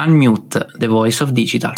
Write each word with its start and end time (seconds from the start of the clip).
Unmute, 0.00 0.78
the 0.78 0.88
voice 0.88 1.20
of 1.20 1.34
digital. 1.34 1.74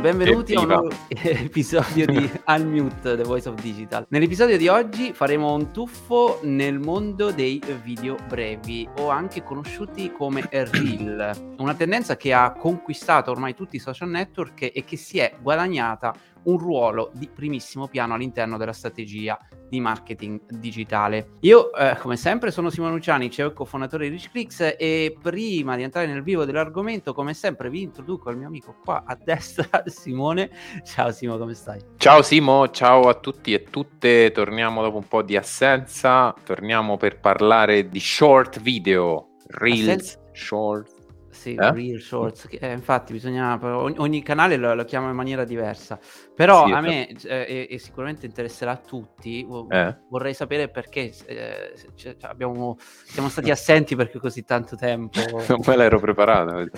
Benvenuti 0.00 0.54
a 0.54 0.60
un 0.60 0.66
nuovo 0.66 0.88
episodio 1.08 2.06
di 2.06 2.30
Unmute, 2.48 3.16
The 3.16 3.22
Voice 3.22 3.50
of 3.50 3.60
Digital. 3.60 4.06
Nell'episodio 4.08 4.56
di 4.56 4.66
oggi 4.66 5.12
faremo 5.12 5.52
un 5.52 5.72
tuffo 5.72 6.40
nel 6.42 6.78
mondo 6.78 7.30
dei 7.30 7.60
video 7.82 8.16
brevi 8.26 8.88
o 8.96 9.10
anche 9.10 9.42
conosciuti 9.42 10.10
come 10.10 10.48
Reel, 10.50 11.54
una 11.58 11.74
tendenza 11.74 12.16
che 12.16 12.32
ha 12.32 12.52
conquistato 12.52 13.30
ormai 13.30 13.54
tutti 13.54 13.76
i 13.76 13.78
social 13.78 14.08
network 14.08 14.70
e 14.72 14.84
che 14.86 14.96
si 14.96 15.18
è 15.18 15.34
guadagnata 15.38 16.14
un 16.44 16.58
ruolo 16.58 17.10
di 17.14 17.28
primissimo 17.28 17.88
piano 17.88 18.14
all'interno 18.14 18.56
della 18.56 18.72
strategia 18.72 19.38
di 19.68 19.80
marketing 19.80 20.40
digitale. 20.50 21.36
Io, 21.40 21.72
eh, 21.72 21.96
come 21.98 22.16
sempre, 22.16 22.50
sono 22.50 22.70
Simone 22.70 22.94
Luciani, 22.94 23.30
CEO 23.30 23.48
e 23.48 23.52
cofondatore 23.52 24.08
di 24.08 24.16
RichClicks 24.16 24.74
e 24.78 25.16
prima 25.20 25.76
di 25.76 25.82
entrare 25.82 26.06
nel 26.06 26.22
vivo 26.22 26.44
dell'argomento, 26.44 27.14
come 27.14 27.34
sempre, 27.34 27.70
vi 27.70 27.82
introduco 27.82 28.30
il 28.30 28.36
mio 28.36 28.48
amico 28.48 28.74
qua 28.84 29.04
a 29.06 29.16
destra, 29.22 29.82
Simone. 29.86 30.50
Ciao 30.84 31.10
Simo, 31.12 31.38
come 31.38 31.54
stai? 31.54 31.80
Ciao 31.96 32.22
Simo, 32.22 32.68
ciao 32.70 33.02
a 33.02 33.14
tutti 33.14 33.52
e 33.52 33.64
tutte. 33.64 34.32
Torniamo 34.32 34.82
dopo 34.82 34.96
un 34.96 35.06
po' 35.06 35.22
di 35.22 35.36
assenza, 35.36 36.34
torniamo 36.44 36.96
per 36.96 37.20
parlare 37.20 37.88
di 37.88 38.00
short 38.00 38.60
video, 38.60 39.36
reels, 39.46 39.88
Assenza? 39.88 40.18
short 40.32 40.98
sì, 41.40 41.54
eh? 41.54 41.72
Real 41.72 42.00
Shorts. 42.00 42.48
Eh, 42.50 42.72
infatti, 42.72 43.12
bisogna. 43.12 43.58
Ogni, 43.62 43.94
ogni 43.98 44.22
canale 44.22 44.56
lo, 44.56 44.74
lo, 44.74 44.84
chiama 44.84 45.08
in 45.08 45.16
maniera 45.16 45.44
diversa. 45.44 45.98
Però 46.40 46.64
sì, 46.64 46.72
a 46.72 46.80
me, 46.80 47.06
eh, 47.06 47.66
e, 47.68 47.78
sicuramente 47.78 48.24
interesserà 48.24 48.70
a 48.70 48.76
tutti, 48.78 49.46
eh? 49.68 49.96
vorrei 50.08 50.32
sapere 50.32 50.68
perché 50.68 51.12
eh, 51.26 51.74
cioè, 51.94 52.16
abbiamo, 52.22 52.78
siamo 53.04 53.28
stati 53.28 53.50
assenti 53.50 53.94
per 53.94 54.10
così 54.18 54.42
tanto 54.46 54.74
tempo. 54.74 55.20
non 55.48 55.60
me 55.66 55.76
l'ero 55.76 56.00
preparata. 56.00 56.64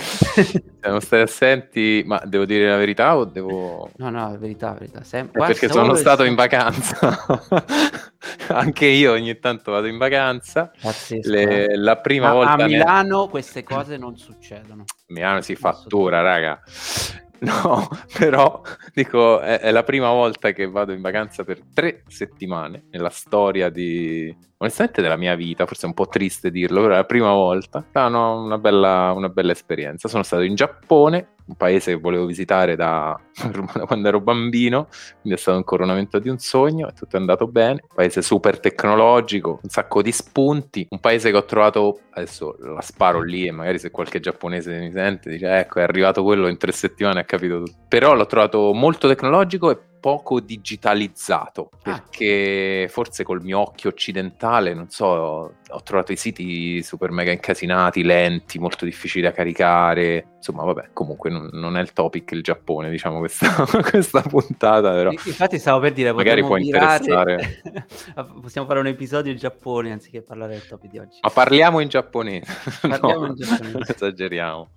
siamo 0.82 0.98
stati 0.98 1.22
assenti, 1.22 2.02
ma 2.04 2.20
devo 2.24 2.44
dire 2.44 2.70
la 2.70 2.76
verità 2.76 3.16
o 3.16 3.24
devo. 3.24 3.88
No, 3.98 4.10
no, 4.10 4.32
la 4.32 4.36
verità, 4.36 4.70
la 4.70 4.78
verità. 4.80 5.04
Sem- 5.04 5.28
perché 5.28 5.68
sono 5.68 5.94
stato 5.94 6.24
in 6.24 6.34
vacanza. 6.34 7.24
Anche 8.48 8.86
io 8.86 9.12
ogni 9.12 9.38
tanto 9.38 9.70
vado 9.70 9.86
in 9.86 9.96
vacanza. 9.96 10.72
Le, 11.22 11.66
eh. 11.66 11.76
la 11.76 11.98
prima 11.98 12.28
ma 12.28 12.32
volta. 12.32 12.64
A 12.64 12.66
Milano 12.66 13.22
ne... 13.22 13.30
queste 13.30 13.62
cose 13.62 13.96
non 13.96 14.16
succedono. 14.16 14.82
Milano 15.06 15.40
si 15.40 15.54
fattura, 15.54 16.20
raga. 16.20 16.60
No, 17.42 17.88
però 18.18 18.62
dico, 18.94 19.40
è, 19.40 19.58
è, 19.58 19.70
la 19.72 19.82
prima 19.82 20.10
volta 20.10 20.52
che 20.52 20.68
vado 20.68 20.92
in 20.92 21.00
vacanza 21.00 21.42
per 21.44 21.60
tre 21.74 22.04
settimane 22.06 22.84
nella 22.90 23.10
storia 23.10 23.68
di, 23.68 24.34
onestamente 24.62 25.02
della 25.02 25.16
mia 25.16 25.34
vita, 25.34 25.66
forse 25.66 25.84
è 25.84 25.88
un 25.88 25.94
po' 25.94 26.06
triste 26.06 26.50
dirlo, 26.50 26.80
però 26.82 26.94
è 26.94 26.96
la 26.98 27.04
prima 27.04 27.32
volta. 27.32 27.84
Ah, 27.92 28.08
no, 28.08 28.42
una 28.42 28.58
bella, 28.58 29.12
una 29.12 29.28
bella 29.28 29.52
esperienza. 29.52 30.08
Sono 30.08 30.22
stato 30.22 30.42
in 30.42 30.54
Giappone 30.54 31.28
un 31.44 31.56
paese 31.56 31.94
che 31.94 32.00
volevo 32.00 32.24
visitare 32.24 32.76
da, 32.76 33.18
da, 33.74 33.84
quando 33.86 34.08
ero 34.08 34.20
bambino, 34.20 34.86
quindi 35.20 35.38
è 35.38 35.40
stato 35.40 35.56
un 35.56 35.64
coronamento 35.64 36.20
di 36.20 36.28
un 36.28 36.38
sogno, 36.38 36.88
è 36.88 36.92
tutto 36.92 37.16
andato 37.16 37.48
bene, 37.48 37.80
un 37.82 37.94
paese 37.94 38.22
super 38.22 38.60
tecnologico, 38.60 39.58
un 39.60 39.68
sacco 39.68 40.02
di 40.02 40.12
spunti, 40.12 40.86
un 40.90 41.00
paese 41.00 41.32
che 41.32 41.36
ho 41.36 41.44
trovato, 41.44 42.00
adesso 42.10 42.56
la 42.60 42.80
sparo 42.80 43.22
lì 43.22 43.46
e 43.46 43.50
magari 43.50 43.80
se 43.80 43.90
qualche 43.90 44.20
giapponese 44.20 44.78
mi 44.78 44.92
sente 44.92 45.30
dice 45.30 45.58
ecco 45.58 45.80
è 45.80 45.82
arrivato 45.82 46.22
quello 46.22 46.46
in 46.46 46.56
tre 46.56 46.70
settimane 46.70 47.20
ha 47.20 47.24
capito 47.24 47.58
tutto, 47.58 47.78
però 47.88 48.14
l'ho 48.14 48.26
trovato 48.26 48.72
molto 48.72 49.08
tecnologico 49.08 49.70
e 49.70 49.78
poco 50.02 50.40
digitalizzato 50.40 51.70
ah. 51.70 51.78
perché 51.82 52.88
forse 52.90 53.22
col 53.22 53.40
mio 53.40 53.60
occhio 53.60 53.88
occidentale, 53.90 54.74
non 54.74 54.90
so, 54.90 55.54
ho 55.72 55.82
trovato 55.82 56.12
i 56.12 56.16
siti 56.16 56.82
super 56.82 57.10
mega 57.10 57.32
incasinati, 57.32 58.02
lenti, 58.02 58.58
molto 58.58 58.84
difficili 58.84 59.24
da 59.24 59.32
caricare. 59.32 60.26
Insomma, 60.36 60.64
vabbè, 60.64 60.90
comunque 60.92 61.30
non, 61.30 61.48
non 61.52 61.76
è 61.76 61.80
il 61.80 61.92
topic 61.92 62.32
il 62.32 62.42
Giappone, 62.42 62.90
diciamo, 62.90 63.18
questa, 63.18 63.64
questa 63.88 64.22
puntata. 64.22 64.90
Però. 64.90 65.10
Infatti, 65.10 65.58
stavo 65.58 65.80
per 65.80 65.92
dire, 65.92 66.12
magari 66.12 66.42
può 66.42 66.56
virare... 66.56 66.96
interessare. 67.04 67.62
possiamo 68.42 68.66
fare 68.66 68.80
un 68.80 68.88
episodio 68.88 69.30
in 69.30 69.38
Giappone 69.38 69.92
anziché 69.92 70.22
parlare 70.22 70.54
del 70.54 70.66
topic 70.66 70.90
di 70.90 70.98
oggi. 70.98 71.18
Ma 71.22 71.30
parliamo 71.30 71.80
in 71.80 71.88
giapponese. 71.88 72.50
Parliamo 72.82 73.20
no, 73.20 73.26
in 73.26 73.34
giapponese. 73.34 73.72
non 73.72 73.82
esageriamo. 73.86 74.70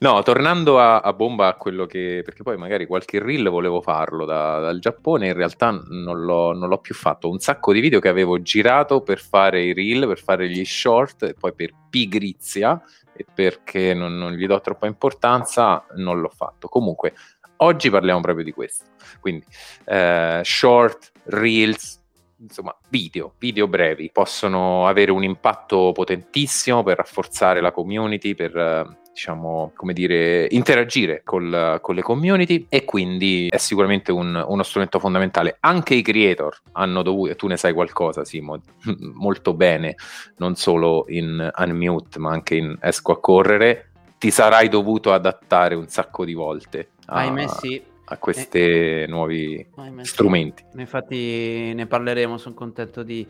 No, 0.00 0.22
tornando 0.22 0.78
a, 0.78 1.00
a 1.00 1.12
bomba 1.12 1.48
a 1.48 1.54
quello 1.54 1.86
che. 1.86 2.22
perché 2.24 2.42
poi 2.42 2.56
magari 2.56 2.86
qualche 2.86 3.18
reel 3.18 3.48
volevo 3.48 3.80
farlo 3.80 4.24
da 4.24 4.60
dal 4.60 4.78
Giappone, 4.78 5.28
in 5.28 5.34
realtà 5.34 5.70
non 5.70 6.20
l'ho, 6.24 6.52
non 6.52 6.68
l'ho, 6.68 6.78
più 6.78 6.94
fatto. 6.94 7.28
Un 7.28 7.38
sacco 7.38 7.72
di 7.72 7.80
video 7.80 8.00
che 8.00 8.08
avevo 8.08 8.40
girato 8.42 9.00
per 9.02 9.18
fare 9.18 9.62
i 9.62 9.72
reel, 9.72 10.06
per 10.06 10.19
fare 10.20 10.48
gli 10.48 10.64
short, 10.64 11.22
e 11.24 11.34
poi 11.34 11.52
per 11.54 11.72
pigrizia 11.90 12.80
e 13.12 13.26
perché 13.32 13.94
non, 13.94 14.16
non 14.16 14.32
gli 14.32 14.46
do 14.46 14.60
troppa 14.60 14.86
importanza, 14.86 15.84
non 15.96 16.20
l'ho 16.20 16.28
fatto. 16.28 16.68
Comunque, 16.68 17.14
oggi 17.58 17.90
parliamo 17.90 18.20
proprio 18.20 18.44
di 18.44 18.52
questo. 18.52 18.84
Quindi, 19.20 19.44
eh, 19.84 20.40
short, 20.44 21.12
reels, 21.24 22.00
insomma, 22.38 22.74
video, 22.88 23.34
video 23.38 23.68
brevi 23.68 24.10
possono 24.10 24.86
avere 24.86 25.10
un 25.10 25.22
impatto 25.22 25.92
potentissimo 25.92 26.82
per 26.82 26.96
rafforzare 26.96 27.60
la 27.60 27.72
community, 27.72 28.34
per 28.34 28.56
eh, 28.56 28.98
diciamo, 29.20 29.72
come 29.76 29.92
dire, 29.92 30.48
interagire 30.50 31.20
col, 31.24 31.78
con 31.82 31.94
le 31.94 32.00
community 32.00 32.64
e 32.70 32.86
quindi 32.86 33.48
è 33.50 33.58
sicuramente 33.58 34.12
un, 34.12 34.42
uno 34.48 34.62
strumento 34.62 34.98
fondamentale. 34.98 35.58
Anche 35.60 35.94
i 35.94 36.00
creator 36.00 36.58
hanno 36.72 37.02
dovuto, 37.02 37.36
tu 37.36 37.46
ne 37.46 37.58
sai 37.58 37.74
qualcosa 37.74 38.24
Simo, 38.24 38.58
molto 39.12 39.52
bene, 39.52 39.96
non 40.38 40.54
solo 40.54 41.04
in 41.08 41.50
Unmute 41.54 42.18
ma 42.18 42.30
anche 42.30 42.54
in 42.54 42.78
Esco 42.80 43.12
a 43.12 43.20
correre, 43.20 43.90
ti 44.16 44.30
sarai 44.30 44.70
dovuto 44.70 45.12
adattare 45.12 45.74
un 45.74 45.88
sacco 45.88 46.24
di 46.24 46.32
volte. 46.32 46.92
A... 47.06 47.16
Ahimè 47.16 47.46
sì, 47.46 47.82
a 48.04 48.16
questi 48.16 48.58
eh, 48.58 49.04
nuovi 49.06 49.66
strumenti. 50.00 50.64
Infatti 50.76 51.74
ne 51.74 51.86
parleremo, 51.86 52.38
sono 52.38 52.54
contento 52.54 53.02
di 53.02 53.26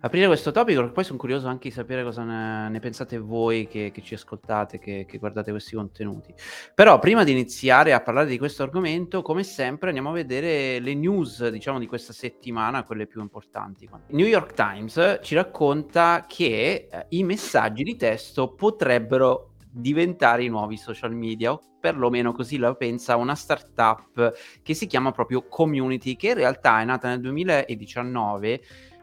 aprire 0.00 0.26
questo 0.26 0.50
topic, 0.50 0.76
perché 0.76 0.92
poi 0.92 1.04
sono 1.04 1.18
curioso 1.18 1.48
anche 1.48 1.68
di 1.68 1.74
sapere 1.74 2.02
cosa 2.02 2.22
ne, 2.22 2.68
ne 2.68 2.78
pensate 2.78 3.18
voi 3.18 3.66
che, 3.66 3.90
che, 3.92 4.02
ci 4.02 4.14
ascoltate, 4.14 4.78
che, 4.78 5.04
che, 5.06 5.18
guardate 5.18 5.50
questi 5.50 5.74
contenuti. 5.74 6.34
Però 6.74 6.98
prima 6.98 7.24
di 7.24 7.32
iniziare 7.32 7.92
a 7.92 8.00
parlare 8.00 8.26
di 8.26 8.38
questo 8.38 8.62
argomento, 8.62 9.22
come 9.22 9.42
sempre 9.42 9.88
andiamo 9.88 10.10
a 10.10 10.14
vedere 10.14 10.78
le 10.78 10.94
news, 10.94 11.48
diciamo, 11.48 11.78
di 11.78 11.86
questa 11.86 12.12
settimana, 12.12 12.84
quelle 12.84 13.06
più 13.06 13.20
importanti. 13.20 13.88
New 14.08 14.26
York 14.26 14.54
Times 14.54 15.20
ci 15.22 15.34
racconta 15.34 16.24
che 16.26 16.88
eh, 16.90 17.06
i 17.10 17.22
messaggi 17.22 17.82
di 17.82 17.96
testo 17.96 18.54
potrebbero 18.54 19.54
diventare 19.72 20.44
i 20.44 20.48
nuovi 20.48 20.76
social 20.76 21.14
media, 21.14 21.52
o 21.52 21.60
perlomeno 21.78 22.32
così 22.32 22.58
la 22.58 22.74
pensa 22.74 23.16
una 23.16 23.34
startup 23.34 24.34
che 24.62 24.74
si 24.74 24.86
chiama 24.86 25.12
proprio 25.12 25.46
Community, 25.48 26.16
che 26.16 26.28
in 26.28 26.34
realtà 26.34 26.80
è 26.80 26.84
nata 26.84 27.08
nel 27.08 27.20
2019 27.20 28.60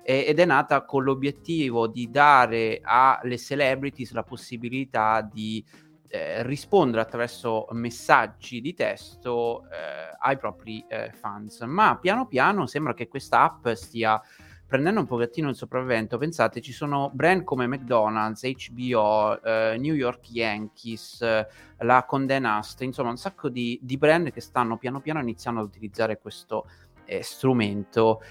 ed 0.10 0.40
è 0.40 0.46
nata 0.46 0.86
con 0.86 1.04
l'obiettivo 1.04 1.86
di 1.86 2.10
dare 2.10 2.80
alle 2.82 3.38
celebrities 3.38 4.14
la 4.14 4.24
possibilità 4.24 5.20
di 5.22 5.62
eh, 6.08 6.44
rispondere 6.44 7.02
attraverso 7.02 7.68
messaggi 7.72 8.62
di 8.62 8.74
testo 8.74 9.64
eh, 9.64 10.16
ai 10.18 10.38
propri 10.38 10.86
eh, 10.88 11.12
fans. 11.12 11.60
Ma 11.64 11.98
piano 11.98 12.26
piano 12.26 12.68
sembra 12.68 12.94
che 12.94 13.10
questa 13.10 13.42
app 13.42 13.68
stia 13.72 14.22
prendendo 14.66 15.02
un 15.02 15.08
pochettino 15.08 15.50
il 15.50 15.56
sopravvento. 15.56 16.18
Pensate, 16.18 16.62
ci 16.62 16.72
sono 16.72 17.10
brand 17.14 17.44
come 17.44 17.68
McDonald's, 17.68 18.50
HBO, 18.50 19.42
eh, 19.44 19.76
New 19.78 19.94
York 19.94 20.30
Yankees, 20.32 21.22
eh, 21.22 21.48
la 21.80 22.06
Condé 22.06 22.40
Nast, 22.40 22.82
insomma 22.82 23.10
un 23.10 23.18
sacco 23.18 23.50
di, 23.50 23.78
di, 23.82 23.98
brand 23.98 24.32
che 24.32 24.40
stanno 24.40 24.78
piano 24.78 25.02
piano 25.02 25.20
iniziando 25.20 25.60
ad 25.60 25.68
utilizzare 25.68 26.18
questo 26.18 26.66
eh, 27.04 27.24
strumento 27.24 28.22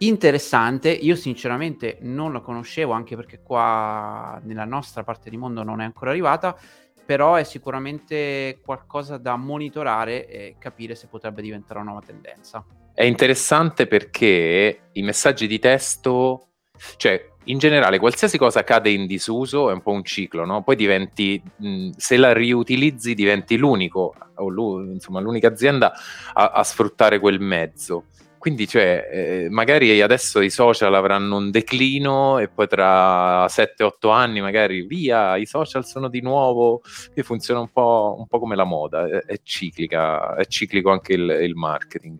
interessante. 0.00 0.90
Io 0.90 1.16
sinceramente 1.16 1.98
non 2.02 2.32
la 2.32 2.40
conoscevo, 2.40 2.92
anche 2.92 3.16
perché 3.16 3.40
qua 3.42 4.40
nella 4.44 4.64
nostra 4.64 5.02
parte 5.02 5.30
di 5.30 5.36
mondo 5.36 5.62
non 5.62 5.80
è 5.80 5.84
ancora 5.84 6.10
arrivata, 6.10 6.56
però 7.04 7.34
è 7.34 7.44
sicuramente 7.44 8.60
qualcosa 8.64 9.16
da 9.16 9.36
monitorare 9.36 10.28
e 10.28 10.56
capire 10.58 10.94
se 10.94 11.08
potrebbe 11.08 11.42
diventare 11.42 11.80
una 11.80 11.90
nuova 11.90 12.06
tendenza. 12.06 12.64
È 12.94 13.04
interessante 13.04 13.86
perché 13.86 14.80
i 14.92 15.02
messaggi 15.02 15.46
di 15.46 15.58
testo, 15.58 16.48
cioè 16.96 17.28
in 17.44 17.58
generale 17.58 17.98
qualsiasi 17.98 18.38
cosa 18.38 18.62
cade 18.62 18.90
in 18.90 19.06
disuso 19.06 19.70
è 19.70 19.72
un 19.72 19.82
po' 19.82 19.92
un 19.92 20.04
ciclo, 20.04 20.44
no? 20.44 20.62
Poi 20.62 20.76
diventi, 20.76 21.42
mh, 21.56 21.90
se 21.96 22.16
la 22.16 22.32
riutilizzi 22.32 23.14
diventi 23.14 23.56
l'unico, 23.56 24.14
o 24.36 24.82
insomma 24.82 25.20
l'unica 25.20 25.48
azienda 25.48 25.92
a, 26.32 26.50
a 26.50 26.62
sfruttare 26.62 27.18
quel 27.18 27.40
mezzo 27.40 28.04
quindi, 28.40 28.66
cioè, 28.66 29.06
eh, 29.12 29.46
magari 29.50 30.00
adesso 30.00 30.40
i 30.40 30.48
social 30.48 30.94
avranno 30.94 31.36
un 31.36 31.50
declino 31.50 32.38
e 32.38 32.48
poi 32.48 32.68
tra 32.68 33.44
7-8 33.44 34.10
anni, 34.10 34.40
magari 34.40 34.80
via, 34.86 35.36
i 35.36 35.44
social 35.44 35.84
sono 35.84 36.08
di 36.08 36.22
nuovo, 36.22 36.80
che 37.12 37.22
funziona 37.22 37.60
un 37.60 37.68
po', 37.68 38.16
un 38.18 38.26
po 38.26 38.38
come 38.38 38.56
la 38.56 38.64
moda, 38.64 39.06
è, 39.06 39.24
è, 39.26 39.40
ciclica, 39.42 40.36
è 40.36 40.46
ciclico 40.46 40.90
anche 40.90 41.12
il, 41.12 41.28
il 41.42 41.54
marketing. 41.54 42.18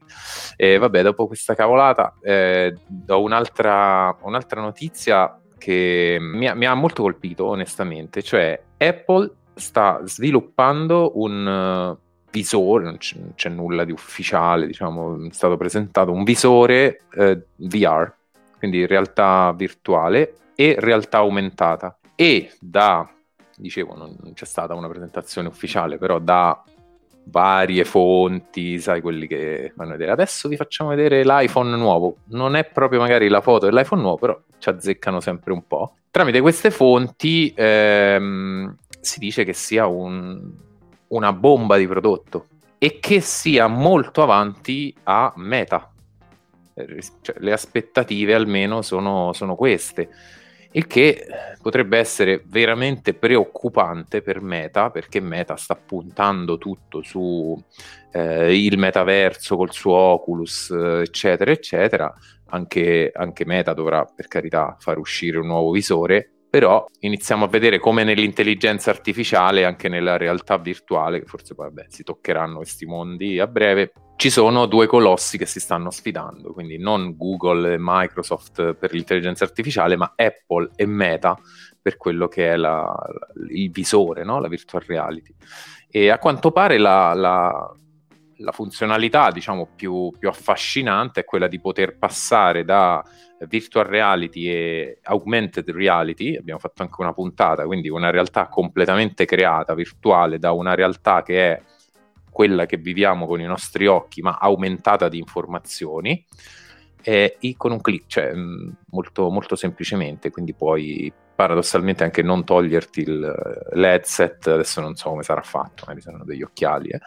E 0.56 0.76
vabbè, 0.76 1.00
dopo 1.00 1.26
questa 1.26 1.54
cavolata, 1.54 2.14
eh, 2.22 2.76
do 2.86 3.22
un'altra, 3.22 4.14
un'altra 4.20 4.60
notizia 4.60 5.40
che 5.56 6.18
mi 6.20 6.46
ha, 6.46 6.54
mi 6.54 6.66
ha 6.66 6.74
molto 6.74 7.00
colpito, 7.00 7.46
onestamente, 7.46 8.22
cioè 8.22 8.62
Apple 8.76 9.36
sta 9.54 10.02
sviluppando 10.04 11.12
un 11.14 11.96
visore, 12.30 12.84
non 12.84 12.96
c'è, 12.98 13.16
non 13.18 13.34
c'è, 13.34 13.48
nulla 13.48 13.84
di 13.84 13.92
ufficiale, 13.92 14.66
diciamo, 14.66 15.26
è 15.26 15.32
stato 15.32 15.56
presentato 15.56 16.12
un 16.12 16.24
visore 16.24 17.02
eh, 17.14 17.46
VR, 17.56 18.12
quindi 18.58 18.86
realtà 18.86 19.52
virtuale 19.56 20.34
e 20.54 20.76
realtà 20.78 21.18
aumentata. 21.18 21.98
E 22.14 22.52
da, 22.60 23.08
dicevo, 23.56 23.96
non, 23.96 24.16
c'è 24.34 24.44
stata 24.44 24.74
una 24.74 24.88
presentazione 24.88 25.48
ufficiale, 25.48 25.98
però 25.98 26.18
da 26.18 26.62
varie 27.24 27.84
fonti, 27.84 28.78
sai, 28.78 29.00
quelli 29.00 29.26
che 29.26 29.72
fanno 29.74 29.92
vedere. 29.92 30.12
Adesso 30.12 30.48
vi 30.48 30.56
facciamo 30.56 30.90
vedere 30.90 31.24
l'iPhone 31.24 31.76
nuovo. 31.76 32.16
Non 32.26 32.56
è 32.56 32.64
proprio 32.64 33.00
magari 33.00 33.28
la 33.28 33.40
foto 33.40 33.66
dell'iPhone 33.66 34.02
nuovo, 34.02 34.18
però 34.18 34.40
ci 34.58 34.68
azzeccano 34.68 35.20
sempre 35.20 35.52
un 35.52 35.66
po'. 35.66 35.94
Tramite 36.10 36.40
queste 36.40 36.70
fonti 36.70 37.52
ehm, 37.56 38.76
si 39.00 39.18
dice 39.20 39.44
che 39.44 39.52
sia 39.52 39.86
un, 39.86 40.52
una 41.10 41.32
bomba 41.32 41.76
di 41.76 41.86
prodotto 41.86 42.46
e 42.78 42.98
che 42.98 43.20
sia 43.20 43.66
molto 43.66 44.22
avanti 44.22 44.94
a 45.04 45.32
meta. 45.36 45.92
Eh, 46.74 47.02
cioè, 47.20 47.36
le 47.38 47.52
aspettative 47.52 48.34
almeno 48.34 48.82
sono, 48.82 49.32
sono 49.32 49.54
queste 49.54 50.08
il 50.72 50.86
che 50.86 51.26
potrebbe 51.60 51.98
essere 51.98 52.44
veramente 52.46 53.14
preoccupante 53.14 54.22
per 54.22 54.40
Meta 54.40 54.90
perché 54.90 55.20
Meta 55.20 55.56
sta 55.56 55.74
puntando 55.74 56.58
tutto 56.58 57.02
su 57.02 57.60
eh, 58.12 58.56
il 58.56 58.78
metaverso 58.78 59.56
col 59.56 59.72
suo 59.72 59.94
Oculus 59.94 60.70
eccetera 60.70 61.50
eccetera 61.50 62.14
anche, 62.50 63.10
anche 63.12 63.44
Meta 63.44 63.72
dovrà 63.72 64.04
per 64.04 64.28
carità 64.28 64.76
far 64.78 64.98
uscire 64.98 65.38
un 65.38 65.46
nuovo 65.46 65.72
visore 65.72 66.30
però 66.50 66.84
iniziamo 66.98 67.44
a 67.44 67.48
vedere 67.48 67.78
come 67.78 68.02
nell'intelligenza 68.02 68.90
artificiale, 68.90 69.64
anche 69.64 69.88
nella 69.88 70.16
realtà 70.16 70.58
virtuale, 70.58 71.20
che 71.20 71.26
forse 71.26 71.54
poi 71.54 71.68
vabbè, 71.68 71.86
si 71.88 72.02
toccheranno 72.02 72.56
questi 72.56 72.86
mondi 72.86 73.38
a 73.38 73.46
breve, 73.46 73.92
ci 74.16 74.30
sono 74.30 74.66
due 74.66 74.86
colossi 74.86 75.38
che 75.38 75.46
si 75.46 75.60
stanno 75.60 75.90
sfidando, 75.90 76.52
quindi 76.52 76.76
non 76.76 77.16
Google 77.16 77.74
e 77.74 77.76
Microsoft 77.78 78.74
per 78.74 78.92
l'intelligenza 78.92 79.44
artificiale, 79.44 79.96
ma 79.96 80.12
Apple 80.16 80.70
e 80.74 80.86
Meta 80.86 81.38
per 81.80 81.96
quello 81.96 82.28
che 82.28 82.50
è 82.50 82.56
la, 82.56 82.92
il 83.48 83.70
visore, 83.70 84.24
no? 84.24 84.40
la 84.40 84.48
virtual 84.48 84.82
reality. 84.86 85.32
E 85.88 86.10
a 86.10 86.18
quanto 86.18 86.50
pare 86.50 86.78
la, 86.78 87.14
la, 87.14 87.74
la 88.40 88.52
funzionalità 88.52 89.30
diciamo, 89.30 89.68
più, 89.74 90.12
più 90.18 90.28
affascinante 90.28 91.20
è 91.20 91.24
quella 91.24 91.48
di 91.48 91.60
poter 91.60 91.96
passare 91.96 92.64
da 92.64 93.02
virtual 93.48 93.86
reality 93.86 94.48
e 94.48 94.98
augmented 95.02 95.70
reality, 95.70 96.36
abbiamo 96.36 96.60
fatto 96.60 96.82
anche 96.82 97.00
una 97.00 97.12
puntata, 97.12 97.64
quindi 97.64 97.88
una 97.88 98.10
realtà 98.10 98.48
completamente 98.48 99.24
creata, 99.24 99.74
virtuale, 99.74 100.38
da 100.38 100.52
una 100.52 100.74
realtà 100.74 101.22
che 101.22 101.52
è 101.52 101.62
quella 102.30 102.66
che 102.66 102.76
viviamo 102.76 103.26
con 103.26 103.40
i 103.40 103.46
nostri 103.46 103.86
occhi, 103.86 104.20
ma 104.20 104.38
aumentata 104.38 105.08
di 105.08 105.18
informazioni, 105.18 106.24
e 107.02 107.38
con 107.56 107.72
un 107.72 107.80
clic, 107.80 108.04
cioè 108.06 108.34
mm, 108.34 108.68
molto, 108.90 109.30
molto 109.30 109.56
semplicemente, 109.56 110.30
quindi 110.30 110.52
puoi 110.52 111.12
paradossalmente 111.34 112.04
anche 112.04 112.22
non 112.22 112.44
toglierti 112.44 113.00
il, 113.00 113.34
l'headset, 113.72 114.48
adesso 114.48 114.82
non 114.82 114.94
so 114.94 115.08
come 115.08 115.22
sarà 115.22 115.40
fatto, 115.40 115.84
magari 115.86 116.02
saranno 116.02 116.24
degli 116.24 116.42
occhiali, 116.42 116.90
eh, 116.90 117.00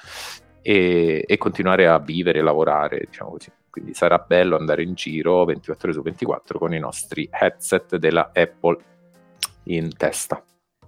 e, 0.63 1.24
e 1.27 1.38
continuare 1.38 1.88
a 1.88 2.00
vivere 2.00 2.39
e 2.39 2.42
lavorare, 2.42 3.06
diciamo 3.07 3.31
così. 3.31 3.51
Quindi 3.69 3.94
sarà 3.94 4.18
bello 4.18 4.56
andare 4.56 4.83
in 4.83 4.94
giro 4.94 5.45
24 5.45 5.88
ore 5.88 5.98
su 5.98 6.04
24 6.04 6.60
con 6.60 6.74
i 6.74 6.80
nostri 6.80 7.27
headset 7.31 7.98
della 7.98 8.31
Apple 8.33 8.77
in 9.65 9.95
testa. 9.95 10.44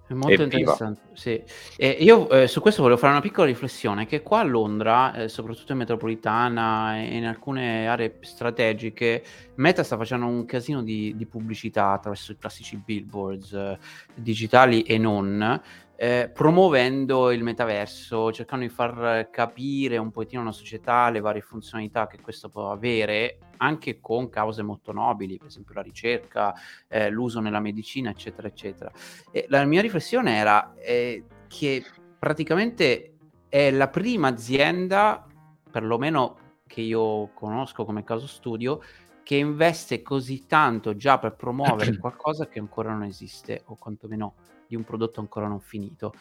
È 0.08 0.14
molto 0.14 0.44
interessante, 0.44 1.02
sì. 1.14 1.42
E 1.78 1.90
io 1.90 2.30
eh, 2.30 2.48
su 2.48 2.62
questo 2.62 2.84
volevo 2.84 3.00
fare 3.00 3.14
una 3.14 3.24
piccola 3.24 3.48
riflessione, 3.48 4.06
che 4.06 4.22
qua 4.22 4.42
a 4.42 4.44
Londra, 4.44 5.16
eh, 5.16 5.30
soprattutto 5.30 5.72
in 5.72 5.80
metropolitana 5.80 6.98
e 6.98 7.18
in 7.18 7.26
alcune 7.26 7.88
aree 7.88 8.20
strategiche, 8.22 9.24
Meta 9.56 9.82
sta 9.82 9.98
facendo 9.98 10.28
un 10.28 10.46
casino 10.46 10.84
di, 10.84 11.16
di 11.16 11.26
pubblicità 11.26 11.90
attraverso 11.90 12.34
i 12.34 12.38
classici 12.38 12.78
billboards 12.78 13.54
eh, 13.54 13.80
digitali 14.14 14.84
e 14.84 15.00
non, 15.00 15.60
eh, 15.98 16.30
promuovendo 16.34 17.32
il 17.32 17.44
metaverso, 17.44 18.32
cercando 18.32 18.66
di 18.66 18.72
far 18.72 19.30
capire 19.32 19.98
un 19.98 20.12
pochettino 20.12 20.42
alla 20.42 20.52
società 20.52 21.10
le 21.10 21.22
varie 21.22 21.42
funzionalità 21.42 22.08
che 22.08 22.20
questo 22.22 22.50
può 22.50 22.72
avere, 22.72 23.40
anche 23.58 24.00
con 24.02 24.30
cause 24.30 24.62
molto 24.62 24.92
nobili, 24.92 25.38
per 25.38 25.48
esempio 25.48 25.74
la 25.76 25.82
ricerca, 25.82 26.54
eh, 26.88 27.10
l'uso 27.10 27.40
nella 27.40 27.60
medicina, 27.60 28.10
eccetera, 28.10 28.48
eccetera. 28.48 28.92
E 29.32 29.46
la 29.50 29.64
mia 29.64 29.82
riflessione 29.82 30.36
era 30.36 30.74
eh, 30.76 31.24
che 31.48 31.84
praticamente 32.20 33.14
è 33.48 33.72
la 33.72 33.88
prima 33.88 34.28
azienda, 34.28 35.26
perlomeno 35.72 36.38
che 36.68 36.82
io 36.82 37.30
conosco 37.34 37.86
come 37.86 38.04
caso 38.04 38.28
studio, 38.28 38.82
che 39.24 39.36
investe 39.38 40.02
così 40.02 40.46
tanto 40.46 40.96
già 40.96 41.18
per 41.20 41.36
promuovere 41.36 41.96
qualcosa 42.00 42.48
che 42.48 42.60
ancora 42.60 42.92
non 42.92 43.04
esiste, 43.04 43.62
o 43.68 43.76
quantomeno 43.76 44.34
di 44.68 44.76
un 44.76 44.84
prodotto 44.84 45.20
ancora 45.20 45.48
non 45.48 45.60
finito. 45.60 46.14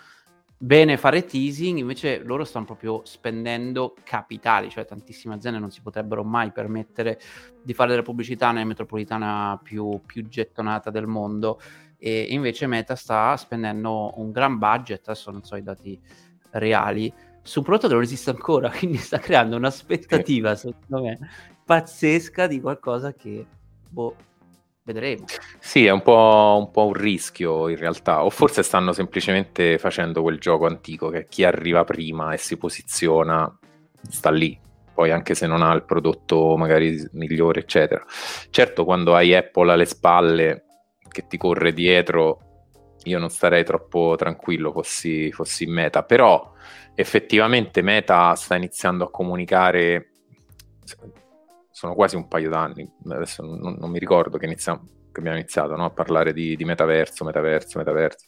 Bene 0.57 0.97
fare 0.97 1.25
teasing, 1.25 1.79
invece 1.79 2.23
loro 2.23 2.45
stanno 2.45 2.65
proprio 2.65 3.03
spendendo 3.05 3.95
capitali, 4.03 4.71
cioè 4.71 4.87
tantissime 4.87 5.35
aziende 5.35 5.59
non 5.59 5.71
si 5.71 5.83
potrebbero 5.83 6.25
mai 6.25 6.53
permettere 6.53 7.21
di 7.63 7.75
fare 7.75 7.91
della 7.91 8.03
pubblicità 8.03 8.51
nella 8.53 8.65
metropolitana 8.65 9.61
più, 9.63 10.01
più 10.07 10.27
gettonata 10.27 10.91
del 10.91 11.07
mondo 11.07 11.61
e 11.99 12.27
invece 12.31 12.67
Meta 12.67 12.97
sta 12.97 13.35
spendendo 13.37 14.13
un 14.21 14.31
gran 14.31 14.59
budget, 14.59 15.09
adesso 15.09 15.31
non 15.31 15.43
so 15.43 15.57
i 15.57 15.63
dati 15.63 15.99
reali, 16.51 17.13
su 17.41 17.61
un 17.61 17.65
prodotto 17.65 17.89
che 17.89 17.95
non 17.95 18.03
esiste 18.03 18.29
ancora, 18.29 18.69
quindi 18.77 18.99
sta 18.99 19.19
creando 19.19 19.57
un'aspettativa, 19.57 20.55
secondo 20.55 21.03
me, 21.03 21.19
pazzesca 21.65 22.47
di 22.47 22.61
qualcosa 22.61 23.15
che, 23.15 23.47
boh, 23.89 24.17
Vedremo. 24.85 25.25
Sì, 25.61 25.87
è 25.87 25.91
un 25.91 26.03
po', 26.03 26.57
un 26.59 26.71
po', 26.71 26.87
un 26.87 26.93
rischio 26.93 27.71
in 27.71 27.77
realtà, 27.77 28.23
o 28.23 28.29
forse 28.29 28.63
stanno 28.63 28.93
semplicemente 28.93 29.79
facendo 29.79 30.21
quel 30.21 30.39
gioco 30.39 30.67
antico 30.67 31.09
che 31.09 31.27
chi 31.27 31.43
arriva 31.43 31.85
prima 31.85 32.35
e 32.35 32.37
si 32.37 32.59
posiziona 32.59 33.51
sta 34.07 34.31
lì, 34.31 34.61
poi 34.93 35.11
anche 35.11 35.35
se 35.35 35.47
non 35.47 35.63
ha 35.63 35.73
il 35.73 35.85
prodotto 35.85 36.55
magari 36.59 37.03
migliore, 37.13 37.61
eccetera. 37.61 38.05
Certo, 38.51 38.85
quando 38.85 39.15
hai 39.15 39.35
Apple 39.35 39.73
alle 39.73 39.87
spalle 39.87 40.65
che 41.09 41.27
ti 41.27 41.39
corre 41.39 41.73
dietro, 41.73 42.41
io 43.05 43.19
non 43.19 43.31
starei 43.31 43.65
troppo 43.65 44.17
tranquillo 44.19 44.71
fossi, 44.71 45.33
fossi 45.33 45.65
meta, 45.65 46.03
però 46.03 46.53
effettivamente 46.95 47.81
Meta 47.81 48.35
sta 48.35 48.55
iniziando 48.55 49.05
a 49.05 49.11
comunicare 49.11 50.11
sono 51.75 51.95
quasi 51.95 52.15
un 52.15 52.29
paio 52.29 52.51
d'anni, 52.51 52.89
adesso 53.09 53.43
non, 53.43 53.75
non 53.77 53.91
mi 53.91 53.99
ricordo 53.99 54.39
che, 54.39 54.45
iniziamo, 54.45 54.87
che 55.11 55.19
abbiamo 55.19 55.37
iniziato 55.37 55.75
no? 55.75 55.87
a 55.87 55.91
parlare 55.91 56.33
di, 56.33 56.55
di, 56.55 56.65
metaverso, 56.65 57.25
metaverso, 57.25 57.79
metaverso. 57.79 58.27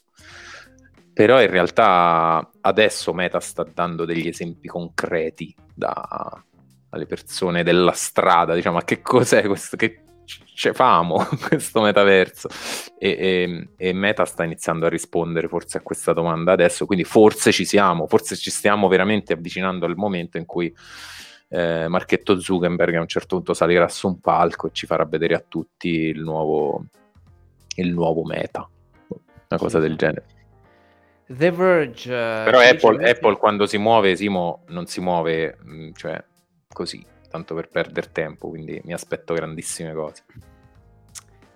Però 1.13 1.41
in 1.41 1.49
realtà 1.49 2.51
adesso 2.61 3.15
Meta 3.15 3.39
sta 3.39 3.63
dando 3.63 4.05
degli 4.05 4.27
esempi 4.27 4.67
concreti 4.67 5.55
da, 5.73 6.45
alle 6.89 7.07
persone 7.07 7.63
della 7.63 7.93
strada, 7.93 8.53
diciamo, 8.53 8.79
ma 8.79 8.85
che 8.85 9.01
cos'è 9.01 9.47
questo? 9.47 9.77
Che 9.77 10.03
ce 10.25 10.73
famo 10.73 11.25
questo 11.47 11.81
metaverso? 11.83 12.49
E, 12.99 13.11
e, 13.11 13.69
e, 13.77 13.93
Meta 13.93 14.25
sta 14.25 14.43
iniziando 14.43 14.87
a 14.87 14.89
rispondere 14.89 15.47
forse 15.47 15.79
a 15.79 15.83
questa 15.83 16.13
domanda 16.13 16.51
adesso, 16.51 16.85
quindi 16.85 17.05
forse 17.05 17.53
ci 17.53 17.65
siamo, 17.65 18.09
forse 18.09 18.35
ci 18.35 18.51
stiamo 18.51 18.89
veramente 18.89 19.35
avvicinando 19.35 19.87
al 19.87 19.95
momento 19.95 20.37
in 20.37 20.47
cui 20.47 20.75
eh, 21.49 21.87
Marchetto 21.89 22.41
Zuckerberg 22.41 22.95
a 22.97 23.01
un 23.01 23.07
certo 23.07 23.37
punto 23.37 23.55
salirà 23.55 23.89
su 23.89 24.09
un 24.09 24.21
palco 24.21 24.67
e 24.67 24.71
ci 24.73 24.87
farà 24.87 25.05
vedere 25.05 25.35
a 25.35 25.45
tutti 25.47 25.89
il 25.89 26.21
nuovo, 26.21 26.87
il 27.77 27.93
nuovo 27.93 28.25
meta, 28.25 28.69
una 29.49 29.59
cosa 29.59 29.79
del 29.79 29.97
genere. 29.97 30.27
The 31.29 31.51
Verge. 31.51 32.09
Uh, 32.09 32.45
Però 32.45 32.61
Apple. 32.61 33.11
Apple, 33.11 33.37
quando 33.37 33.67
si 33.67 33.79
muove, 33.79 34.15
Simo 34.17 34.65
non 34.69 34.87
si 34.87 35.01
muove 35.01 35.59
mm, 35.65 35.93
cioè, 35.95 36.23
così, 36.69 37.05
tanto 37.29 37.55
per 37.55 37.69
perdere 37.69 38.11
tempo, 38.13 38.49
quindi 38.49 38.81
mi 38.85 38.93
aspetto 38.93 39.35
grandissime 39.35 39.93
cose. 39.93 40.25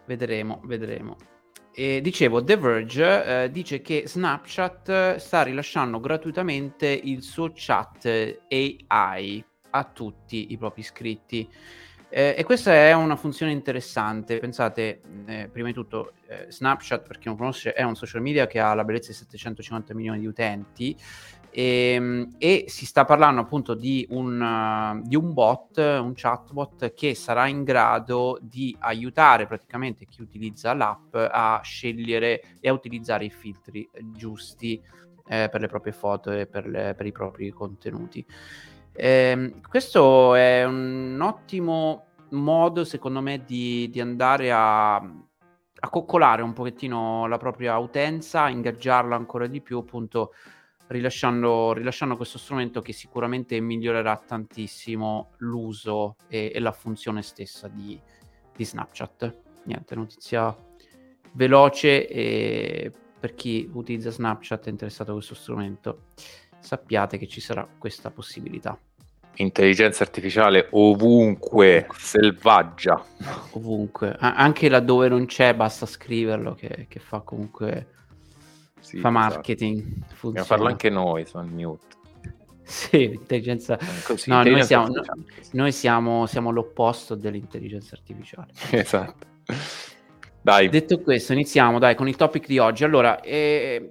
Vedremo, 0.07 0.61
vedremo. 0.65 1.17
E 1.73 2.01
dicevo, 2.01 2.43
The 2.43 2.57
Verge 2.57 3.45
eh, 3.45 3.51
dice 3.51 3.81
che 3.81 4.03
Snapchat 4.07 5.17
sta 5.17 5.43
rilasciando 5.43 6.01
gratuitamente 6.01 6.89
il 6.89 7.23
suo 7.23 7.53
chat 7.55 8.07
AI 8.49 9.45
a 9.71 9.85
tutti 9.85 10.53
i 10.53 10.59
propri 10.59 10.81
iscritti. 10.81 11.49
Eh, 12.12 12.35
e 12.37 12.45
questa 12.45 12.73
è 12.73 12.93
una 12.93 13.17
funzione 13.17 13.53
interessante. 13.53 14.39
Pensate, 14.39 15.00
eh, 15.27 15.49
prima 15.50 15.69
di 15.69 15.75
tutto, 15.75 16.15
eh, 16.27 16.47
Snapchat, 16.50 17.07
per 17.07 17.19
chi 17.19 17.29
non 17.29 17.37
conosce, 17.37 17.73
è 17.73 17.83
un 17.85 17.95
social 17.95 18.21
media 18.21 18.47
che 18.49 18.59
ha 18.59 18.75
la 18.75 18.85
bellezza 18.85 19.11
di 19.11 19.17
750 19.17 19.95
milioni 19.95 20.19
di 20.19 20.27
utenti 20.27 20.97
e, 21.50 21.93
ehm, 21.95 22.35
e 22.39 22.65
si 22.69 22.87
sta 22.87 23.05
parlando 23.05 23.41
appunto 23.41 23.75
di 23.75 24.07
un, 24.11 24.41
uh, 24.41 25.07
di 25.07 25.17
un 25.17 25.33
bot, 25.33 25.77
un 25.79 26.12
chatbot 26.15 26.95
che 26.95 27.15
sarà 27.15 27.47
in 27.49 27.65
grado 27.65 28.39
di 28.41 28.75
aiutare 28.81 29.47
praticamente 29.47 30.07
chi 30.07 30.23
utilizza 30.23 30.73
l'app 30.75 31.15
a 31.15 31.61
scegliere 31.62 32.43
e 32.61 32.69
a 32.69 32.73
utilizzare 32.73 33.25
i 33.25 33.31
filtri 33.31 33.89
giusti 34.12 34.81
eh, 35.27 35.49
per 35.50 35.61
le 35.61 35.69
proprie 35.69 35.93
foto 35.93 36.31
e 36.31 36.47
per, 36.47 36.67
le, 36.67 36.95
per 36.97 37.07
i 37.07 37.12
propri 37.12 37.50
contenuti. 37.50 38.25
Eh, 38.93 39.55
questo 39.69 40.35
è 40.35 40.65
un 40.65 41.19
ottimo 41.23 42.07
modo, 42.31 42.85
secondo 42.85 43.21
me, 43.21 43.45
di, 43.45 43.89
di 43.91 44.01
andare 44.01 44.53
a, 44.53 44.97
a, 44.97 45.89
coccolare 45.89 46.43
un 46.43 46.53
pochettino 46.53 47.27
la 47.27 47.39
propria 47.39 47.79
utenza, 47.79 48.49
ingaggiarla 48.49 49.17
ancora 49.17 49.47
di 49.47 49.61
più, 49.61 49.79
appunto, 49.79 50.33
rilasciando, 50.89 51.73
rilasciando 51.73 52.17
questo 52.17 52.39
strumento 52.39 52.83
che 52.83 52.93
sicuramente 52.93 53.61
migliorerà 53.61 54.17
tantissimo 54.17 55.31
l'uso 55.39 56.17
e, 56.29 56.51
e 56.55 56.59
la 56.59 56.73
funzione 56.73 57.23
stessa 57.23 57.69
di, 57.69 57.99
di 58.55 58.65
Snapchat. 58.65 59.39
Niente, 59.65 59.95
notizia 59.95 60.55
veloce 61.33 62.09
e 62.09 62.93
per 63.21 63.35
chi 63.35 63.69
utilizza 63.73 64.11
Snapchat 64.11 64.67
è 64.67 64.71
interessato 64.71 65.11
a 65.11 65.15
questo 65.15 65.35
strumento, 65.35 66.07
sappiate 66.61 67.19
che 67.19 67.26
ci 67.26 67.40
sarà 67.40 67.67
questa 67.79 68.11
possibilità. 68.11 68.79
Intelligenza 69.35 70.02
artificiale 70.02 70.69
ovunque, 70.73 71.87
selvaggia. 71.97 73.02
Ovunque, 73.52 74.17
A- 74.19 74.35
anche 74.35 74.69
laddove 74.69 75.09
non 75.09 75.26
c'è, 75.26 75.55
basta 75.55 75.87
scriverlo 75.87 76.55
che, 76.55 76.87
che 76.88 76.99
fa 76.99 77.21
comunque 77.21 77.87
sì, 78.81 78.99
fa 78.99 79.09
esatto. 79.09 79.11
marketing. 79.11 79.85
Possiamo 80.21 80.45
farlo 80.45 80.67
anche 80.67 80.90
noi 80.90 81.25
su 81.25 81.38
Unmute. 81.38 81.99
Sì, 82.64 83.05
intelligenza. 83.05 83.79
Così, 84.05 84.31
no, 84.31 84.37
intelligenza 84.38 84.76
noi, 84.76 84.93
siamo, 84.93 85.17
no, 85.17 85.25
noi 85.52 85.73
siamo, 85.73 86.26
siamo 86.26 86.50
l'opposto 86.50 87.14
dell'intelligenza 87.14 87.95
artificiale. 87.95 88.52
Esatto. 88.71 89.26
Dai. 90.43 90.69
Detto 90.69 91.00
questo, 91.00 91.33
iniziamo 91.33 91.79
dai 91.79 91.95
con 91.95 92.09
il 92.09 92.17
topic 92.17 92.47
di 92.47 92.59
oggi. 92.59 92.85
Allora, 92.85 93.21
eh, 93.21 93.90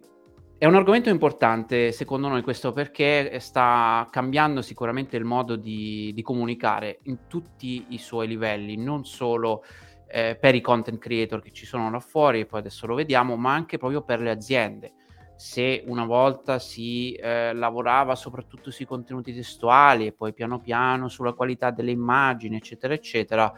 è 0.60 0.66
un 0.66 0.76
argomento 0.76 1.08
importante 1.08 1.94
secondo 1.94 2.28
noi 2.28 2.42
questo 2.42 2.74
perché 2.74 3.40
sta 3.40 4.06
cambiando 4.12 4.62
sicuramente 4.62 5.16
il 5.16 5.24
modo 5.24 5.56
di, 5.56 6.12
di 6.14 6.22
comunicare 6.22 7.00
in 7.04 7.28
tutti 7.28 7.86
i 7.88 7.98
suoi 7.98 8.28
livelli, 8.28 8.76
non 8.76 9.06
solo 9.06 9.64
eh, 10.06 10.38
per 10.38 10.56
i 10.56 10.62
content 10.62 11.00
creator 11.00 11.42
che 11.42 11.54
ci 11.54 11.66
sono 11.66 11.90
là 11.90 12.02
fuori, 12.02 12.42
e 12.42 12.46
poi 12.46 12.60
adesso 12.60 12.86
lo 12.88 12.96
vediamo, 12.96 13.38
ma 13.38 13.54
anche 13.54 13.78
proprio 13.78 14.02
per 14.02 14.20
le 14.20 14.32
aziende. 14.32 14.92
Se 15.38 15.82
una 15.88 16.04
volta 16.04 16.60
si 16.60 17.14
eh, 17.14 17.54
lavorava 17.54 18.16
soprattutto 18.16 18.70
sui 18.70 18.84
contenuti 18.84 19.34
testuali 19.34 20.08
e 20.08 20.12
poi 20.12 20.34
piano 20.34 20.60
piano 20.60 21.08
sulla 21.08 21.32
qualità 21.32 21.72
delle 21.72 21.92
immagini, 21.92 22.58
eccetera, 22.58 22.94
eccetera, 22.94 23.50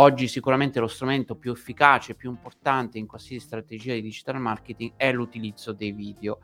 Oggi 0.00 0.28
sicuramente 0.28 0.78
lo 0.78 0.86
strumento 0.86 1.34
più 1.34 1.50
efficace, 1.50 2.14
più 2.14 2.30
importante 2.30 2.98
in 2.98 3.08
qualsiasi 3.08 3.44
strategia 3.44 3.94
di 3.94 4.00
digital 4.00 4.40
marketing 4.40 4.92
è 4.96 5.10
l'utilizzo 5.10 5.72
dei 5.72 5.90
video 5.90 6.38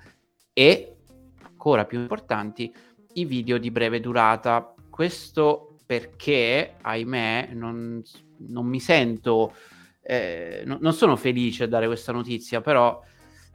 e, 0.53 0.97
ancora 1.41 1.85
più 1.85 2.01
importanti, 2.01 2.75
i 3.13 3.25
video 3.25 3.59
di 3.59 3.71
breve 3.71 4.01
durata. 4.01 4.75
Questo 4.91 5.77
perché, 5.87 6.75
ahimè, 6.81 7.51
non, 7.53 8.03
non 8.39 8.67
mi 8.67 8.81
sento, 8.81 9.55
eh, 10.03 10.65
no, 10.67 10.79
non 10.81 10.93
sono 10.93 11.15
felice 11.15 11.63
a 11.63 11.69
dare 11.69 11.87
questa 11.87 12.11
notizia, 12.11 12.61
però 12.61 13.01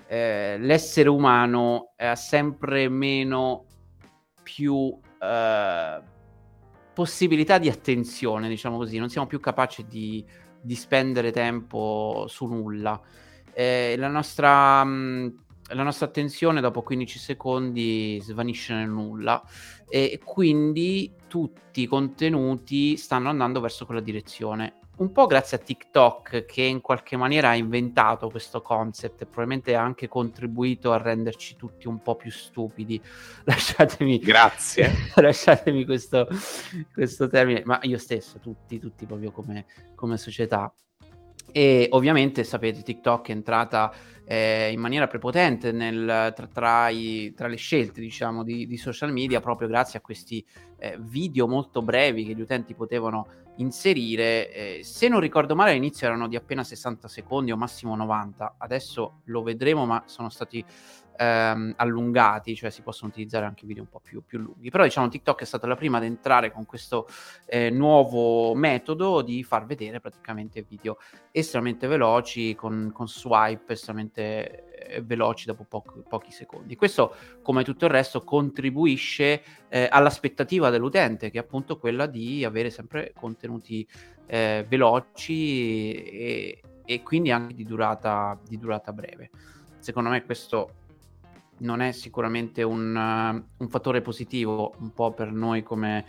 eh, 0.07 0.55
l'essere 0.59 1.09
umano 1.09 1.91
ha 1.97 2.15
sempre 2.15 2.87
meno 2.87 3.65
più... 4.43 4.97
Eh, 5.21 6.17
possibilità 6.99 7.59
di 7.59 7.69
attenzione, 7.69 8.49
diciamo 8.49 8.75
così, 8.75 8.97
non 8.97 9.07
siamo 9.07 9.25
più 9.25 9.39
capaci 9.39 9.85
di, 9.87 10.21
di 10.59 10.75
spendere 10.75 11.31
tempo 11.31 12.25
su 12.27 12.45
nulla. 12.45 12.99
Eh, 13.53 13.95
la, 13.97 14.09
nostra, 14.09 14.83
mm, 14.83 15.27
la 15.69 15.83
nostra 15.83 16.07
attenzione 16.07 16.59
dopo 16.59 16.81
15 16.81 17.17
secondi 17.17 18.19
svanisce 18.21 18.73
nel 18.73 18.89
nulla 18.89 19.41
e 19.87 20.19
quindi 20.21 21.13
tutti 21.27 21.83
i 21.83 21.87
contenuti 21.87 22.97
stanno 22.97 23.29
andando 23.29 23.61
verso 23.61 23.85
quella 23.85 24.01
direzione 24.01 24.79
un 24.99 25.11
po' 25.11 25.27
grazie 25.27 25.57
a 25.57 25.59
TikTok 25.59 26.45
che 26.45 26.61
in 26.61 26.81
qualche 26.81 27.15
maniera 27.15 27.49
ha 27.49 27.55
inventato 27.55 28.29
questo 28.29 28.61
concept 28.61 29.21
e 29.21 29.25
probabilmente 29.25 29.75
ha 29.75 29.81
anche 29.81 30.07
contribuito 30.07 30.91
a 30.91 30.97
renderci 30.97 31.55
tutti 31.55 31.87
un 31.87 32.01
po' 32.01 32.15
più 32.15 32.31
stupidi. 32.31 33.01
Lasciatemi, 33.45 34.19
Grazie. 34.19 34.91
lasciatemi 35.15 35.85
questo, 35.85 36.27
questo, 36.93 37.27
termine, 37.27 37.63
ma 37.65 37.79
io 37.83 37.97
stesso, 37.97 38.39
tutti, 38.39 38.79
tutti 38.79 39.05
proprio 39.05 39.31
come, 39.31 39.65
come 39.95 40.17
società. 40.17 40.71
E 41.51 41.87
ovviamente 41.91 42.43
sapete, 42.43 42.83
TikTok 42.83 43.29
è 43.29 43.31
entrata 43.31 43.91
eh, 44.31 44.69
in 44.71 44.79
maniera 44.79 45.07
prepotente 45.07 45.71
nel, 45.71 46.31
tra, 46.35 46.45
tra, 46.45 46.89
i, 46.89 47.33
tra, 47.35 47.47
le 47.47 47.55
scelte 47.55 47.99
diciamo, 47.99 48.43
di, 48.43 48.67
di, 48.67 48.77
social 48.77 49.11
media 49.11 49.39
proprio 49.39 49.67
grazie 49.67 49.97
a 49.97 50.03
questi 50.03 50.45
eh, 50.77 50.97
video 50.99 51.47
molto 51.47 51.81
brevi 51.81 52.25
che 52.25 52.35
gli 52.35 52.41
utenti 52.41 52.75
potevano 52.75 53.25
inserire. 53.55 54.53
Eh, 54.53 54.79
se 54.83 55.07
non 55.07 55.19
ricordo 55.19 55.55
male 55.55 55.71
all'inizio 55.71 56.05
erano 56.05 56.27
di 56.27 56.35
appena 56.35 56.63
60 56.63 57.07
secondi 57.07 57.51
o 57.51 57.57
massimo 57.57 57.95
90, 57.95 58.57
adesso 58.59 59.21
lo 59.25 59.41
vedremo 59.41 59.87
ma 59.87 60.03
sono 60.05 60.29
stati 60.29 60.63
ehm, 61.19 61.73
allungati, 61.75 62.55
cioè 62.55 62.69
si 62.69 62.81
possono 62.81 63.09
utilizzare 63.11 63.45
anche 63.45 63.67
video 63.67 63.83
un 63.83 63.89
po' 63.89 63.99
più, 63.99 64.23
più, 64.25 64.39
lunghi. 64.39 64.69
Però 64.69 64.83
diciamo 64.83 65.09
TikTok 65.09 65.41
è 65.41 65.45
stata 65.45 65.67
la 65.67 65.75
prima 65.75 65.97
ad 65.97 66.05
entrare 66.05 66.51
con 66.51 66.65
questo 66.65 67.07
eh, 67.45 67.69
nuovo 67.69 68.55
metodo 68.55 69.21
di 69.21 69.43
far 69.43 69.65
vedere 69.65 69.99
praticamente 69.99 70.65
video 70.67 70.97
estremamente 71.31 71.87
veloci, 71.87 72.55
con, 72.55 72.91
con 72.93 73.07
swipe 73.07 73.73
estremamente 73.73 74.69
eh, 74.71 75.01
veloci 75.01 75.45
dopo 75.45 75.65
poco, 75.65 76.03
pochi 76.07 76.31
secondi. 76.31 76.77
Questo, 76.77 77.13
come 77.41 77.63
tutto 77.63 77.85
il 77.85 77.91
resto, 77.91 78.23
contribuisce 78.23 79.43
eh, 79.67 79.87
all'aspettativa 79.91 80.69
dell'utente, 80.69 81.29
che 81.29 81.37
è 81.37 81.41
appunto 81.41 81.77
quella 81.77 82.05
di 82.05 82.45
avere 82.45 82.69
sempre 82.69 83.11
contenuti 83.13 83.85
eh, 84.25 84.65
veloci 84.67 85.91
e, 85.91 86.61
e, 86.85 87.03
quindi 87.03 87.31
anche 87.31 87.53
di 87.53 87.65
durata, 87.65 88.39
di 88.47 88.57
durata 88.57 88.93
breve. 88.93 89.31
Secondo 89.79 90.09
me 90.09 90.23
questo 90.23 90.78
non 91.59 91.81
è 91.81 91.91
sicuramente 91.91 92.63
un, 92.63 92.95
uh, 92.95 93.63
un 93.63 93.69
fattore 93.69 94.01
positivo 94.01 94.73
un 94.79 94.93
po' 94.93 95.13
per 95.13 95.31
noi 95.31 95.63
come, 95.63 96.05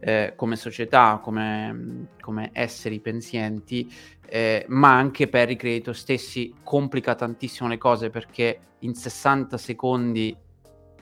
eh, 0.00 0.34
come 0.36 0.56
società, 0.56 1.20
come, 1.22 2.08
come, 2.20 2.50
esseri 2.52 3.00
pensienti, 3.00 3.90
eh, 4.26 4.64
ma 4.68 4.94
anche 4.94 5.28
per 5.28 5.50
i 5.50 5.56
creator 5.56 5.96
stessi 5.96 6.54
complica 6.62 7.14
tantissimo 7.14 7.68
le 7.68 7.78
cose 7.78 8.10
perché 8.10 8.60
in 8.80 8.94
60 8.94 9.56
secondi 9.56 10.36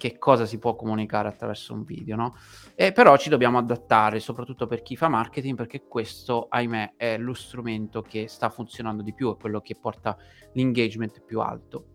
che 0.02 0.18
cosa 0.18 0.46
si 0.46 0.58
può 0.58 0.74
comunicare 0.74 1.28
attraverso 1.28 1.72
un 1.74 1.84
video, 1.84 2.16
no? 2.16 2.34
E 2.74 2.90
però 2.90 3.16
ci 3.16 3.28
dobbiamo 3.28 3.58
adattare, 3.58 4.18
soprattutto 4.18 4.66
per 4.66 4.82
chi 4.82 4.96
fa 4.96 5.06
marketing, 5.06 5.56
perché 5.56 5.84
questo, 5.86 6.48
ahimè, 6.48 6.94
è 6.96 7.18
lo 7.18 7.34
strumento 7.34 8.02
che 8.02 8.26
sta 8.26 8.50
funzionando 8.50 9.04
di 9.04 9.14
più, 9.14 9.32
è 9.32 9.38
quello 9.38 9.60
che 9.60 9.76
porta 9.76 10.16
l'engagement 10.54 11.22
più 11.24 11.38
alto. 11.38 11.90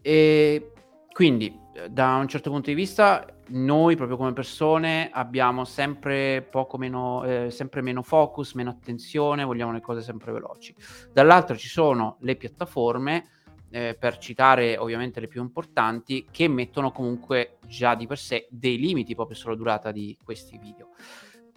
E 0.00 0.73
quindi, 1.14 1.56
eh, 1.74 1.90
da 1.90 2.16
un 2.16 2.26
certo 2.26 2.50
punto 2.50 2.70
di 2.70 2.74
vista, 2.74 3.24
noi 3.50 3.94
proprio 3.94 4.16
come 4.16 4.32
persone 4.32 5.10
abbiamo 5.12 5.64
sempre 5.64 6.42
poco 6.42 6.76
meno, 6.76 7.22
eh, 7.22 7.50
sempre 7.52 7.82
meno 7.82 8.02
focus, 8.02 8.54
meno 8.54 8.70
attenzione, 8.70 9.44
vogliamo 9.44 9.70
le 9.70 9.80
cose 9.80 10.02
sempre 10.02 10.32
veloci. 10.32 10.74
Dall'altro 11.12 11.56
ci 11.56 11.68
sono 11.68 12.16
le 12.22 12.34
piattaforme, 12.34 13.28
eh, 13.70 13.96
per 13.96 14.18
citare 14.18 14.76
ovviamente 14.76 15.20
le 15.20 15.28
più 15.28 15.40
importanti, 15.40 16.26
che 16.32 16.48
mettono 16.48 16.90
comunque 16.90 17.58
già 17.64 17.94
di 17.94 18.08
per 18.08 18.18
sé 18.18 18.48
dei 18.50 18.76
limiti 18.76 19.14
proprio 19.14 19.36
sulla 19.36 19.54
durata 19.54 19.92
di 19.92 20.18
questi 20.20 20.58
video. 20.58 20.88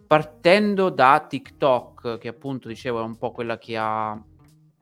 Partendo 0.05 0.91
da 0.91 1.25
TikTok, 1.27 2.19
che 2.19 2.27
appunto 2.27 2.67
dicevo 2.67 2.99
è 2.99 3.03
un 3.03 3.17
po' 3.17 3.31
quella 3.31 3.57
che 3.57 3.75
ha 3.75 4.23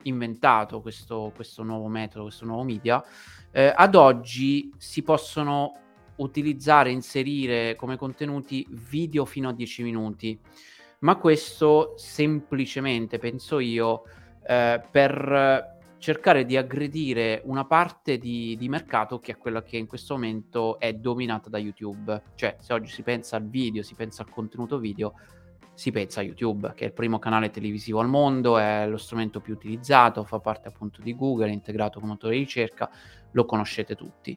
inventato 0.08 0.80
questo, 0.80 1.32
questo 1.34 1.62
nuovo 1.62 1.88
metodo, 1.88 2.24
questo 2.24 2.44
nuovo 2.44 2.62
media, 2.62 3.02
eh, 3.50 3.72
ad 3.74 3.94
oggi 3.94 4.72
si 4.76 5.02
possono 5.02 5.72
utilizzare, 6.16 6.90
inserire 6.90 7.74
come 7.76 7.96
contenuti 7.96 8.66
video 8.70 9.24
fino 9.24 9.48
a 9.48 9.52
10 9.52 9.82
minuti, 9.82 10.38
ma 11.00 11.16
questo 11.16 11.94
semplicemente, 11.96 13.18
penso 13.18 13.58
io, 13.58 14.02
eh, 14.46 14.82
per 14.90 15.74
cercare 15.98 16.44
di 16.44 16.56
aggredire 16.56 17.40
una 17.44 17.64
parte 17.64 18.18
di, 18.18 18.56
di, 18.56 18.68
mercato 18.68 19.18
che 19.18 19.32
è 19.32 19.36
quella 19.36 19.62
che 19.62 19.76
in 19.76 19.86
questo 19.86 20.14
momento 20.14 20.78
è 20.78 20.92
dominata 20.92 21.48
da 21.48 21.58
YouTube. 21.58 22.22
Cioè, 22.34 22.56
se 22.60 22.72
oggi 22.72 22.92
si 22.92 23.02
pensa 23.02 23.36
al 23.36 23.48
video, 23.48 23.82
si 23.82 23.94
pensa 23.94 24.22
al 24.22 24.30
contenuto 24.30 24.78
video, 24.78 25.14
si 25.76 25.90
pensa 25.90 26.20
a 26.20 26.22
YouTube, 26.22 26.72
che 26.74 26.84
è 26.84 26.86
il 26.86 26.94
primo 26.94 27.18
canale 27.18 27.50
televisivo 27.50 28.00
al 28.00 28.08
mondo, 28.08 28.56
è 28.56 28.86
lo 28.88 28.96
strumento 28.96 29.40
più 29.40 29.52
utilizzato, 29.52 30.24
fa 30.24 30.38
parte 30.38 30.68
appunto 30.68 31.02
di 31.02 31.14
Google, 31.14 31.50
è 31.50 31.52
integrato 31.52 32.00
con 32.00 32.08
motore 32.08 32.32
di 32.32 32.40
ricerca, 32.40 32.90
lo 33.32 33.44
conoscete 33.44 33.94
tutti. 33.94 34.34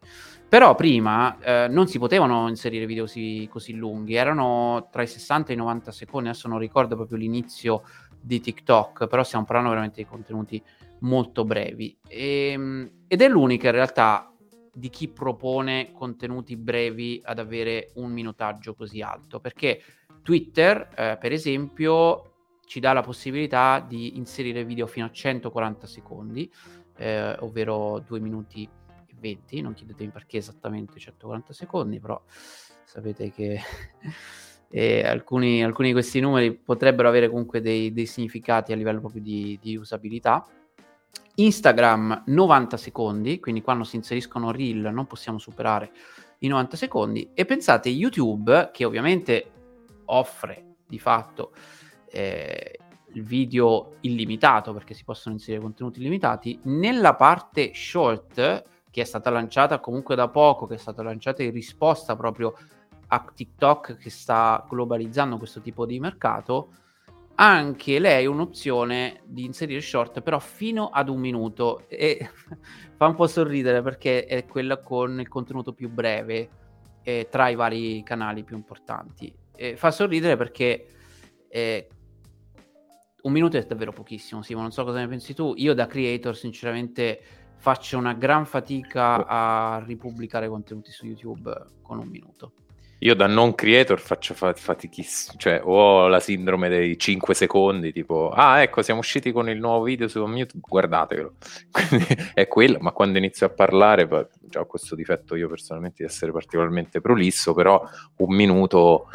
Però 0.49 0.75
prima 0.75 1.39
eh, 1.39 1.67
non 1.69 1.87
si 1.87 1.97
potevano 1.97 2.49
inserire 2.49 2.85
video 2.85 3.05
così, 3.05 3.47
così, 3.49 3.73
lunghi, 3.73 4.15
erano 4.15 4.89
tra 4.91 5.01
i 5.01 5.07
60 5.07 5.51
e 5.51 5.53
i 5.53 5.57
90 5.57 5.91
secondi, 5.93 6.27
adesso 6.27 6.49
non 6.49 6.59
ricordo 6.59 6.95
proprio 6.95 7.17
l'inizio 7.17 7.83
di 8.19 8.41
TikTok, 8.41 9.07
però 9.07 9.23
stiamo 9.23 9.45
parlando 9.45 9.69
veramente 9.69 10.01
di 10.01 10.09
contenuti 10.09 10.61
molto 10.99 11.45
brevi. 11.45 11.97
E, 12.05 12.49
ehm, 12.51 12.91
ed 13.07 13.21
è 13.21 13.29
l'unica 13.29 13.67
in 13.67 13.75
realtà 13.75 14.29
di 14.73 14.89
chi 14.89 15.07
propone 15.07 15.91
contenuti 15.93 16.57
brevi 16.57 17.21
ad 17.23 17.39
avere 17.39 17.91
un 17.95 18.11
minutaggio 18.11 18.75
così 18.75 19.01
alto, 19.01 19.39
perché 19.39 19.81
Twitter, 20.21 20.89
eh, 20.95 21.17
per 21.19 21.31
esempio, 21.31 22.29
ci 22.65 22.79
dà 22.79 22.93
la 22.93 23.01
possibilità 23.01 23.83
di 23.85 24.17
inserire 24.17 24.63
video 24.63 24.85
fino 24.85 25.05
a 25.05 25.11
140 25.11 25.87
secondi, 25.87 26.51
eh, 26.97 27.35
ovvero 27.39 28.03
2 28.05 28.19
minuti 28.19 28.69
20, 29.19 29.61
non 29.61 29.73
chiedetemi 29.73 30.11
perché 30.11 30.37
esattamente 30.37 30.99
140 30.99 31.53
secondi, 31.53 31.99
però 31.99 32.21
sapete 32.83 33.31
che 33.31 33.59
eh, 34.69 35.05
alcuni, 35.05 35.63
alcuni, 35.63 35.89
di 35.89 35.93
questi 35.93 36.19
numeri 36.19 36.53
potrebbero 36.53 37.07
avere 37.07 37.29
comunque 37.29 37.61
dei, 37.61 37.91
dei 37.91 38.05
significati 38.05 38.71
a 38.71 38.75
livello 38.75 38.99
proprio 38.99 39.21
di, 39.21 39.57
di, 39.61 39.75
usabilità. 39.75 40.45
Instagram 41.35 42.23
90 42.27 42.77
secondi, 42.77 43.39
quindi 43.39 43.61
quando 43.61 43.83
si 43.83 43.95
inseriscono 43.95 44.51
reel 44.51 44.91
non 44.93 45.07
possiamo 45.07 45.37
superare 45.37 45.91
i 46.39 46.47
90 46.47 46.77
secondi 46.77 47.29
e 47.33 47.45
pensate 47.45 47.89
YouTube 47.89 48.69
che 48.73 48.85
ovviamente 48.85 49.51
offre 50.13 50.75
di 50.87 50.99
fatto 50.99 51.53
eh, 52.11 52.79
il 53.13 53.23
video 53.23 53.95
illimitato 54.01 54.73
perché 54.73 54.93
si 54.93 55.03
possono 55.03 55.35
inserire 55.35 55.61
contenuti 55.61 55.99
illimitati 55.99 56.59
nella 56.63 57.15
parte 57.15 57.71
short 57.73 58.63
che 58.91 59.01
è 59.01 59.05
stata 59.05 59.29
lanciata 59.29 59.79
comunque 59.79 60.15
da 60.15 60.29
poco, 60.29 60.65
che 60.65 60.75
è 60.75 60.77
stata 60.77 61.03
lanciata 61.03 61.43
in 61.43 61.51
risposta 61.51 62.15
proprio 62.15 62.55
a 63.11 63.25
TikTok 63.33 63.97
che 63.97 64.09
sta 64.09 64.65
globalizzando 64.67 65.37
questo 65.37 65.61
tipo 65.61 65.85
di 65.85 65.99
mercato, 65.99 66.73
anche 67.35 67.99
lei 67.99 68.25
un'opzione 68.25 69.21
di 69.25 69.45
inserire 69.45 69.79
short 69.79 70.21
però 70.21 70.39
fino 70.39 70.89
ad 70.89 71.07
un 71.07 71.19
minuto 71.19 71.85
e 71.87 72.29
fa 72.97 73.07
un 73.07 73.15
po' 73.15 73.27
sorridere 73.27 73.81
perché 73.81 74.25
è 74.25 74.45
quella 74.45 74.77
con 74.77 75.19
il 75.19 75.27
contenuto 75.27 75.73
più 75.73 75.89
breve 75.89 76.49
eh, 77.03 77.27
tra 77.29 77.47
i 77.47 77.55
vari 77.55 78.03
canali 78.03 78.43
più 78.43 78.55
importanti. 78.55 79.33
E 79.61 79.75
fa 79.75 79.91
sorridere 79.91 80.37
perché 80.37 80.85
eh, 81.49 81.89
un 83.23 83.31
minuto 83.33 83.57
è 83.57 83.65
davvero 83.65 83.91
pochissimo, 83.91 84.41
Simo, 84.41 84.61
non 84.61 84.71
so 84.71 84.85
cosa 84.85 84.99
ne 84.99 85.07
pensi 85.09 85.33
tu. 85.33 85.53
Io 85.57 85.73
da 85.73 85.85
creator 85.85 86.33
sinceramente 86.33 87.19
faccio 87.57 87.97
una 87.97 88.13
gran 88.13 88.45
fatica 88.45 89.25
a 89.27 89.83
ripubblicare 89.85 90.47
contenuti 90.47 90.91
su 90.91 91.05
YouTube 91.05 91.53
con 91.81 91.99
un 91.99 92.07
minuto. 92.07 92.53
Io 92.99 93.15
da 93.15 93.27
non 93.27 93.53
creator 93.53 93.99
faccio 93.99 94.33
fatichissimo, 94.33 95.37
cioè 95.37 95.61
ho 95.61 96.07
la 96.07 96.21
sindrome 96.21 96.69
dei 96.69 96.97
5 96.97 97.33
secondi, 97.33 97.91
tipo, 97.91 98.29
ah 98.29 98.61
ecco 98.61 98.81
siamo 98.81 98.99
usciti 98.99 99.33
con 99.33 99.49
il 99.49 99.57
nuovo 99.57 99.83
video 99.83 100.07
su 100.07 100.19
YouTube, 100.19 100.65
guardatelo. 100.67 101.33
Quindi 101.71 102.07
è 102.33 102.47
quello, 102.47 102.77
ma 102.79 102.91
quando 102.91 103.17
inizio 103.17 103.45
a 103.45 103.49
parlare, 103.49 104.07
già 104.41 104.61
ho 104.61 104.65
questo 104.65 104.95
difetto 104.95 105.35
io 105.35 105.49
personalmente 105.49 106.03
di 106.03 106.09
essere 106.09 106.31
particolarmente 106.31 106.99
prolisso, 106.99 107.53
però 107.53 107.81
un 108.17 108.35
minuto 108.35 109.09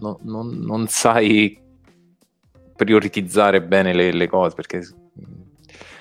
no, 0.00 0.18
non, 0.22 0.58
non, 0.58 0.86
sai 0.88 1.60
prioritizzare 2.76 3.62
bene 3.62 3.92
le, 3.92 4.12
le 4.12 4.28
cose, 4.28 4.54
perché 4.54 4.82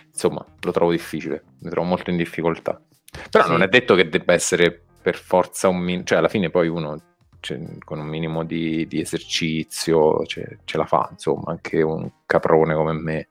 insomma, 0.08 0.46
lo 0.62 0.72
trovo 0.72 0.92
difficile, 0.92 1.44
mi 1.60 1.70
trovo 1.70 1.88
molto 1.88 2.10
in 2.10 2.18
difficoltà. 2.18 2.82
Però 3.30 3.46
sì. 3.46 3.52
non 3.52 3.62
è 3.62 3.68
detto 3.68 3.96
che 3.96 4.10
debba 4.10 4.34
essere 4.34 4.82
per 5.02 5.16
forza 5.16 5.68
un 5.68 5.78
minimo, 5.78 6.04
cioè 6.04 6.20
alla 6.20 6.30
fine 6.30 6.50
poi 6.50 6.68
uno 6.68 7.00
cioè, 7.42 7.60
con 7.84 8.00
un 8.00 8.06
minimo 8.06 8.46
di, 8.46 8.88
di 8.88 9.02
esercizio 9.02 10.26
cioè, 10.26 10.58
ce 10.64 10.78
la 10.78 10.86
fa, 10.86 11.10
insomma, 11.12 11.52
anche 11.52 11.82
un 11.82 12.10
caprone 12.26 12.74
come 12.74 12.94
me. 12.94 13.28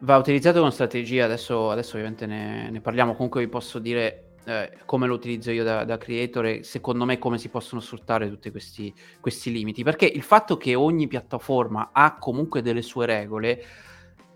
Va 0.00 0.16
utilizzato 0.16 0.60
con 0.60 0.70
strategia, 0.70 1.24
adesso, 1.24 1.70
adesso 1.70 1.96
ovviamente 1.96 2.26
ne, 2.26 2.70
ne, 2.70 2.80
parliamo, 2.80 3.14
comunque 3.14 3.40
vi 3.40 3.48
posso 3.48 3.78
dire 3.78 4.27
eh, 4.48 4.78
come 4.86 5.06
lo 5.06 5.12
utilizzo 5.12 5.50
io 5.50 5.62
da, 5.62 5.84
da, 5.84 5.98
creator 5.98 6.46
e 6.46 6.62
secondo 6.62 7.04
me 7.04 7.18
come 7.18 7.36
si 7.36 7.50
possono 7.50 7.82
sfruttare 7.82 8.30
tutti 8.30 8.50
questi, 8.50 8.94
questi 9.20 9.52
limiti, 9.52 9.82
perché 9.82 10.06
il 10.06 10.22
fatto 10.22 10.56
che 10.56 10.74
ogni 10.74 11.06
piattaforma 11.06 11.90
ha 11.92 12.16
comunque 12.16 12.62
delle 12.62 12.80
sue 12.80 13.04
regole 13.04 13.62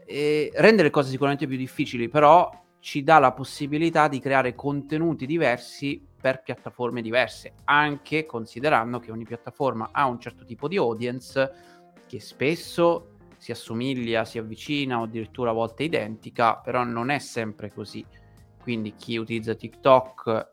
eh, 0.05 0.53
rende 0.57 0.83
le 0.83 0.91
cose 0.91 1.09
sicuramente 1.09 1.47
più 1.47 1.57
difficili, 1.57 2.11
però 2.11 2.51
ci 2.79 3.03
dà 3.03 3.19
la 3.19 3.33
possibilità 3.33 4.09
di 4.09 4.21
creare 4.21 4.55
contenuti 4.55 5.25
diversi 5.25 6.07
per 6.21 6.43
piattaforme 6.43 7.01
diverse, 7.01 7.55
anche 7.65 8.27
considerando 8.27 8.99
che 8.99 9.13
ogni 9.13 9.25
piattaforma 9.25 9.89
ha 9.93 10.05
un 10.05 10.21
certo 10.21 10.45
tipo 10.45 10.69
di 10.69 10.77
audience 10.77 11.53
che 12.07 12.21
spesso 12.21 13.15
si 13.39 13.51
assomiglia, 13.51 14.27
si 14.27 14.37
avvicina 14.37 15.01
o 15.01 15.05
addirittura 15.05 15.53
a 15.53 15.55
volte 15.55 15.85
identica, 15.85 16.57
però 16.57 16.85
non 16.85 17.09
è 17.09 17.19
sempre 17.19 17.73
così. 17.73 18.05
Quindi 18.63 18.95
chi 18.95 19.17
utilizza 19.17 19.55
TikTok 19.55 20.51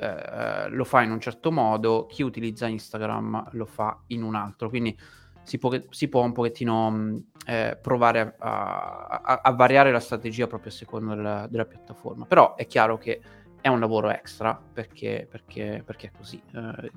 eh, 0.00 0.68
lo 0.68 0.84
fa 0.84 1.02
in 1.02 1.10
un 1.10 1.20
certo 1.20 1.52
modo, 1.52 2.06
chi 2.06 2.22
utilizza 2.22 2.66
Instagram 2.66 3.50
lo 3.52 3.66
fa 3.66 4.02
in 4.08 4.22
un 4.22 4.34
altro. 4.34 4.68
Quindi 4.68 4.98
si 5.42 5.58
può, 5.58 5.70
si 5.90 6.08
può 6.08 6.22
un 6.22 6.32
pochettino 6.32 6.90
mm, 6.90 7.16
eh, 7.46 7.78
provare 7.80 8.34
a, 8.38 9.20
a, 9.22 9.40
a, 9.42 9.52
variare 9.52 9.90
la 9.90 10.00
strategia 10.00 10.46
proprio 10.46 10.70
a 10.70 10.74
seconda 10.74 11.14
della, 11.14 11.46
della, 11.48 11.64
piattaforma. 11.64 12.24
Però 12.24 12.54
è 12.54 12.66
chiaro 12.66 12.98
che 12.98 13.20
è 13.60 13.68
un 13.68 13.80
lavoro 13.80 14.10
extra 14.10 14.58
perché, 14.72 15.26
perché, 15.30 15.82
perché 15.84 16.08
è 16.08 16.10
così. 16.16 16.40
Eh, 16.54 16.90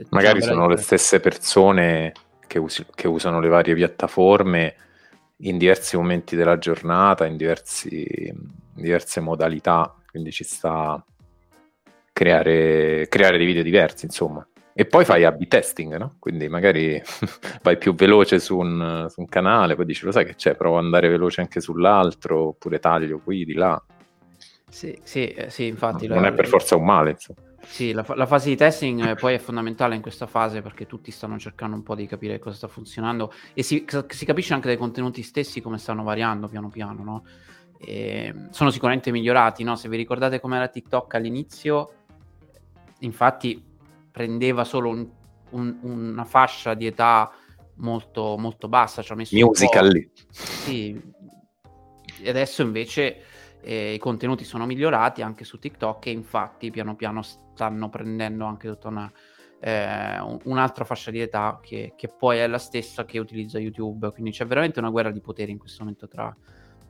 eh 0.00 0.06
Magari 0.10 0.42
sono 0.42 0.68
le 0.68 0.76
stesse 0.76 1.20
persone 1.20 2.12
che, 2.46 2.58
usi, 2.58 2.84
che, 2.94 3.08
usano 3.08 3.40
le 3.40 3.48
varie 3.48 3.74
piattaforme 3.74 4.74
in 5.38 5.58
diversi 5.58 5.96
momenti 5.96 6.36
della 6.36 6.58
giornata, 6.58 7.26
in, 7.26 7.36
diversi, 7.36 8.04
in 8.06 8.82
diverse 8.82 9.20
modalità, 9.20 9.94
quindi 10.10 10.30
ci 10.30 10.44
sta 10.44 11.04
creare, 12.12 13.06
creare 13.08 13.36
dei 13.36 13.46
video 13.46 13.62
diversi, 13.62 14.04
insomma. 14.04 14.46
E 14.76 14.86
poi 14.86 15.04
fai 15.04 15.24
A-B 15.24 15.46
testing, 15.46 15.96
no? 15.96 16.16
Quindi 16.18 16.48
magari 16.48 17.00
vai 17.62 17.78
più 17.78 17.94
veloce 17.94 18.38
su 18.40 18.58
un, 18.58 19.06
su 19.08 19.20
un, 19.20 19.26
canale, 19.26 19.76
poi 19.76 19.84
dici, 19.84 20.04
lo 20.04 20.12
sai 20.12 20.24
che 20.24 20.34
c'è, 20.34 20.56
provo 20.56 20.78
ad 20.78 20.84
andare 20.84 21.08
veloce 21.08 21.40
anche 21.40 21.60
sull'altro, 21.60 22.48
oppure 22.48 22.78
taglio 22.80 23.18
qui, 23.18 23.44
di 23.44 23.54
là. 23.54 23.80
Sì, 24.68 24.98
sì, 25.04 25.28
eh, 25.28 25.50
sì 25.50 25.66
infatti. 25.66 26.08
Non 26.08 26.22
la, 26.22 26.28
è 26.28 26.32
per 26.32 26.48
forza 26.48 26.76
un 26.76 26.84
male, 26.84 27.10
insomma. 27.10 27.40
Sì, 27.66 27.92
la, 27.92 28.04
la, 28.14 28.26
fase 28.26 28.48
di 28.48 28.56
testing 28.56 29.06
eh, 29.06 29.14
poi 29.20 29.34
è 29.34 29.38
fondamentale 29.38 29.94
in 29.94 30.02
questa 30.02 30.26
fase 30.26 30.62
perché 30.62 30.86
tutti 30.86 31.10
stanno 31.10 31.38
cercando 31.38 31.76
un 31.76 31.82
po' 31.82 31.94
di 31.94 32.06
capire 32.06 32.38
cosa 32.38 32.56
sta 32.56 32.68
funzionando 32.68 33.32
e 33.52 33.62
si, 33.62 33.84
si 34.08 34.24
capisce 34.24 34.54
anche 34.54 34.68
dai 34.68 34.76
contenuti 34.76 35.22
stessi 35.22 35.60
come 35.60 35.78
stanno 35.78 36.02
variando 36.02 36.48
piano 36.48 36.68
piano, 36.68 37.02
no? 37.02 37.24
Sono 38.50 38.70
sicuramente 38.70 39.10
migliorati, 39.10 39.62
no? 39.62 39.76
Se 39.76 39.88
vi 39.88 39.96
ricordate 39.96 40.40
com'era 40.40 40.68
TikTok 40.68 41.14
all'inizio, 41.14 41.92
infatti 43.00 43.62
prendeva 44.10 44.64
solo 44.64 44.88
un, 44.90 45.06
un, 45.50 45.78
una 45.82 46.24
fascia 46.24 46.74
di 46.74 46.86
età 46.86 47.30
molto, 47.76 48.36
molto 48.38 48.68
bassa. 48.68 49.02
Ci 49.02 49.12
ha 49.12 49.14
messo 49.16 49.36
Musical 49.36 49.88
lì. 49.88 50.10
Sì. 50.30 51.00
E 52.20 52.28
adesso 52.28 52.62
invece 52.62 53.22
i 53.64 53.98
contenuti 53.98 54.44
sono 54.44 54.66
migliorati 54.66 55.22
anche 55.22 55.44
su 55.44 55.58
TikTok 55.58 56.06
e 56.06 56.10
infatti 56.10 56.70
piano 56.70 56.94
piano 56.96 57.22
stanno 57.22 57.88
prendendo 57.88 58.44
anche 58.44 58.68
tutta 58.68 58.88
una, 58.88 59.10
eh, 59.60 60.18
un'altra 60.44 60.84
fascia 60.84 61.10
di 61.10 61.20
età 61.20 61.58
che, 61.62 61.94
che, 61.96 62.08
poi 62.08 62.38
è 62.38 62.46
la 62.46 62.58
stessa 62.58 63.04
che 63.04 63.18
utilizza 63.18 63.58
YouTube. 63.58 64.10
Quindi 64.10 64.30
c'è 64.30 64.46
veramente 64.46 64.78
una 64.78 64.90
guerra 64.90 65.10
di 65.10 65.20
potere 65.20 65.50
in 65.50 65.58
questo 65.58 65.82
momento 65.82 66.06
tra, 66.06 66.34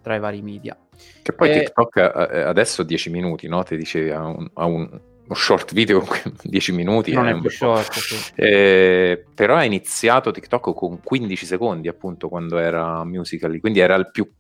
tra 0.02 0.16
i 0.16 0.20
vari 0.20 0.42
media. 0.42 0.76
Che 1.22 1.32
poi 1.32 1.50
e... 1.50 1.60
TikTok 1.60 1.96
eh, 1.96 2.40
adesso 2.40 2.82
10 2.82 3.10
minuti, 3.10 3.48
no? 3.48 3.62
Ti 3.62 3.76
dice 3.76 4.12
a 4.12 4.26
un, 4.26 4.50
a 4.54 4.64
un 4.64 5.00
uno 5.26 5.34
short 5.34 5.72
video 5.72 6.04
10 6.42 6.72
minuti. 6.74 7.12
Non 7.12 7.28
è 7.28 7.38
più 7.38 7.50
short, 7.50 7.92
sì. 7.92 8.32
eh, 8.34 9.24
però 9.34 9.56
ha 9.56 9.64
iniziato 9.64 10.30
TikTok 10.30 10.74
con 10.74 11.00
15 11.02 11.46
secondi 11.46 11.88
appunto 11.88 12.28
quando 12.28 12.58
era 12.58 13.04
Musical.ly, 13.04 13.60
quindi 13.60 13.80
era 13.80 13.94
il 13.94 14.10
più 14.10 14.30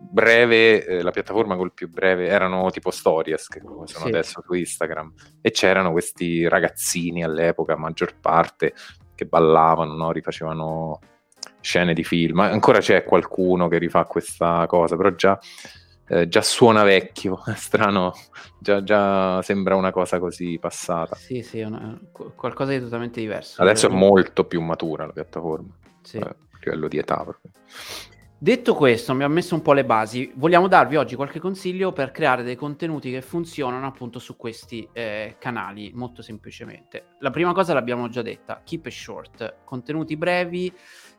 breve, 0.00 0.84
eh, 0.84 1.02
la 1.02 1.10
piattaforma 1.10 1.56
col 1.56 1.72
più 1.72 1.88
breve, 1.88 2.26
erano 2.26 2.70
tipo 2.70 2.90
stories 2.90 3.48
che 3.48 3.60
sono 3.60 3.86
sì. 3.86 4.06
adesso 4.06 4.42
su 4.44 4.54
Instagram 4.54 5.12
e 5.40 5.50
c'erano 5.50 5.92
questi 5.92 6.48
ragazzini 6.48 7.22
all'epoca, 7.22 7.76
maggior 7.76 8.18
parte, 8.18 8.74
che 9.14 9.26
ballavano, 9.26 9.94
no? 9.94 10.12
rifacevano 10.12 10.98
scene 11.60 11.92
di 11.92 12.04
film, 12.04 12.40
ancora 12.40 12.78
c'è 12.78 13.04
qualcuno 13.04 13.68
che 13.68 13.78
rifà 13.78 14.04
questa 14.04 14.64
cosa, 14.66 14.96
però 14.96 15.10
già 15.10 15.38
eh, 16.10 16.26
già 16.26 16.42
suona 16.42 16.82
vecchio, 16.82 17.40
è 17.46 17.54
strano, 17.54 18.12
già, 18.58 18.82
già, 18.82 19.40
sembra 19.42 19.76
una 19.76 19.92
cosa 19.92 20.18
così 20.18 20.58
passata. 20.58 21.14
Sì, 21.14 21.42
sì, 21.42 21.60
una, 21.60 21.96
qualcosa 22.10 22.72
di 22.72 22.80
totalmente 22.80 23.20
diverso. 23.20 23.62
Adesso 23.62 23.86
è 23.86 23.90
molto 23.90 24.44
più 24.44 24.60
matura 24.60 25.06
la 25.06 25.12
piattaforma. 25.12 25.72
sì. 26.02 26.16
eh, 26.16 26.20
a 26.20 26.58
livello 26.64 26.88
di 26.88 26.98
età. 26.98 27.22
Proprio. 27.22 27.52
Detto 28.42 28.74
questo, 28.74 29.12
mi 29.14 29.22
ha 29.22 29.28
messo 29.28 29.54
un 29.54 29.60
po' 29.60 29.74
le 29.74 29.84
basi. 29.84 30.32
Vogliamo 30.36 30.66
darvi 30.66 30.96
oggi 30.96 31.14
qualche 31.14 31.38
consiglio 31.38 31.92
per 31.92 32.10
creare 32.10 32.42
dei 32.42 32.56
contenuti 32.56 33.10
che 33.10 33.20
funzionano 33.20 33.86
appunto 33.86 34.18
su 34.18 34.34
questi 34.34 34.88
eh, 34.94 35.36
canali, 35.38 35.92
molto 35.92 36.22
semplicemente. 36.22 37.16
La 37.18 37.28
prima 37.28 37.52
cosa 37.52 37.74
l'abbiamo 37.74 38.08
già 38.08 38.22
detta, 38.22 38.62
keep 38.64 38.86
it 38.86 38.92
short, 38.92 39.56
contenuti 39.66 40.16
brevi 40.16 40.72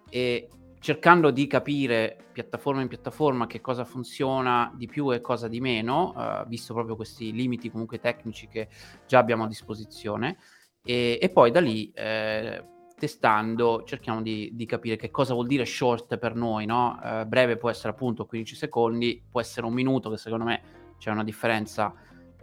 e 0.10 0.48
cercando 0.80 1.30
di 1.30 1.46
capire 1.46 2.26
piattaforma 2.34 2.82
in 2.82 2.88
piattaforma 2.88 3.46
che 3.46 3.62
cosa 3.62 3.86
funziona 3.86 4.74
di 4.76 4.88
più 4.88 5.14
e 5.14 5.22
cosa 5.22 5.48
di 5.48 5.62
meno, 5.62 6.16
eh, 6.18 6.46
visto 6.48 6.74
proprio 6.74 6.96
questi 6.96 7.32
limiti 7.34 7.70
comunque 7.70 8.00
tecnici 8.00 8.48
che 8.48 8.68
già 9.06 9.20
abbiamo 9.20 9.44
a 9.44 9.48
disposizione, 9.48 10.38
e, 10.84 11.20
e 11.22 11.30
poi 11.30 11.52
da 11.52 11.60
lì 11.60 11.92
eh, 11.94 12.64
testando 13.02 13.82
cerchiamo 13.84 14.22
di, 14.22 14.52
di, 14.54 14.68
capire 14.68 14.96
che 14.96 15.10
cosa 15.10 15.34
vuol 15.34 15.48
dire 15.48 15.66
short 15.66 16.20
per 16.20 16.36
noi, 16.36 16.68
no? 16.68 17.00
eh, 17.04 17.26
breve 17.26 17.58
può 17.58 17.72
essere 17.72 17.90
appunto 17.90 18.28
15 18.28 18.56
secondi, 18.56 19.24
può 19.28 19.42
essere 19.42 19.66
un 19.66 19.74
minuto 19.74 20.12
che 20.12 20.18
secondo 20.18 20.46
me 20.46 20.62
c'è 21.00 21.10
una 21.10 21.24
differenza 21.24 21.92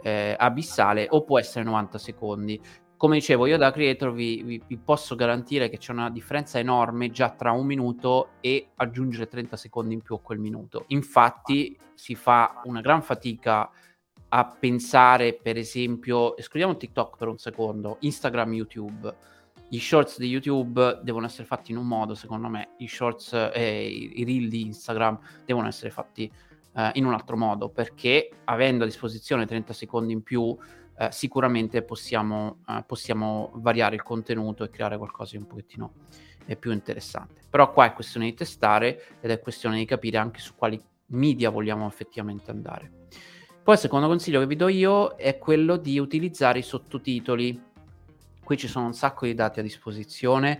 eh, 0.01 0.35
abissale 0.37 1.07
o 1.11 1.23
può 1.23 1.39
essere 1.39 1.63
90 1.63 1.97
secondi 1.97 2.61
come 2.97 3.15
dicevo, 3.15 3.45
io 3.45 3.55
da 3.55 3.71
creator 3.71 4.11
vi, 4.11 4.43
vi, 4.43 4.61
vi, 4.67 4.75
posso 4.75 5.15
garantire 5.15 5.69
che 5.69 5.77
c'è 5.77 5.93
una 5.93 6.09
differenza 6.09 6.59
enorme 6.59 7.11
già 7.11 7.29
tra 7.29 7.53
un 7.53 7.65
minuto 7.65 8.31
e 8.41 8.71
aggiungere 8.75 9.29
30 9.29 9.55
secondi 9.55 9.93
in 9.93 10.01
più 10.01 10.15
a 10.15 10.19
quel 10.19 10.37
minuto. 10.37 10.83
Infatti 10.87 11.79
si 11.93 12.15
fa 12.15 12.59
una 12.65 12.81
gran 12.81 13.01
fatica 13.01 13.69
a 14.27 14.45
pensare, 14.45 15.33
per 15.33 15.55
esempio, 15.55 16.35
escludiamo 16.35 16.75
TikTok 16.75 17.15
per 17.15 17.29
un 17.29 17.37
secondo, 17.37 17.95
Instagram, 18.01 18.51
YouTube. 18.51 19.15
Gli 19.71 19.77
shorts 19.77 20.17
di 20.17 20.25
YouTube 20.25 20.99
devono 21.03 21.27
essere 21.27 21.45
fatti 21.45 21.71
in 21.71 21.77
un 21.77 21.85
modo, 21.85 22.15
secondo 22.15 22.47
me, 22.47 22.69
i 22.77 22.87
shorts 22.87 23.33
e 23.33 23.51
eh, 23.53 23.87
i 23.87 24.23
reel 24.23 24.49
di 24.49 24.65
Instagram 24.65 25.19
devono 25.45 25.67
essere 25.67 25.91
fatti 25.91 26.31
eh, 26.75 26.89
in 26.93 27.05
un 27.05 27.13
altro 27.13 27.37
modo, 27.37 27.69
perché 27.69 28.31
avendo 28.45 28.83
a 28.83 28.87
disposizione 28.87 29.45
30 29.45 29.71
secondi 29.73 30.11
in 30.11 30.23
più 30.23 30.57
eh, 30.97 31.09
sicuramente 31.11 31.83
possiamo, 31.83 32.63
eh, 32.67 32.83
possiamo, 32.83 33.51
variare 33.57 33.93
il 33.93 34.01
contenuto 34.01 34.63
e 34.63 34.71
creare 34.71 34.97
qualcosa 34.97 35.37
di 35.37 35.43
un 35.43 35.47
pochettino 35.47 35.93
eh, 36.47 36.55
più 36.55 36.71
interessante. 36.71 37.41
Però 37.47 37.71
qua 37.71 37.85
è 37.85 37.93
questione 37.93 38.25
di 38.25 38.33
testare 38.33 39.19
ed 39.21 39.29
è 39.29 39.39
questione 39.39 39.77
di 39.77 39.85
capire 39.85 40.17
anche 40.17 40.39
su 40.39 40.55
quali 40.55 40.81
media 41.11 41.51
vogliamo 41.51 41.87
effettivamente 41.87 42.49
andare. 42.49 42.91
Poi 43.69 43.77
il 43.77 43.83
secondo 43.83 44.07
consiglio 44.07 44.39
che 44.39 44.47
vi 44.47 44.55
do 44.55 44.67
io 44.67 45.15
è 45.15 45.37
quello 45.37 45.77
di 45.77 45.99
utilizzare 45.99 46.57
i 46.57 46.63
sottotitoli. 46.63 47.67
Qui 48.49 48.57
ci 48.57 48.67
sono 48.67 48.87
un 48.87 48.93
sacco 48.93 49.27
di 49.27 49.35
dati 49.35 49.59
a 49.59 49.61
disposizione, 49.61 50.59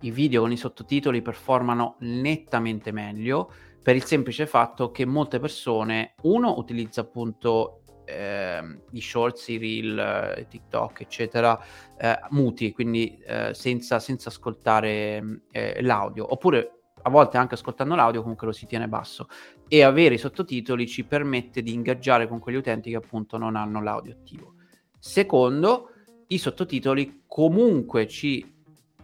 i 0.00 0.10
video 0.10 0.40
con 0.40 0.52
i 0.52 0.56
sottotitoli 0.56 1.20
performano 1.20 1.96
nettamente 1.98 2.92
meglio 2.92 3.52
per 3.82 3.94
il 3.94 4.04
semplice 4.04 4.46
fatto 4.46 4.90
che 4.90 5.04
molte 5.04 5.38
persone, 5.38 6.14
uno, 6.22 6.56
utilizza 6.56 7.02
appunto 7.02 7.82
eh, 8.06 8.80
i 8.90 9.00
shorts, 9.02 9.48
i 9.48 9.58
reel, 9.58 9.98
eh, 9.98 10.46
TikTok, 10.48 11.02
eccetera, 11.02 11.62
eh, 11.98 12.18
muti, 12.30 12.72
quindi 12.72 13.18
eh, 13.26 13.52
senza, 13.52 13.98
senza, 13.98 14.30
ascoltare 14.30 15.42
eh, 15.50 15.82
l'audio, 15.82 16.32
oppure 16.32 16.84
a 17.02 17.10
volte 17.10 17.36
anche 17.36 17.52
ascoltando 17.52 17.94
l'audio 17.94 18.22
comunque 18.22 18.46
lo 18.46 18.54
si 18.54 18.64
tiene 18.64 18.88
basso. 18.88 19.28
E 19.68 19.82
avere 19.82 20.14
i 20.14 20.18
sottotitoli 20.18 20.88
ci 20.88 21.04
permette 21.04 21.60
di 21.60 21.74
ingaggiare 21.74 22.28
con 22.28 22.38
quegli 22.38 22.56
utenti 22.56 22.88
che 22.88 22.96
appunto 22.96 23.36
non 23.36 23.56
hanno 23.56 23.82
l'audio 23.82 24.14
attivo. 24.14 24.54
Secondo, 24.98 25.90
i 26.28 26.38
sottotitoli 26.38 27.22
comunque 27.26 28.06
ci 28.06 28.54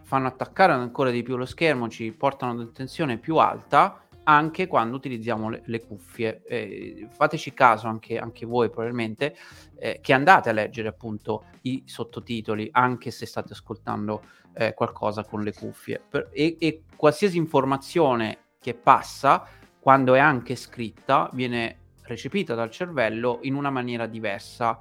fanno 0.01 0.27
attaccare 0.27 0.73
ancora 0.73 1.09
di 1.09 1.23
più 1.23 1.37
lo 1.37 1.45
schermo, 1.45 1.89
ci 1.89 2.11
portano 2.11 2.51
ad 2.51 2.59
un'attenzione 2.59 3.17
più 3.17 3.37
alta 3.37 4.03
anche 4.25 4.67
quando 4.67 4.95
utilizziamo 4.95 5.49
le, 5.49 5.61
le 5.65 5.85
cuffie. 5.85 6.43
Eh, 6.45 7.07
fateci 7.09 7.53
caso 7.53 7.87
anche, 7.87 8.17
anche 8.17 8.45
voi 8.45 8.69
probabilmente 8.69 9.35
eh, 9.75 9.99
che 10.01 10.13
andate 10.13 10.49
a 10.49 10.53
leggere 10.53 10.87
appunto 10.87 11.45
i 11.61 11.83
sottotitoli 11.85 12.69
anche 12.71 13.11
se 13.11 13.25
state 13.25 13.53
ascoltando 13.53 14.21
eh, 14.53 14.73
qualcosa 14.73 15.23
con 15.23 15.41
le 15.41 15.53
cuffie 15.53 16.01
per, 16.07 16.29
e, 16.31 16.57
e, 16.59 16.83
qualsiasi 16.95 17.37
informazione 17.37 18.37
che 18.59 18.73
passa 18.75 19.45
quando 19.79 20.13
è 20.13 20.19
anche 20.19 20.55
scritta 20.55 21.29
viene 21.33 21.79
recepita 22.03 22.53
dal 22.53 22.69
cervello 22.69 23.39
in 23.41 23.55
una 23.55 23.69
maniera 23.69 24.05
diversa 24.05 24.79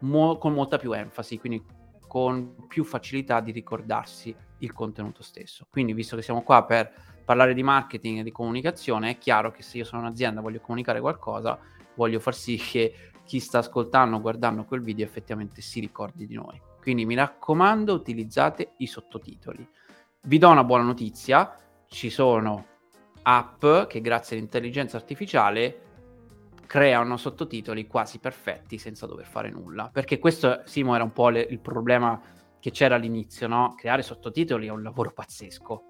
mo- 0.00 0.38
con 0.38 0.52
molta 0.52 0.78
più 0.78 0.92
enfasi 0.92 1.38
quindi 1.38 1.62
con 2.08 2.66
più 2.66 2.82
facilità 2.82 3.40
di 3.40 3.52
ricordarsi 3.52 4.34
il 4.60 4.72
contenuto 4.72 5.22
stesso 5.22 5.68
quindi 5.70 5.92
visto 5.92 6.16
che 6.16 6.22
siamo 6.22 6.42
qua 6.42 6.64
per 6.64 6.92
parlare 7.28 7.52
di 7.52 7.62
marketing 7.62 8.20
e 8.20 8.22
di 8.22 8.32
comunicazione, 8.32 9.10
è 9.10 9.18
chiaro 9.18 9.50
che 9.50 9.62
se 9.62 9.76
io 9.76 9.84
sono 9.84 10.00
un'azienda 10.00 10.40
e 10.40 10.42
voglio 10.42 10.60
comunicare 10.60 10.98
qualcosa, 10.98 11.58
voglio 11.94 12.20
far 12.20 12.34
sì 12.34 12.56
che 12.56 13.10
chi 13.26 13.38
sta 13.38 13.58
ascoltando 13.58 14.18
guardando 14.18 14.64
quel 14.64 14.80
video 14.80 15.04
effettivamente 15.04 15.60
si 15.60 15.78
ricordi 15.78 16.26
di 16.26 16.32
noi. 16.32 16.58
Quindi 16.80 17.04
mi 17.04 17.14
raccomando, 17.14 17.92
utilizzate 17.92 18.72
i 18.78 18.86
sottotitoli. 18.86 19.68
Vi 20.22 20.38
do 20.38 20.48
una 20.48 20.64
buona 20.64 20.84
notizia, 20.84 21.54
ci 21.86 22.08
sono 22.08 22.64
app 23.20 23.60
che 23.88 24.00
grazie 24.00 24.38
all'intelligenza 24.38 24.96
artificiale 24.96 25.82
creano 26.68 27.16
sottotitoli 27.16 27.86
quasi 27.86 28.18
perfetti 28.18 28.78
senza 28.78 29.06
dover 29.06 29.26
fare 29.26 29.50
nulla. 29.50 29.88
Perché 29.90 30.18
questo, 30.20 30.60
Simo, 30.66 30.94
era 30.94 31.02
un 31.02 31.12
po' 31.12 31.30
le, 31.30 31.40
il 31.40 31.58
problema 31.58 32.20
che 32.60 32.70
c'era 32.70 32.94
all'inizio, 32.94 33.48
no? 33.48 33.74
Creare 33.74 34.02
sottotitoli 34.02 34.66
è 34.66 34.70
un 34.70 34.82
lavoro 34.82 35.10
pazzesco 35.12 35.88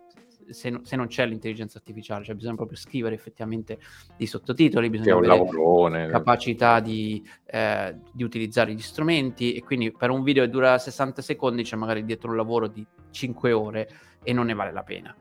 se, 0.51 0.81
se, 0.83 0.97
non 0.97 1.07
c'è 1.09 1.27
l'intelligenza 1.27 1.79
artificiale, 1.79 2.25
cioè 2.25 2.35
bisogna 2.35 2.55
proprio 2.55 2.79
scrivere 2.79 3.15
effettivamente 3.15 3.79
i 4.19 4.27
sottotitoli, 4.27 4.89
bisogna 4.89 5.15
avere 5.15 5.27
lavorone. 5.27 6.07
capacità 6.07 6.81
di, 6.81 7.23
eh, 7.47 7.99
di, 8.13 8.23
utilizzare 8.23 8.73
gli 8.73 8.81
strumenti 8.81 9.55
e 9.55 9.63
quindi 9.63 9.93
per 9.93 10.11
un 10.11 10.23
video 10.23 10.45
che 10.45 10.51
dura 10.51 10.79
60 10.79 11.23
secondi 11.23 11.65
c'è 11.65 11.77
magari 11.77 12.05
dietro 12.05 12.31
un 12.31 12.37
lavoro 12.37 12.69
di 12.69 12.87
5 13.11 13.53
ore 13.53 13.91
e 14.23 14.33
non 14.33 14.47
ne 14.47 14.55
vale 14.55 14.73
la 14.73 14.83
pena. 14.83 15.15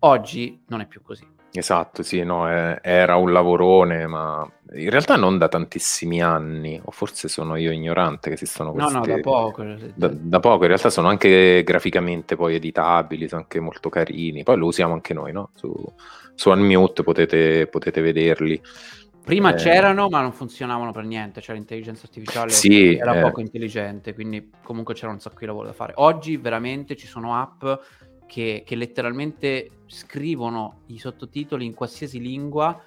Oggi 0.00 0.62
non 0.68 0.80
è 0.80 0.86
più 0.86 1.00
così. 1.02 1.41
Esatto, 1.54 2.02
sì, 2.02 2.22
no, 2.22 2.48
è, 2.48 2.78
era 2.82 3.16
un 3.16 3.30
lavorone, 3.30 4.06
ma 4.06 4.50
in 4.72 4.88
realtà 4.88 5.16
non 5.16 5.36
da 5.36 5.48
tantissimi 5.48 6.22
anni, 6.22 6.80
o 6.82 6.90
forse 6.90 7.28
sono 7.28 7.56
io 7.56 7.70
ignorante 7.70 8.30
che 8.30 8.36
esistono 8.36 8.72
questi... 8.72 8.92
No, 8.92 8.98
no, 9.00 9.06
da 9.06 9.20
poco. 9.20 9.62
Da, 9.94 10.08
da, 10.08 10.40
poco, 10.40 10.62
in 10.62 10.68
realtà 10.68 10.88
sono 10.88 11.08
anche 11.08 11.62
graficamente 11.62 12.36
poi 12.36 12.54
editabili, 12.54 13.28
sono 13.28 13.42
anche 13.42 13.60
molto 13.60 13.90
carini, 13.90 14.44
poi 14.44 14.56
lo 14.56 14.66
usiamo 14.66 14.94
anche 14.94 15.12
noi, 15.12 15.32
no? 15.32 15.50
Su, 15.54 15.74
su 16.34 16.48
Unmute 16.48 17.02
potete, 17.02 17.66
potete 17.66 18.00
vederli. 18.00 18.58
Prima 19.22 19.50
eh... 19.50 19.54
c'erano, 19.54 20.08
ma 20.08 20.22
non 20.22 20.32
funzionavano 20.32 20.90
per 20.90 21.04
niente, 21.04 21.42
cioè 21.42 21.54
l'intelligenza 21.54 22.06
artificiale 22.06 22.50
sì, 22.50 22.96
era 22.96 23.18
eh... 23.18 23.20
poco 23.20 23.40
intelligente, 23.40 24.14
quindi 24.14 24.50
comunque 24.62 24.94
c'era 24.94 25.12
un 25.12 25.20
sacco 25.20 25.40
di 25.40 25.46
lavoro 25.46 25.66
da 25.66 25.74
fare. 25.74 25.92
Oggi 25.96 26.38
veramente 26.38 26.96
ci 26.96 27.06
sono 27.06 27.36
app 27.36 27.62
che, 28.32 28.62
che 28.64 28.76
letteralmente 28.76 29.82
scrivono 29.88 30.84
i 30.86 30.98
sottotitoli 30.98 31.66
in 31.66 31.74
qualsiasi 31.74 32.18
lingua 32.18 32.82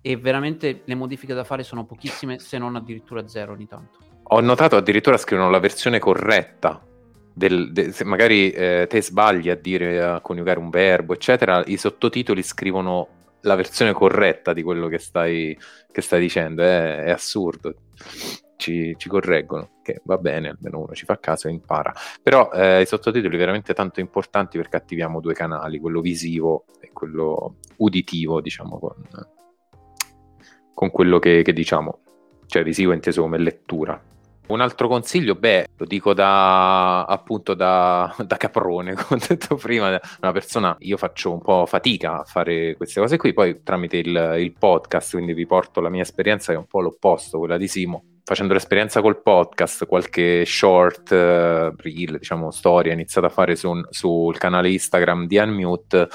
e 0.00 0.16
veramente 0.16 0.80
le 0.84 0.94
modifiche 0.96 1.34
da 1.34 1.44
fare 1.44 1.62
sono 1.62 1.84
pochissime, 1.84 2.40
se 2.40 2.58
non 2.58 2.74
addirittura 2.74 3.28
zero 3.28 3.52
ogni 3.52 3.68
tanto. 3.68 3.98
Ho 4.24 4.40
notato 4.40 4.74
addirittura 4.74 5.16
scrivono 5.16 5.50
la 5.50 5.60
versione 5.60 6.00
corretta. 6.00 6.84
Del, 7.32 7.70
de, 7.70 7.92
se 7.92 8.02
magari 8.02 8.50
eh, 8.50 8.86
te 8.88 9.00
sbagli 9.00 9.48
a 9.50 9.54
dire 9.54 10.02
a 10.02 10.20
coniugare 10.20 10.58
un 10.58 10.68
verbo, 10.68 11.14
eccetera, 11.14 11.62
i 11.66 11.76
sottotitoli 11.76 12.42
scrivono 12.42 13.06
la 13.42 13.54
versione 13.54 13.92
corretta 13.92 14.52
di 14.52 14.64
quello 14.64 14.88
che 14.88 14.98
stai, 14.98 15.56
che 15.92 16.00
stai 16.00 16.18
dicendo. 16.18 16.64
È, 16.64 17.04
è 17.04 17.10
assurdo 17.10 17.72
ci, 18.58 18.94
ci, 18.98 19.08
correggono, 19.08 19.70
che 19.82 20.02
va 20.04 20.18
bene, 20.18 20.50
almeno 20.50 20.80
uno 20.80 20.92
ci 20.92 21.04
fa 21.04 21.18
caso 21.18 21.48
e 21.48 21.52
impara. 21.52 21.94
Però 22.22 22.50
eh, 22.52 22.82
i 22.82 22.86
sottotitoli 22.86 23.36
veramente 23.36 23.72
tanto 23.72 24.00
importanti 24.00 24.58
perché 24.58 24.76
attiviamo 24.76 25.20
due 25.20 25.32
canali, 25.32 25.78
quello 25.78 26.00
visivo 26.00 26.66
e 26.80 26.90
quello 26.92 27.54
uditivo, 27.76 28.40
diciamo, 28.40 28.78
con, 28.78 28.94
con 30.74 30.90
quello 30.90 31.18
che, 31.18 31.42
che 31.42 31.52
diciamo, 31.52 32.00
cioè 32.46 32.62
visivo 32.62 32.92
inteso 32.92 33.22
come 33.22 33.38
lettura. 33.38 34.02
Un 34.48 34.62
altro 34.62 34.88
consiglio, 34.88 35.34
beh, 35.34 35.68
lo 35.76 35.84
dico 35.84 36.14
da 36.14 37.04
appunto 37.04 37.52
da, 37.52 38.14
da, 38.18 38.36
caprone, 38.38 38.94
come 38.96 39.20
ho 39.20 39.26
detto 39.28 39.56
prima, 39.56 40.00
una 40.22 40.32
persona, 40.32 40.74
io 40.80 40.96
faccio 40.96 41.32
un 41.32 41.42
po' 41.42 41.66
fatica 41.66 42.20
a 42.20 42.24
fare 42.24 42.74
queste 42.74 42.98
cose 42.98 43.18
qui, 43.18 43.34
poi 43.34 43.62
tramite 43.62 43.98
il, 43.98 44.36
il 44.38 44.54
podcast, 44.58 45.12
quindi 45.12 45.34
vi 45.34 45.46
porto 45.46 45.82
la 45.82 45.90
mia 45.90 46.00
esperienza 46.00 46.52
che 46.52 46.56
è 46.56 46.60
un 46.60 46.66
po' 46.66 46.80
l'opposto, 46.80 47.38
quella 47.38 47.58
di 47.58 47.68
Simo, 47.68 48.04
facendo 48.28 48.52
l'esperienza 48.52 49.00
col 49.00 49.22
podcast, 49.22 49.86
qualche 49.86 50.44
short, 50.44 51.10
uh, 51.12 51.74
reel, 51.80 52.18
diciamo, 52.18 52.50
storia 52.50 52.92
iniziata 52.92 53.28
a 53.28 53.30
fare 53.30 53.56
su, 53.56 53.72
sul 53.88 54.36
canale 54.36 54.70
Instagram 54.70 55.26
di 55.26 55.38
Unmute, 55.38 56.08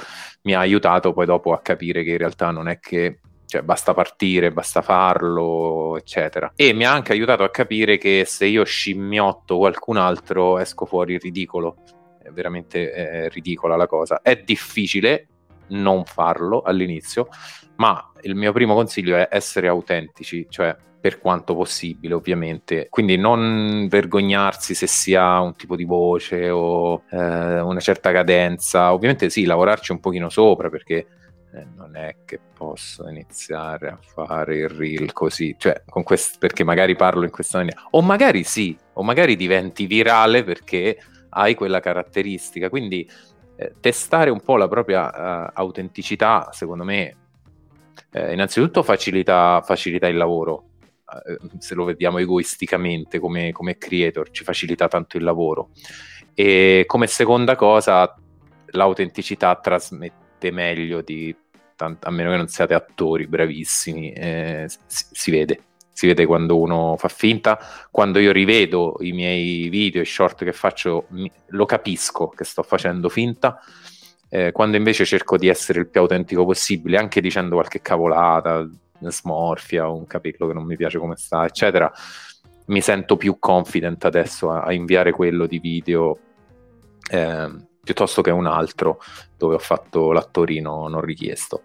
mi 0.44 0.54
ha 0.54 0.60
aiutato 0.60 1.12
poi 1.12 1.26
dopo 1.26 1.54
a 1.54 1.62
capire 1.62 2.04
che 2.04 2.12
in 2.12 2.20
realtà 2.20 2.52
non 2.52 2.68
è 2.68 2.78
che 2.78 3.18
cioè, 3.48 3.64
basta 3.64 3.96
partire, 3.96 4.52
basta 4.52 4.84
farlo, 4.84 5.98
eccetera. 5.98 6.54
E 6.56 6.72
mi 6.74 6.86
ha 6.86 6.94
anche 6.94 7.14
aiutato 7.14 7.42
a 7.42 7.50
capire 7.50 7.98
che 7.98 8.26
se 8.28 8.46
io 8.46 8.64
scimmiotto 8.64 9.58
qualcun 9.58 9.98
altro 9.98 10.60
esco 10.60 10.86
fuori 10.86 11.18
ridicolo. 11.18 11.78
È 12.22 12.30
veramente 12.30 12.92
è 12.92 13.30
ridicola 13.30 13.76
la 13.76 13.88
cosa. 13.88 14.22
È 14.22 14.36
difficile, 14.36 15.30
non 15.70 16.06
farlo 16.06 16.62
all'inizio, 16.62 17.28
ma 17.76 18.12
il 18.22 18.36
mio 18.36 18.52
primo 18.52 18.74
consiglio 18.74 19.16
è 19.16 19.28
essere 19.32 19.68
autentici, 19.68 20.46
cioè 20.50 20.76
per 21.04 21.20
quanto 21.20 21.54
possibile 21.54 22.14
ovviamente, 22.14 22.88
quindi 22.90 23.18
non 23.18 23.88
vergognarsi 23.90 24.74
se 24.74 24.88
si 24.88 25.14
ha 25.16 25.42
un 25.42 25.54
tipo 25.58 25.76
di 25.76 25.84
voce 25.84 26.50
o 26.50 27.04
eh, 27.12 27.60
una 27.60 27.82
certa 27.82 28.14
cadenza, 28.14 28.94
ovviamente 28.94 29.30
sì, 29.30 29.44
lavorarci 29.44 29.92
un 29.92 30.00
pochino 30.00 30.30
sopra 30.30 30.70
perché 30.70 31.06
eh, 31.54 31.68
non 31.76 31.98
è 31.98 32.16
che 32.24 32.40
posso 32.54 33.08
iniziare 33.10 33.90
a 33.90 34.00
fare 34.02 34.56
il 34.56 34.70
reel 34.70 35.12
così, 35.12 35.54
cioè 35.58 35.84
con 35.90 36.04
quest- 36.04 36.38
perché 36.40 36.64
magari 36.64 36.96
parlo 36.96 37.26
in 37.26 37.32
questa 37.32 37.58
maniera, 37.58 37.86
o 37.90 38.02
magari 38.02 38.44
sì, 38.44 38.74
o 38.94 39.04
magari 39.04 39.36
diventi 39.36 39.86
virale 39.86 40.46
perché 40.46 40.98
hai 41.30 41.54
quella 41.54 41.82
caratteristica, 41.82 42.70
quindi 42.70 43.06
eh, 43.56 43.74
testare 43.80 44.30
un 44.30 44.42
po' 44.42 44.58
la 44.58 44.68
propria 44.68 45.48
uh, 45.48 45.52
autenticità, 45.54 46.50
secondo 46.52 46.84
me, 46.84 47.16
eh, 48.12 48.34
innanzitutto 48.34 48.84
facilita, 48.84 49.62
facilita 49.64 50.08
il 50.08 50.18
lavoro, 50.18 50.70
eh, 51.28 51.38
se 51.60 51.76
lo 51.76 51.84
vediamo 51.86 52.18
egoisticamente 52.18 53.20
come, 53.20 53.52
come 53.52 53.78
creator, 53.78 54.30
ci 54.32 54.44
facilita 54.44 54.88
tanto 54.88 55.18
il 55.18 55.24
lavoro. 55.24 55.70
E 56.34 56.84
come 56.88 57.08
seconda 57.08 57.56
cosa, 57.56 58.16
l'autenticità 58.68 59.56
trasmette 59.56 60.52
meglio 60.52 61.02
di 61.02 61.36
a 61.76 62.12
meno 62.12 62.30
che 62.30 62.38
non 62.38 62.48
siate 62.48 62.74
attori 62.74 63.28
bravissimi, 63.28 64.14
eh, 64.14 64.66
si, 64.86 65.06
si, 65.12 65.32
vede. 65.32 65.60
Si 65.94 66.08
vede 66.08 66.26
quando 66.26 66.60
uno 66.60 66.96
fa 66.98 67.08
finta. 67.08 67.60
Quando 67.90 68.20
io 68.20 68.32
rivedo 68.32 68.98
i 69.00 69.12
miei 69.14 69.70
video 69.70 70.02
e 70.02 70.06
short 70.06 70.44
che 70.44 70.52
faccio, 70.52 71.06
mi, 71.10 71.32
lo 71.48 71.66
capisco 71.66 72.28
che 72.30 72.44
sto 72.44 72.64
facendo 72.64 73.08
finta. 73.10 73.60
Eh, 74.28 74.52
quando 74.52 74.78
invece 74.78 75.06
cerco 75.06 75.38
di 75.38 75.48
essere 75.48 75.80
il 75.80 75.88
più 75.88 76.02
autentico 76.02 76.44
possibile, 76.44 76.98
anche 76.98 77.22
dicendo 77.22 77.56
qualche 77.56 77.82
cavolata, 77.82 78.68
smorfia, 79.00 79.88
un 79.88 80.08
capello 80.08 80.48
che 80.48 80.54
non 80.54 80.66
mi 80.66 80.76
piace 80.76 80.98
come 80.98 81.16
sta, 81.16 81.46
eccetera, 81.46 81.92
mi 82.66 82.82
sento 82.82 83.18
più 83.18 83.38
confident 83.40 84.04
adesso 84.06 84.50
a, 84.50 84.64
a 84.64 84.74
inviare 84.74 85.12
quello 85.12 85.46
di 85.46 85.60
video 85.60 86.18
eh, 87.10 87.52
piuttosto 87.84 88.22
che 88.22 88.32
un 88.32 88.46
altro 88.46 89.00
dove 89.38 89.56
ho 89.56 89.60
fatto 89.60 90.12
l'attorino 90.12 90.88
non 90.88 91.02
richiesto. 91.02 91.64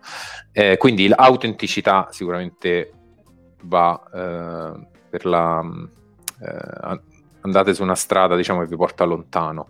Eh, 0.53 0.77
quindi 0.77 1.07
l'autenticità 1.07 2.09
sicuramente 2.11 2.93
va 3.62 4.03
eh, 4.12 4.87
per 5.11 5.25
la... 5.25 5.62
Eh, 6.40 7.01
andate 7.40 7.73
su 7.73 7.83
una 7.83 7.94
strada 7.94 8.37
diciamo 8.37 8.61
che 8.61 8.66
vi 8.66 8.77
porta 8.77 9.05
lontano. 9.05 9.68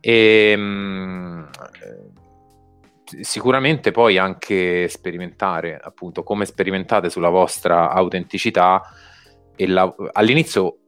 E, 0.00 0.56
mh, 0.56 0.60
mm, 0.60 1.44
sicuramente 3.20 3.90
poi 3.90 4.18
anche 4.18 4.88
sperimentare, 4.88 5.78
appunto, 5.80 6.22
come 6.22 6.44
sperimentate 6.44 7.10
sulla 7.10 7.30
vostra 7.30 7.90
autenticità. 7.90 8.82
La, 9.56 9.92
all'inizio 10.12 10.78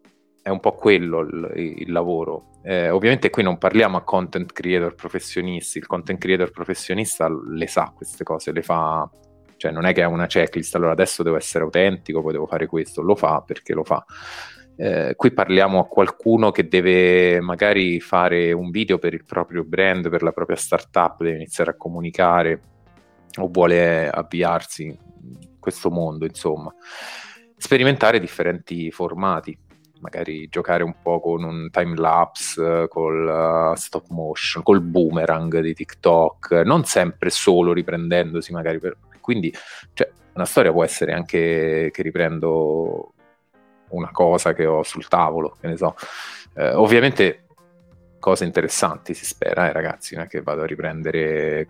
è 0.43 0.49
un 0.49 0.61
po' 0.61 0.73
quello 0.73 1.21
il, 1.21 1.53
il 1.55 1.93
lavoro. 1.93 2.51
Eh, 2.63 2.91
ovviamente 2.91 3.31
qui 3.31 3.43
non 3.43 3.57
parliamo 3.57 3.97
a 3.97 4.03
content 4.03 4.53
creator 4.53 4.95
professionisti, 4.95 5.79
il 5.79 5.87
content 5.87 6.21
creator 6.21 6.51
professionista 6.51 7.29
le 7.29 7.67
sa 7.67 7.93
queste 7.95 8.23
cose, 8.23 8.53
le 8.53 8.63
fa, 8.63 9.09
cioè 9.61 9.73
non 9.73 9.85
è 9.85 9.93
che 9.93 10.01
è 10.01 10.07
una 10.07 10.25
checklist, 10.25 10.75
allora 10.75 10.93
adesso 10.93 11.23
devo 11.23 11.37
essere 11.37 11.65
autentico, 11.65 12.23
poi 12.23 12.33
devo 12.33 12.47
fare 12.47 12.67
questo, 12.67 13.03
lo 13.03 13.15
fa 13.15 13.43
perché 13.43 13.75
lo 13.75 13.85
fa. 13.85 14.03
Eh, 14.75 15.13
qui 15.15 15.33
parliamo 15.33 15.81
a 15.81 15.87
qualcuno 15.87 16.51
che 16.51 16.67
deve 16.67 17.43
magari 17.43 18.01
fare 18.01 18.53
un 18.53 18.71
video 18.71 18.97
per 18.97 19.13
il 19.13 19.27
proprio 19.27 19.63
brand, 19.63 20.09
per 20.09 20.23
la 20.23 20.33
propria 20.33 20.57
startup, 20.57 21.23
deve 21.23 21.37
iniziare 21.37 21.73
a 21.73 21.77
comunicare 21.77 22.63
o 23.39 23.49
vuole 23.49 24.09
avviarsi 24.09 24.85
in 24.85 25.59
questo 25.61 25.91
mondo, 25.91 26.25
insomma. 26.25 26.73
Sperimentare 27.55 28.19
differenti 28.19 28.91
formati, 28.91 29.55
magari 30.01 30.49
giocare 30.49 30.83
un 30.83 30.95
po' 31.03 31.21
con 31.21 31.45
un 31.45 31.69
time 31.71 31.97
lapse, 31.97 32.87
col 32.89 33.73
uh, 33.73 33.77
stop 33.77 34.07
motion, 34.09 34.63
col 34.63 34.81
boomerang 34.81 35.61
di 35.61 35.75
TikTok, 35.75 36.63
non 36.65 36.85
sempre 36.85 37.29
solo 37.29 37.75
riprendendosi 37.75 38.55
magari 38.55 38.79
per... 38.79 38.97
quindi 39.31 39.55
cioè, 39.93 40.11
una 40.33 40.45
storia 40.45 40.73
può 40.73 40.83
essere 40.83 41.13
anche 41.13 41.91
che 41.93 42.03
riprendo 42.03 43.13
una 43.91 44.11
cosa 44.11 44.55
che 44.55 44.67
ho 44.67 44.83
sul 44.83 45.07
tavolo, 45.07 45.57
che 45.61 45.69
ne 45.69 45.77
so. 45.77 45.95
Eh, 46.57 46.73
ovviamente 46.73 47.47
cose 48.19 48.45
interessanti 48.45 49.15
si 49.15 49.25
spera, 49.25 49.69
eh, 49.69 49.73
ragazzi, 49.73 50.17
non 50.17 50.25
è 50.25 50.27
che 50.27 50.43
vado 50.43 50.63
a 50.63 50.67
riprendere 50.67 51.61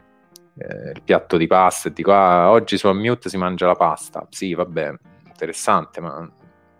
eh, 0.56 0.90
il 0.94 1.02
piatto 1.04 1.36
di 1.36 1.46
pasta 1.46 1.90
e 1.90 1.92
dico 1.92 2.12
ah, 2.14 2.50
oggi 2.50 2.78
su 2.78 2.88
Unmute 2.88 3.28
si 3.28 3.36
mangia 3.36 3.66
la 3.66 3.74
pasta. 3.74 4.26
Sì, 4.30 4.54
vabbè, 4.54 4.94
interessante, 5.26 6.00
ma 6.00 6.30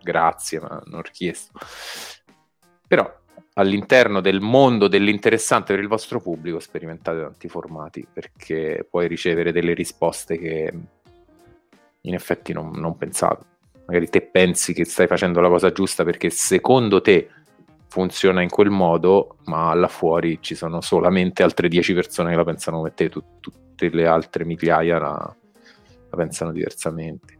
grazie, 0.01 0.61
ma 0.61 0.81
non 0.87 1.03
richiesto. 1.03 1.53
Però 2.87 3.20
all'interno 3.55 4.21
del 4.21 4.41
mondo 4.41 4.89
dell'interessante 4.89 5.75
per 5.75 5.83
il 5.83 5.89
vostro 5.89 6.21
pubblico 6.21 6.61
sperimentate 6.61 7.21
tanti 7.21 7.49
formati 7.49 8.07
perché 8.11 8.87
puoi 8.89 9.09
ricevere 9.09 9.53
delle 9.53 9.75
risposte 9.75 10.39
che 10.39 10.73
in 12.03 12.15
effetti 12.15 12.53
non, 12.53 12.71
non 12.71 12.97
pensate 12.97 13.45
magari 13.87 14.09
te 14.09 14.23
pensi 14.23 14.73
che 14.73 14.85
stai 14.85 15.09
facendo 15.09 15.41
la 15.41 15.49
cosa 15.49 15.73
giusta 15.73 16.05
perché 16.05 16.31
secondo 16.31 17.01
te 17.01 17.29
funziona 17.89 18.41
in 18.41 18.49
quel 18.49 18.71
modo, 18.71 19.39
ma 19.47 19.75
là 19.75 19.89
fuori 19.89 20.39
ci 20.41 20.55
sono 20.55 20.81
solamente 20.81 21.43
altre 21.43 21.67
10 21.67 21.93
persone 21.93 22.31
che 22.31 22.37
la 22.37 22.45
pensano 22.45 22.77
come 22.77 22.95
te, 22.95 23.09
tu, 23.09 23.21
tutte 23.41 23.89
le 23.91 24.07
altre 24.07 24.45
migliaia 24.45 24.99
la, 24.99 25.37
la, 26.11 26.17
pensano 26.17 26.53
diversamente. 26.53 27.39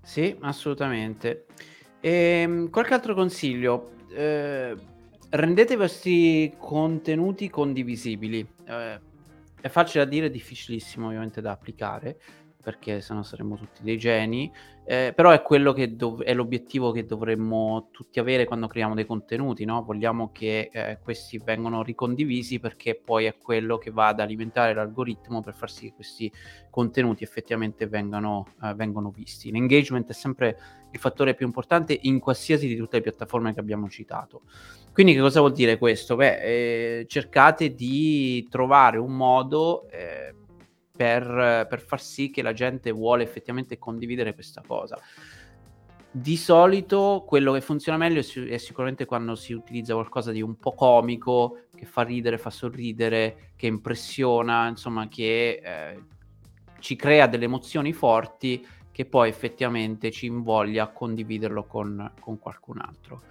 Sì, 0.00 0.34
assolutamente. 0.40 1.44
E, 2.00 2.10
ehm, 2.10 2.70
qualche 2.70 2.94
altro 2.94 3.14
consiglio? 3.14 3.90
Eh, 4.12 4.76
rendete 5.30 5.72
i 5.72 5.76
vostri 5.76 6.54
contenuti 6.58 7.48
condivisibili. 7.48 8.46
Eh, 8.64 9.00
è 9.60 9.68
facile 9.68 10.04
da 10.04 10.10
dire, 10.10 10.30
difficilissimo 10.30 11.06
ovviamente 11.06 11.40
da 11.40 11.52
applicare 11.52 12.18
perché 12.62 13.00
sennò 13.00 13.22
saremmo 13.22 13.56
tutti 13.56 13.82
dei 13.82 13.98
geni, 13.98 14.50
eh, 14.84 15.12
però 15.14 15.30
è 15.30 15.42
quello 15.42 15.72
che 15.72 15.94
dov- 15.94 16.22
è 16.22 16.34
l'obiettivo 16.34 16.90
che 16.90 17.04
dovremmo 17.04 17.88
tutti 17.90 18.18
avere 18.18 18.44
quando 18.44 18.66
creiamo 18.66 18.94
dei 18.94 19.06
contenuti, 19.06 19.64
no? 19.64 19.82
Vogliamo 19.82 20.30
che 20.32 20.70
eh, 20.72 20.98
questi 21.02 21.38
vengano 21.38 21.82
ricondivisi 21.82 22.58
perché 22.58 23.00
poi 23.02 23.26
è 23.26 23.36
quello 23.36 23.78
che 23.78 23.90
va 23.90 24.08
ad 24.08 24.20
alimentare 24.20 24.74
l'algoritmo 24.74 25.40
per 25.42 25.54
far 25.54 25.70
sì 25.70 25.86
che 25.86 25.94
questi 25.94 26.32
contenuti 26.70 27.22
effettivamente 27.22 27.86
vengano, 27.86 28.46
eh, 28.62 28.74
vengano 28.74 29.10
visti. 29.10 29.50
L'engagement 29.50 30.08
è 30.08 30.12
sempre 30.12 30.58
il 30.90 30.98
fattore 30.98 31.34
più 31.34 31.46
importante 31.46 31.96
in 32.02 32.18
qualsiasi 32.18 32.66
di 32.66 32.76
tutte 32.76 32.96
le 32.96 33.02
piattaforme 33.02 33.54
che 33.54 33.60
abbiamo 33.60 33.88
citato. 33.88 34.42
Quindi 34.92 35.14
che 35.14 35.20
cosa 35.20 35.40
vuol 35.40 35.52
dire 35.52 35.78
questo? 35.78 36.16
Beh, 36.16 36.40
eh, 37.00 37.06
cercate 37.06 37.74
di 37.74 38.46
trovare 38.50 38.98
un 38.98 39.16
modo 39.16 39.88
eh, 39.88 40.34
per, 41.00 41.66
per 41.66 41.80
far 41.80 41.98
sì 41.98 42.28
che 42.28 42.42
la 42.42 42.52
gente 42.52 42.90
vuole 42.90 43.22
effettivamente 43.22 43.78
condividere 43.78 44.34
questa 44.34 44.62
cosa. 44.66 45.00
Di 46.10 46.36
solito 46.36 47.24
quello 47.26 47.54
che 47.54 47.62
funziona 47.62 47.96
meglio 47.96 48.20
è 48.20 48.58
sicuramente 48.58 49.06
quando 49.06 49.34
si 49.34 49.54
utilizza 49.54 49.94
qualcosa 49.94 50.30
di 50.30 50.42
un 50.42 50.56
po' 50.56 50.74
comico, 50.74 51.68
che 51.74 51.86
fa 51.86 52.02
ridere, 52.02 52.36
fa 52.36 52.50
sorridere, 52.50 53.52
che 53.56 53.66
impressiona, 53.66 54.68
insomma, 54.68 55.08
che 55.08 55.62
eh, 55.64 56.02
ci 56.80 56.96
crea 56.96 57.26
delle 57.26 57.46
emozioni 57.46 57.94
forti 57.94 58.66
che 58.92 59.06
poi 59.06 59.30
effettivamente 59.30 60.10
ci 60.10 60.26
invoglia 60.26 60.82
a 60.82 60.88
condividerlo 60.88 61.64
con, 61.64 62.12
con 62.20 62.38
qualcun 62.38 62.78
altro. 62.78 63.22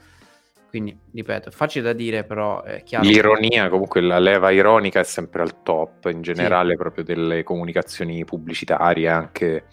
Quindi, 0.70 0.96
ripeto, 1.14 1.50
è 1.50 1.52
facile 1.52 1.86
da 1.86 1.94
dire, 1.94 2.24
però 2.24 2.62
è 2.62 2.84
chiaro. 2.84 3.06
L'ironia, 3.06 3.70
comunque 3.70 4.02
la 4.02 4.20
leva 4.20 4.52
ironica 4.52 5.00
è 5.00 5.04
sempre 5.04 5.42
al 5.42 5.64
top, 5.64 6.06
in 6.12 6.22
generale, 6.22 6.72
sì. 6.72 6.78
proprio 6.78 7.04
delle 7.04 7.44
comunicazioni 7.44 8.24
pubblicitarie, 8.24 9.08
anche 9.10 9.66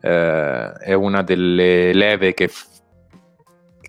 eh, 0.00 0.72
è 0.72 0.92
una 0.94 1.22
delle 1.22 1.92
leve 1.92 2.32
che, 2.32 2.50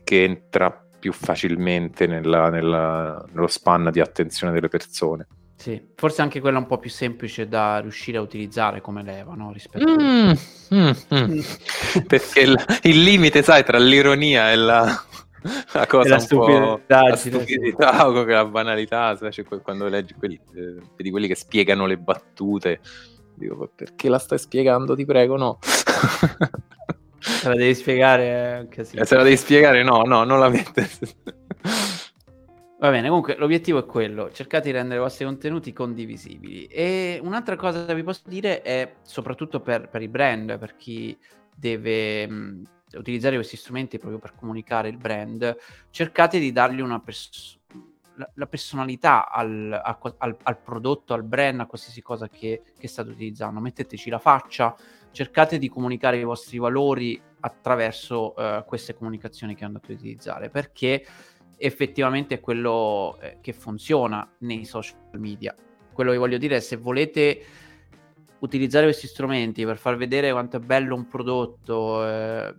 che 0.03 0.23
entra 0.23 0.85
più 0.99 1.13
facilmente 1.13 2.05
nella, 2.05 2.49
nella, 2.49 3.25
nello 3.31 3.47
span 3.47 3.89
di 3.91 4.01
attenzione 4.01 4.51
delle 4.51 4.67
persone. 4.67 5.27
Sì, 5.55 5.79
forse 5.95 6.21
anche 6.21 6.41
quella 6.41 6.57
un 6.57 6.65
po' 6.65 6.79
più 6.79 6.89
semplice 6.89 7.47
da 7.47 7.79
riuscire 7.79 8.17
a 8.17 8.21
utilizzare 8.21 8.81
come 8.81 9.03
leva, 9.03 9.35
no? 9.35 9.51
Rispetto 9.51 9.87
mm, 9.87 9.99
a... 9.99 10.35
mm, 10.73 10.91
mm. 11.13 11.39
Perché 12.07 12.39
il, 12.39 12.65
il 12.81 13.03
limite, 13.03 13.43
sai, 13.43 13.63
tra 13.63 13.77
l'ironia 13.77 14.51
e 14.51 14.55
la 14.55 15.03
la 15.73 15.87
cosa 15.87 16.17
la 16.17 16.17
un 16.17 16.27
po' 16.27 16.81
la 16.85 17.15
stupidità 17.15 18.07
o 18.07 18.23
la 18.23 18.45
banalità, 18.45 19.17
cioè, 19.29 19.43
quando 19.61 19.87
leggi 19.87 20.13
quelli, 20.13 20.39
eh, 20.53 21.09
quelli 21.09 21.27
che 21.27 21.35
spiegano 21.35 21.85
le 21.85 21.97
battute, 21.97 22.79
dico 23.35 23.71
perché 23.73 24.09
la 24.09 24.19
stai 24.19 24.37
spiegando, 24.37 24.95
ti 24.95 25.05
prego, 25.05 25.37
no. 25.37 25.57
Se 27.21 27.47
la 27.47 27.55
devi 27.55 27.73
spiegare 27.75 28.53
anche 28.53 28.83
sì. 28.83 28.99
Se 29.01 29.15
la 29.15 29.23
devi 29.23 29.37
spiegare, 29.37 29.83
no, 29.83 30.03
no, 30.03 30.23
non 30.23 30.39
la 30.39 30.49
mette. 30.49 30.89
Va 32.79 32.89
bene, 32.89 33.07
comunque 33.09 33.35
l'obiettivo 33.37 33.77
è 33.77 33.85
quello, 33.85 34.31
cercate 34.31 34.65
di 34.65 34.71
rendere 34.71 34.99
i 34.99 35.03
vostri 35.03 35.25
contenuti 35.25 35.71
condivisibili. 35.71 36.65
E 36.65 37.19
un'altra 37.21 37.55
cosa 37.55 37.85
che 37.85 37.93
vi 37.93 38.03
posso 38.03 38.23
dire 38.25 38.63
è, 38.63 38.93
soprattutto 39.03 39.59
per, 39.59 39.87
per 39.87 40.01
i 40.01 40.07
brand, 40.07 40.57
per 40.57 40.75
chi 40.75 41.15
deve 41.55 42.27
mh, 42.27 42.63
utilizzare 42.93 43.35
questi 43.35 43.57
strumenti 43.57 43.97
proprio 43.97 44.19
per 44.19 44.33
comunicare 44.35 44.89
il 44.89 44.97
brand, 44.97 45.55
cercate 45.89 46.39
di 46.39 46.51
dargli 46.51 46.81
una 46.81 46.99
pers- 46.99 47.59
la, 48.15 48.29
la, 48.35 48.47
personalità 48.47 49.29
al, 49.29 49.71
a, 49.71 49.97
al, 50.17 50.37
al, 50.43 50.57
prodotto, 50.59 51.13
al 51.13 51.23
brand, 51.23 51.59
a 51.61 51.65
qualsiasi 51.65 52.01
cosa 52.01 52.27
che, 52.27 52.61
che 52.77 52.87
state 52.87 53.09
utilizzando. 53.09 53.59
Metteteci 53.59 54.09
la 54.09 54.19
faccia, 54.19 54.75
cercate 55.11 55.57
di 55.57 55.69
comunicare 55.69 56.19
i 56.19 56.23
vostri 56.23 56.57
valori 56.57 57.19
attraverso 57.39 58.33
uh, 58.35 58.63
queste 58.65 58.93
comunicazioni 58.93 59.55
che 59.55 59.65
andate 59.65 59.91
a 59.91 59.95
utilizzare, 59.95 60.49
perché 60.49 61.05
effettivamente 61.57 62.35
è 62.35 62.39
quello 62.39 63.17
eh, 63.21 63.37
che 63.41 63.53
funziona 63.53 64.27
nei 64.39 64.65
social 64.65 64.97
media. 65.13 65.55
Quello 65.93 66.11
che 66.11 66.17
voglio 66.17 66.37
dire 66.37 66.57
è 66.57 66.59
se 66.59 66.75
volete 66.75 67.43
utilizzare 68.39 68.85
questi 68.85 69.07
strumenti 69.07 69.65
per 69.65 69.77
far 69.77 69.97
vedere 69.97 70.31
quanto 70.31 70.57
è 70.57 70.59
bello 70.59 70.95
un 70.95 71.07
prodotto 71.07 72.07
eh, 72.07 72.55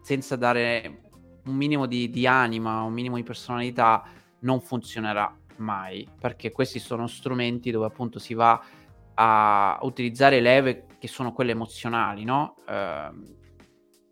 senza 0.00 0.36
dare 0.36 1.02
un 1.44 1.54
minimo 1.54 1.86
di, 1.86 2.10
di, 2.10 2.26
anima, 2.26 2.82
un 2.82 2.92
minimo 2.92 3.16
di 3.16 3.22
personalità, 3.22 4.04
non 4.40 4.60
funzionerà 4.60 5.34
mai, 5.56 6.08
perché 6.18 6.50
questi 6.50 6.78
sono 6.78 7.06
strumenti 7.06 7.70
dove 7.70 7.86
appunto 7.86 8.18
si 8.18 8.34
va 8.34 8.62
a 9.14 9.78
utilizzare 9.82 10.40
leve 10.40 10.86
che 10.98 11.08
sono 11.08 11.32
quelle 11.32 11.52
emozionali, 11.52 12.24
no? 12.24 12.56
Eh, 12.66 13.10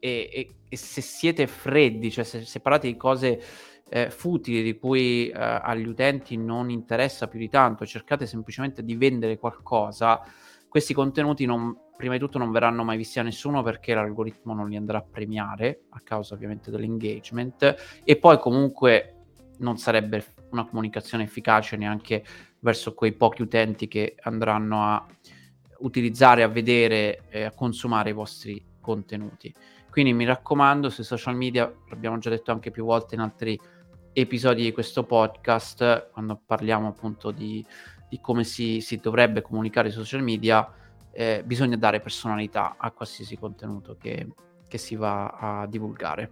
e, 0.00 0.54
e, 0.68 0.76
se 0.76 1.00
siete 1.00 1.46
freddi, 1.46 2.10
cioè 2.10 2.24
se, 2.24 2.44
se 2.44 2.60
parlate 2.60 2.86
di 2.86 2.96
cose 2.96 3.42
eh, 3.88 4.10
futili 4.10 4.62
di 4.62 4.78
cui 4.78 5.28
eh, 5.28 5.34
agli 5.34 5.86
utenti 5.86 6.36
non 6.36 6.70
interessa 6.70 7.26
più 7.26 7.38
di 7.38 7.48
tanto, 7.48 7.86
cercate 7.86 8.26
semplicemente 8.26 8.84
di 8.84 8.96
vendere 8.96 9.38
qualcosa, 9.38 10.20
questi 10.68 10.94
contenuti 10.94 11.46
non, 11.46 11.76
prima 11.96 12.14
di 12.14 12.18
tutto 12.18 12.38
non 12.38 12.50
verranno 12.50 12.84
mai 12.84 12.96
visti 12.96 13.18
da 13.18 13.24
nessuno 13.24 13.62
perché 13.62 13.94
l'algoritmo 13.94 14.54
non 14.54 14.68
li 14.68 14.76
andrà 14.76 14.98
a 14.98 15.06
premiare 15.08 15.82
a 15.90 16.00
causa 16.00 16.34
ovviamente 16.34 16.70
dell'engagement 16.70 18.00
e 18.04 18.16
poi 18.16 18.38
comunque 18.38 19.14
non 19.58 19.78
sarebbe 19.78 20.24
una 20.50 20.64
comunicazione 20.64 21.24
efficace 21.24 21.76
neanche 21.76 22.24
verso 22.60 22.94
quei 22.94 23.12
pochi 23.12 23.42
utenti 23.42 23.88
che 23.88 24.14
andranno 24.22 24.84
a 24.84 25.06
utilizzare, 25.80 26.42
a 26.42 26.48
vedere 26.48 27.24
e 27.28 27.44
a 27.44 27.52
consumare 27.52 28.10
i 28.10 28.14
vostri 28.14 28.64
contenuti. 28.80 29.54
Quindi 29.90 30.12
mi 30.12 30.24
raccomando, 30.24 30.90
sui 30.90 31.04
social 31.04 31.36
media, 31.36 31.72
l'abbiamo 31.88 32.18
già 32.18 32.30
detto 32.30 32.52
anche 32.52 32.70
più 32.70 32.84
volte 32.84 33.14
in 33.14 33.20
altri 33.20 33.58
episodi 34.12 34.62
di 34.62 34.72
questo 34.72 35.04
podcast, 35.04 36.10
quando 36.10 36.40
parliamo 36.44 36.88
appunto 36.88 37.30
di, 37.30 37.64
di 38.08 38.20
come 38.20 38.44
si, 38.44 38.80
si, 38.80 38.96
dovrebbe 38.96 39.42
comunicare 39.42 39.90
sui 39.90 40.02
social 40.02 40.22
media, 40.22 40.70
eh, 41.12 41.42
bisogna 41.44 41.76
dare 41.76 42.00
personalità 42.00 42.76
a 42.78 42.90
qualsiasi 42.90 43.36
contenuto 43.36 43.96
che, 44.00 44.26
che, 44.66 44.78
si 44.78 44.96
va 44.96 45.26
a 45.26 45.66
divulgare. 45.66 46.30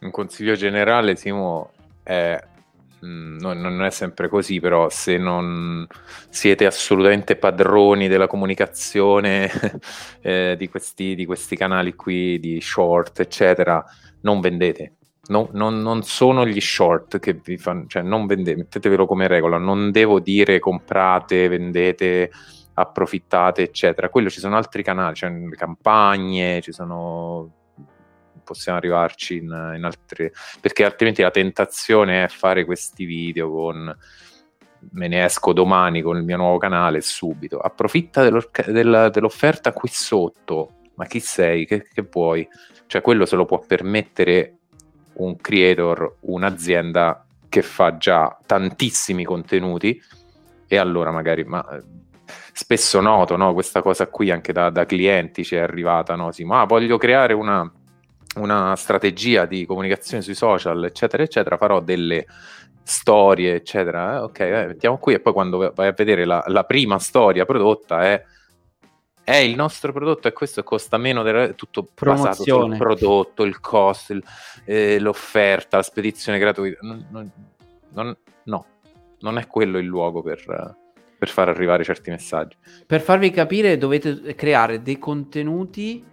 Un 0.00 0.10
consiglio 0.10 0.54
generale, 0.54 1.14
Simo, 1.16 1.70
è 2.02 2.40
mm, 3.04 3.38
non, 3.38 3.60
non 3.60 3.84
è 3.84 3.90
sempre 3.90 4.28
così, 4.28 4.58
però 4.58 4.88
se 4.88 5.16
non 5.16 5.86
siete 6.28 6.66
assolutamente 6.66 7.36
padroni 7.36 8.08
della 8.08 8.26
comunicazione 8.26 9.50
eh, 10.20 10.56
di, 10.58 10.68
questi, 10.68 11.14
di 11.14 11.24
questi 11.24 11.56
canali 11.56 11.94
qui, 11.94 12.40
di 12.40 12.60
short, 12.60 13.20
eccetera, 13.20 13.84
non 14.22 14.40
vendete 14.40 14.94
No, 15.28 15.48
non, 15.52 15.80
non, 15.82 16.02
sono 16.02 16.44
gli 16.44 16.60
short 16.60 17.20
che 17.20 17.34
vi 17.34 17.56
fanno, 17.56 17.86
cioè 17.86 18.02
non 18.02 18.26
vendete, 18.26 18.56
mettetevelo 18.56 19.06
come 19.06 19.28
regola, 19.28 19.56
non 19.56 19.92
devo 19.92 20.18
dire 20.18 20.58
comprate, 20.58 21.46
vendete, 21.46 22.30
approfittate, 22.74 23.62
eccetera. 23.62 24.08
Quello 24.08 24.28
ci 24.28 24.40
sono 24.40 24.56
altri 24.56 24.82
canali, 24.82 25.14
cioè 25.14 25.32
campagne, 25.50 26.60
ci 26.60 26.72
sono 26.72 27.50
possiamo 28.44 28.78
arrivarci 28.78 29.36
in, 29.36 29.74
in 29.76 29.84
altre 29.84 30.32
perché 30.60 30.84
altrimenti 30.84 31.22
la 31.22 31.30
tentazione 31.30 32.24
è 32.24 32.28
fare 32.28 32.64
questi 32.64 33.04
video 33.04 33.52
con 33.52 33.96
me 34.90 35.08
ne 35.08 35.24
esco 35.24 35.52
domani 35.52 36.02
con 36.02 36.16
il 36.16 36.24
mio 36.24 36.36
nuovo 36.36 36.58
canale 36.58 37.00
subito. 37.00 37.58
Approfitta 37.58 38.28
della, 38.66 39.08
dell'offerta 39.08 39.72
qui 39.72 39.88
sotto. 39.88 40.78
Ma 40.94 41.06
chi 41.06 41.20
sei, 41.20 41.66
che, 41.66 41.82
che 41.82 42.06
vuoi? 42.10 42.46
Cioè 42.86 43.00
quello 43.00 43.24
se 43.24 43.36
lo 43.36 43.44
può 43.44 43.60
permettere 43.60 44.58
un 45.14 45.36
creator, 45.36 46.16
un'azienda 46.20 47.24
che 47.48 47.62
fa 47.62 47.96
già 47.96 48.36
tantissimi 48.46 49.24
contenuti 49.24 50.00
e 50.66 50.76
allora 50.78 51.10
magari, 51.10 51.44
ma 51.44 51.62
eh, 51.68 51.82
spesso 52.52 53.00
noto 53.00 53.36
no, 53.36 53.52
questa 53.52 53.82
cosa 53.82 54.06
qui 54.06 54.30
anche 54.30 54.52
da, 54.52 54.70
da, 54.70 54.86
clienti 54.86 55.44
ci 55.44 55.56
è 55.56 55.58
arrivata, 55.58 56.14
no? 56.14 56.32
Sì, 56.32 56.44
ma 56.44 56.64
voglio 56.64 56.96
creare 56.96 57.34
una, 57.34 57.70
una 58.36 58.74
strategia 58.76 59.44
di 59.44 59.66
comunicazione 59.66 60.22
sui 60.22 60.34
social, 60.34 60.82
eccetera, 60.84 61.22
eccetera, 61.22 61.58
farò 61.58 61.80
delle 61.80 62.26
storie, 62.82 63.54
eccetera. 63.56 64.14
Eh, 64.14 64.18
ok, 64.20 64.40
eh, 64.40 64.66
mettiamo 64.68 64.98
qui 64.98 65.14
e 65.14 65.20
poi 65.20 65.32
quando 65.32 65.72
vai 65.74 65.88
a 65.88 65.92
vedere 65.92 66.24
la, 66.24 66.42
la 66.46 66.64
prima 66.64 66.98
storia 66.98 67.44
prodotta 67.44 68.02
è 68.02 68.24
è 69.24 69.36
il 69.36 69.54
nostro 69.54 69.92
prodotto 69.92 70.28
e 70.28 70.32
questo 70.32 70.62
costa 70.62 70.96
meno, 70.98 71.22
del, 71.22 71.54
tutto 71.54 71.88
Promozione. 71.94 72.30
basato 72.30 72.66
sul 72.66 72.76
prodotto, 72.76 73.44
il 73.44 73.60
costo, 73.60 74.12
il, 74.12 74.24
eh, 74.64 74.98
l'offerta, 74.98 75.76
la 75.76 75.82
spedizione 75.82 76.38
gratuita. 76.38 76.78
Non, 76.82 77.06
non, 77.10 77.30
non, 77.90 78.16
no, 78.44 78.66
non 79.20 79.38
è 79.38 79.46
quello 79.46 79.78
il 79.78 79.86
luogo 79.86 80.22
per, 80.22 80.76
per 81.18 81.28
far 81.28 81.48
arrivare 81.48 81.84
certi 81.84 82.10
messaggi. 82.10 82.56
Per 82.86 83.00
farvi 83.00 83.30
capire 83.30 83.78
dovete 83.78 84.34
creare 84.34 84.82
dei 84.82 84.98
contenuti 84.98 86.04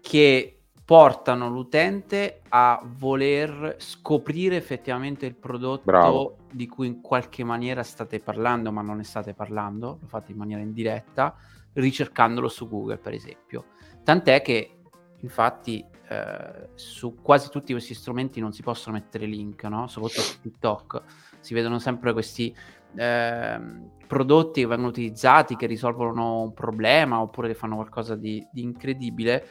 che 0.00 0.56
portano 0.84 1.48
l'utente 1.48 2.42
a 2.48 2.82
voler 2.84 3.76
scoprire 3.78 4.56
effettivamente 4.56 5.26
il 5.26 5.34
prodotto 5.34 5.82
Bravo. 5.84 6.36
di 6.50 6.66
cui 6.66 6.86
in 6.88 7.00
qualche 7.00 7.44
maniera 7.44 7.82
state 7.82 8.20
parlando, 8.20 8.70
ma 8.72 8.82
non 8.82 8.98
ne 8.98 9.04
state 9.04 9.32
parlando, 9.32 9.98
lo 10.00 10.06
fate 10.06 10.32
in 10.32 10.38
maniera 10.38 10.60
indiretta 10.60 11.34
ricercandolo 11.74 12.48
su 12.48 12.68
Google, 12.68 12.98
per 12.98 13.12
esempio. 13.12 13.66
Tant'è 14.02 14.42
che, 14.42 14.78
infatti, 15.20 15.84
eh, 16.08 16.68
su 16.74 17.14
quasi 17.22 17.48
tutti 17.48 17.72
questi 17.72 17.94
strumenti 17.94 18.40
non 18.40 18.52
si 18.52 18.62
possono 18.62 18.96
mettere 18.96 19.26
link, 19.26 19.62
no? 19.64 19.86
soprattutto 19.86 20.20
su 20.20 20.40
TikTok. 20.40 21.02
Si 21.40 21.54
vedono 21.54 21.78
sempre 21.78 22.12
questi 22.12 22.54
eh, 22.96 23.60
prodotti 24.06 24.60
che 24.60 24.66
vengono 24.66 24.88
utilizzati, 24.88 25.56
che 25.56 25.66
risolvono 25.66 26.42
un 26.42 26.52
problema 26.52 27.20
oppure 27.20 27.48
che 27.48 27.54
fanno 27.54 27.76
qualcosa 27.76 28.14
di, 28.14 28.46
di 28.52 28.62
incredibile, 28.62 29.46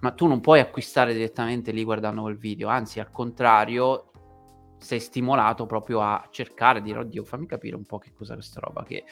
ma 0.00 0.10
tu 0.10 0.26
non 0.26 0.40
puoi 0.40 0.60
acquistare 0.60 1.12
direttamente 1.12 1.70
lì 1.70 1.84
guardando 1.84 2.22
quel 2.22 2.36
video, 2.36 2.68
anzi 2.68 3.00
al 3.00 3.10
contrario 3.10 4.10
sei 4.78 4.98
stimolato 4.98 5.64
proprio 5.64 6.02
a 6.02 6.26
cercare 6.30 6.80
di 6.80 6.88
dire 6.88 6.98
oddio 6.98 7.24
fammi 7.24 7.46
capire 7.46 7.76
un 7.76 7.84
po' 7.84 7.98
che 7.98 8.12
cos'è 8.12 8.34
questa 8.34 8.58
roba 8.58 8.82
che 8.82 9.04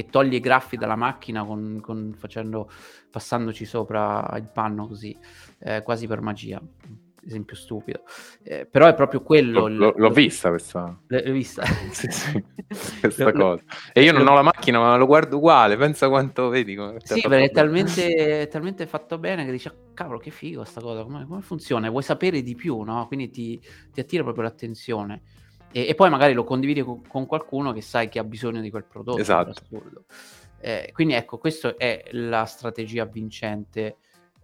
che 0.00 0.06
toglie 0.08 0.36
i 0.38 0.40
graffi 0.40 0.76
dalla 0.76 0.96
macchina 0.96 1.44
con, 1.44 1.78
con 1.82 2.14
facendo, 2.16 2.70
passandoci 3.10 3.64
sopra 3.66 4.32
il 4.36 4.48
panno 4.52 4.86
così, 4.86 5.16
eh, 5.58 5.82
quasi 5.82 6.06
per 6.06 6.20
magia. 6.22 6.60
Esempio 7.22 7.54
stupido, 7.54 8.00
eh, 8.42 8.64
però 8.64 8.86
è 8.86 8.94
proprio 8.94 9.20
quello. 9.20 9.66
L- 9.68 9.76
l- 9.76 9.92
l'ho 9.94 10.10
vista 10.10 10.48
questa. 10.48 10.98
L'hai 11.08 11.30
vista? 11.30 11.62
sì, 11.92 12.10
sì, 12.10 12.42
questa 12.98 13.30
cosa. 13.30 13.62
E 13.92 14.02
io 14.02 14.12
non 14.12 14.26
ho 14.26 14.32
la 14.32 14.40
macchina, 14.40 14.78
ma 14.78 14.96
lo 14.96 15.04
guardo 15.04 15.36
uguale. 15.36 15.76
Pensa 15.76 16.08
quanto 16.08 16.48
vedi. 16.48 16.74
Sì, 17.04 17.20
perché 17.20 17.44
è 17.44 17.50
talmente, 17.50 18.48
talmente, 18.50 18.86
fatto 18.86 19.18
bene 19.18 19.44
che 19.44 19.50
dici, 19.50 19.68
ah, 19.68 19.74
cavolo, 19.92 20.18
che 20.18 20.30
figo 20.30 20.64
sta 20.64 20.80
cosa, 20.80 21.02
come, 21.02 21.26
come 21.26 21.42
funziona? 21.42 21.90
Vuoi 21.90 22.02
sapere 22.02 22.40
di 22.40 22.54
più, 22.54 22.80
no? 22.80 23.06
Quindi 23.06 23.28
ti, 23.28 23.60
ti 23.92 24.00
attira 24.00 24.22
proprio 24.22 24.44
l'attenzione 24.44 25.20
e, 25.72 25.88
e, 25.88 25.94
poi 25.94 26.10
magari 26.10 26.32
lo 26.32 26.44
condividi 26.44 26.82
con, 26.82 27.06
con, 27.06 27.26
qualcuno 27.26 27.72
che 27.72 27.80
sai 27.80 28.08
che 28.08 28.18
ha 28.18 28.24
bisogno 28.24 28.60
di 28.60 28.70
quel 28.70 28.84
prodotto. 28.84 29.18
Esatto. 29.18 29.52
Eh, 30.60 30.90
quindi 30.92 31.14
ecco, 31.14 31.38
questa 31.38 31.76
è 31.76 32.02
la 32.10 32.44
strategia 32.44 33.04
vincente 33.04 33.96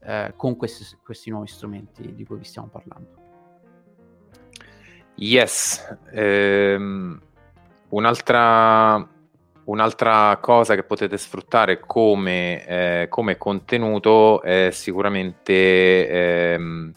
eh, 0.02 0.32
con 0.36 0.56
questi, 0.56 0.84
questi, 1.02 1.30
nuovi 1.30 1.48
strumenti 1.48 2.14
di 2.14 2.24
cui 2.24 2.38
vi 2.38 2.44
stiamo 2.44 2.68
parlando. 2.68 3.24
Yes, 5.16 5.96
ehm, 6.12 7.20
un'altra, 7.88 9.08
un'altra, 9.64 10.38
cosa 10.40 10.74
che 10.74 10.84
potete 10.84 11.16
sfruttare 11.18 11.80
come, 11.80 12.66
eh, 12.66 13.06
come 13.08 13.36
contenuto 13.36 14.42
è 14.42 14.70
sicuramente... 14.70 16.08
Ehm, 16.08 16.94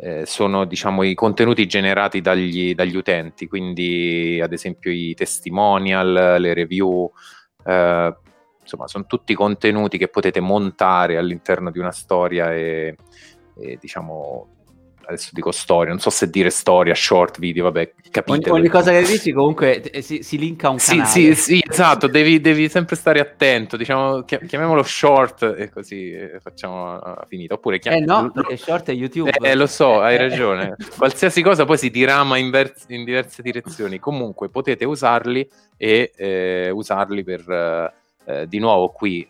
eh, 0.00 0.26
sono 0.26 0.64
diciamo, 0.64 1.02
i 1.02 1.14
contenuti 1.14 1.66
generati 1.66 2.20
dagli, 2.20 2.74
dagli, 2.74 2.96
utenti, 2.96 3.46
quindi 3.46 4.40
ad 4.42 4.52
esempio 4.52 4.90
i 4.90 5.14
testimonial, 5.14 6.36
le 6.38 6.54
review, 6.54 7.10
eh, 7.64 8.16
insomma 8.60 8.86
sono 8.86 9.06
tutti 9.06 9.34
contenuti 9.34 9.98
che 9.98 10.08
potete 10.08 10.40
montare 10.40 11.16
all'interno 11.16 11.70
di 11.70 11.78
una 11.78 11.92
storia 11.92 12.52
e, 12.54 12.96
e 13.56 13.78
diciamo 13.80 14.57
adesso 15.08 15.30
dico 15.32 15.50
storia, 15.52 15.90
non 15.90 16.00
so 16.00 16.10
se 16.10 16.28
dire 16.28 16.50
storia, 16.50 16.94
short, 16.94 17.38
video, 17.38 17.64
vabbè, 17.64 17.92
capite. 18.10 18.50
Ogni, 18.50 18.60
ogni 18.60 18.68
cosa 18.68 18.90
che 18.90 19.02
dici 19.02 19.32
comunque 19.32 19.80
eh, 19.80 20.02
si, 20.02 20.22
si 20.22 20.36
linka 20.36 20.68
a 20.68 20.70
un 20.70 20.78
sì, 20.78 20.96
canale. 20.96 21.08
Sì, 21.08 21.34
sì, 21.34 21.64
esatto, 21.66 22.08
devi, 22.08 22.40
devi, 22.42 22.68
sempre 22.68 22.94
stare 22.94 23.18
attento, 23.18 23.78
diciamo, 23.78 24.22
chiamiamolo 24.24 24.82
short 24.82 25.54
e 25.56 25.70
così 25.70 26.12
eh, 26.12 26.38
facciamo 26.40 26.96
uh, 26.96 27.26
finita. 27.26 27.54
Oppure 27.54 27.78
chiam- 27.78 27.96
eh 27.96 28.00
no, 28.00 28.30
perché 28.30 28.58
short 28.58 28.90
è 28.90 28.92
YouTube. 28.92 29.30
Eh, 29.30 29.54
lo 29.54 29.66
so, 29.66 30.00
hai 30.00 30.18
ragione. 30.18 30.76
Qualsiasi 30.96 31.40
cosa 31.40 31.64
poi 31.64 31.78
si 31.78 31.90
dirama 31.90 32.36
in, 32.36 32.50
vers- 32.50 32.84
in 32.88 33.04
diverse 33.04 33.40
direzioni. 33.40 33.98
Comunque 33.98 34.50
potete 34.50 34.84
usarli 34.84 35.48
e 35.78 36.12
eh, 36.14 36.70
usarli 36.70 37.24
per, 37.24 37.94
eh, 38.26 38.46
di 38.46 38.58
nuovo 38.58 38.90
qui, 38.90 39.26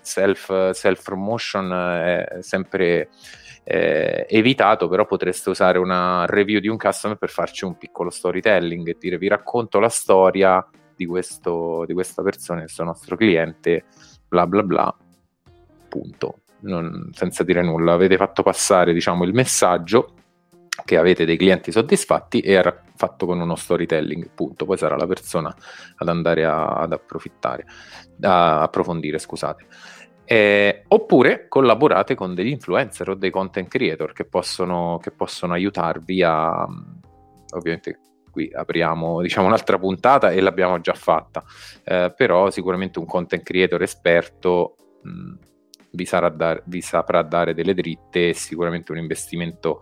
self, 0.00 0.70
self 0.70 1.02
promotion 1.02 1.70
è 1.70 2.38
sempre 2.40 3.10
eh, 3.70 4.24
evitato, 4.30 4.88
però 4.88 5.04
potreste 5.04 5.50
usare 5.50 5.76
una 5.76 6.24
review 6.24 6.58
di 6.58 6.68
un 6.68 6.78
customer 6.78 7.18
per 7.18 7.28
farci 7.28 7.66
un 7.66 7.76
piccolo 7.76 8.08
storytelling 8.08 8.88
e 8.88 8.96
dire 8.98 9.18
vi 9.18 9.28
racconto 9.28 9.78
la 9.78 9.90
storia 9.90 10.66
di, 10.96 11.04
questo, 11.04 11.84
di 11.86 11.92
questa 11.92 12.22
persona, 12.22 12.60
questo 12.60 12.82
nostro 12.82 13.14
cliente, 13.14 13.84
bla 14.26 14.46
bla 14.46 14.62
bla, 14.62 14.96
punto. 15.86 16.38
Non, 16.60 17.10
senza 17.12 17.44
dire 17.44 17.62
nulla, 17.62 17.92
avete 17.92 18.16
fatto 18.16 18.42
passare 18.42 18.94
diciamo, 18.94 19.24
il 19.24 19.34
messaggio 19.34 20.14
che 20.84 20.96
avete 20.96 21.26
dei 21.26 21.36
clienti 21.36 21.70
soddisfatti 21.70 22.40
e 22.40 22.52
era 22.52 22.82
fatto 22.96 23.26
con 23.26 23.38
uno 23.38 23.54
storytelling, 23.54 24.30
punto. 24.30 24.64
Poi 24.64 24.78
sarà 24.78 24.96
la 24.96 25.06
persona 25.06 25.54
ad 25.96 26.08
andare 26.08 26.46
a, 26.46 26.68
ad 26.68 26.92
approfittare, 26.92 27.66
a 28.22 28.62
approfondire, 28.62 29.18
scusate. 29.18 29.66
Eh, 30.30 30.84
oppure 30.88 31.48
collaborate 31.48 32.14
con 32.14 32.34
degli 32.34 32.48
influencer 32.50 33.08
o 33.08 33.14
dei 33.14 33.30
content 33.30 33.66
creator 33.66 34.12
che 34.12 34.26
possono, 34.26 34.98
che 35.02 35.10
possono 35.10 35.54
aiutarvi 35.54 36.22
a... 36.22 36.66
Ovviamente 37.54 37.98
qui 38.30 38.50
apriamo 38.52 39.22
diciamo 39.22 39.46
un'altra 39.46 39.78
puntata 39.78 40.30
e 40.30 40.42
l'abbiamo 40.42 40.82
già 40.82 40.92
fatta, 40.92 41.42
eh, 41.82 42.12
però 42.14 42.50
sicuramente 42.50 42.98
un 42.98 43.06
content 43.06 43.42
creator 43.42 43.80
esperto 43.80 44.76
mh, 45.02 45.32
vi, 45.92 46.06
dar, 46.34 46.62
vi, 46.66 46.82
saprà 46.82 47.22
dare 47.22 47.54
delle 47.54 47.72
dritte 47.72 48.28
e 48.28 48.34
sicuramente 48.34 48.92
un 48.92 48.98
investimento 48.98 49.80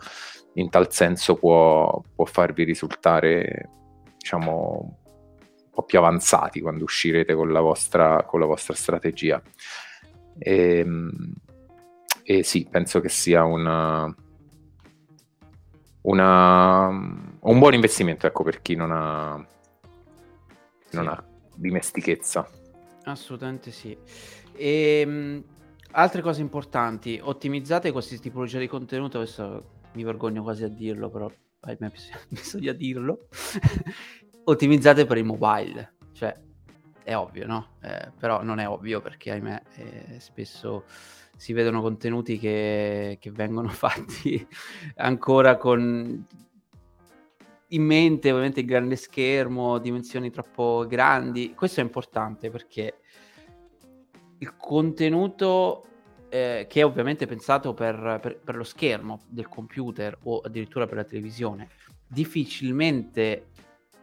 in 0.54 0.70
tal 0.70 0.92
senso 0.92 1.34
può, 1.34 2.00
può 2.14 2.24
farvi 2.24 2.62
risultare 2.62 3.68
diciamo 4.16 4.98
un 5.64 5.70
po' 5.72 5.82
più 5.82 5.98
avanzati 5.98 6.60
quando 6.60 6.84
uscirete 6.84 7.34
con 7.34 7.50
la 7.50 7.60
vostra, 7.60 8.22
con 8.22 8.38
la 8.38 8.46
vostra 8.46 8.74
strategia. 8.74 9.42
E, 10.38 10.78
ehm, 10.78 11.34
e 12.22 12.42
sì, 12.42 12.66
penso 12.68 13.00
che 13.00 13.08
sia 13.08 13.44
una, 13.44 14.12
una, 16.02 16.88
un 16.88 17.58
buon 17.58 17.74
investimento 17.74 18.26
ecco, 18.26 18.42
per 18.42 18.62
chi 18.62 18.74
non 18.74 18.90
ha, 18.92 19.46
sì. 20.86 20.96
non 20.96 21.08
ha 21.08 21.24
dimestichezza. 21.54 22.48
Assolutamente 23.04 23.70
sì. 23.70 23.96
E, 24.52 25.02
um, 25.06 25.44
altre 25.92 26.22
cose 26.22 26.40
importanti, 26.40 27.20
ottimizzate 27.22 27.92
questi 27.92 28.18
tipologie 28.18 28.58
di 28.58 28.66
contenuto, 28.66 29.18
adesso 29.18 29.74
mi 29.94 30.04
vergogno 30.04 30.42
quasi 30.42 30.64
a 30.64 30.68
dirlo, 30.68 31.08
però 31.10 31.30
ahimè 31.60 31.90
bisogna 32.28 32.72
dirlo, 32.72 33.28
ottimizzate 34.44 35.06
per 35.06 35.18
il 35.18 35.24
mobile, 35.24 35.94
cioè 36.12 36.34
è 37.06 37.16
ovvio, 37.16 37.46
no? 37.46 37.68
Eh, 37.82 38.10
però 38.18 38.42
non 38.42 38.58
è 38.58 38.68
ovvio 38.68 39.00
perché, 39.00 39.30
ahimè, 39.30 39.62
eh, 39.76 40.18
spesso 40.18 40.82
si 41.36 41.52
vedono 41.52 41.80
contenuti 41.80 42.36
che, 42.36 43.18
che 43.20 43.30
vengono 43.30 43.68
fatti 43.70 44.44
ancora 44.96 45.56
con 45.56 46.26
in 47.68 47.82
mente 47.82 48.30
ovviamente 48.30 48.60
il 48.60 48.66
grande 48.66 48.96
schermo, 48.96 49.78
dimensioni 49.78 50.32
troppo 50.32 50.84
grandi. 50.88 51.54
Questo 51.54 51.78
è 51.78 51.84
importante 51.84 52.50
perché 52.50 52.98
il 54.38 54.56
contenuto 54.56 55.86
eh, 56.28 56.66
che 56.68 56.80
è 56.80 56.84
ovviamente 56.84 57.26
pensato 57.26 57.72
per, 57.72 58.18
per, 58.20 58.40
per, 58.40 58.56
lo 58.56 58.64
schermo 58.64 59.20
del 59.28 59.48
computer 59.48 60.18
o 60.24 60.40
addirittura 60.40 60.86
per 60.86 60.96
la 60.96 61.04
televisione, 61.04 61.68
difficilmente 62.04 63.50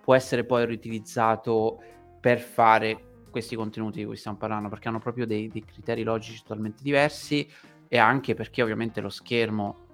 può 0.01 0.16
essere 0.16 0.45
poi 0.45 0.66
riutilizzato 0.66 1.82
per 2.24 2.39
fare 2.39 3.26
questi 3.30 3.57
contenuti 3.57 3.99
di 3.99 4.05
cui 4.05 4.15
stiamo 4.15 4.38
parlando, 4.38 4.69
perché 4.69 4.88
hanno 4.88 4.99
proprio 4.99 5.28
dei, 5.28 5.49
dei 5.49 5.65
criteri 5.65 6.03
logici 6.03 6.41
totalmente 6.41 6.82
diversi 6.82 7.45
e 7.89 7.97
anche 7.97 8.34
perché 8.34 8.61
ovviamente 8.61 9.01
lo 9.01 9.09
schermo 9.09 9.88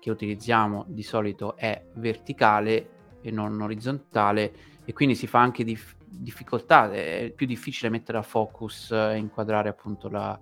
che 0.00 0.10
utilizziamo 0.10 0.86
di 0.88 1.04
solito 1.04 1.54
è 1.54 1.86
verticale 1.94 3.20
e 3.20 3.30
non 3.30 3.60
orizzontale 3.60 4.52
e 4.84 4.92
quindi 4.92 5.14
si 5.14 5.28
fa 5.28 5.38
anche 5.38 5.62
dif- 5.62 5.94
difficoltà, 6.04 6.90
è 6.90 7.32
più 7.32 7.46
difficile 7.46 7.90
mettere 7.90 8.18
a 8.18 8.22
focus 8.22 8.90
e 8.90 9.16
inquadrare 9.16 9.68
appunto 9.68 10.08
la, 10.08 10.36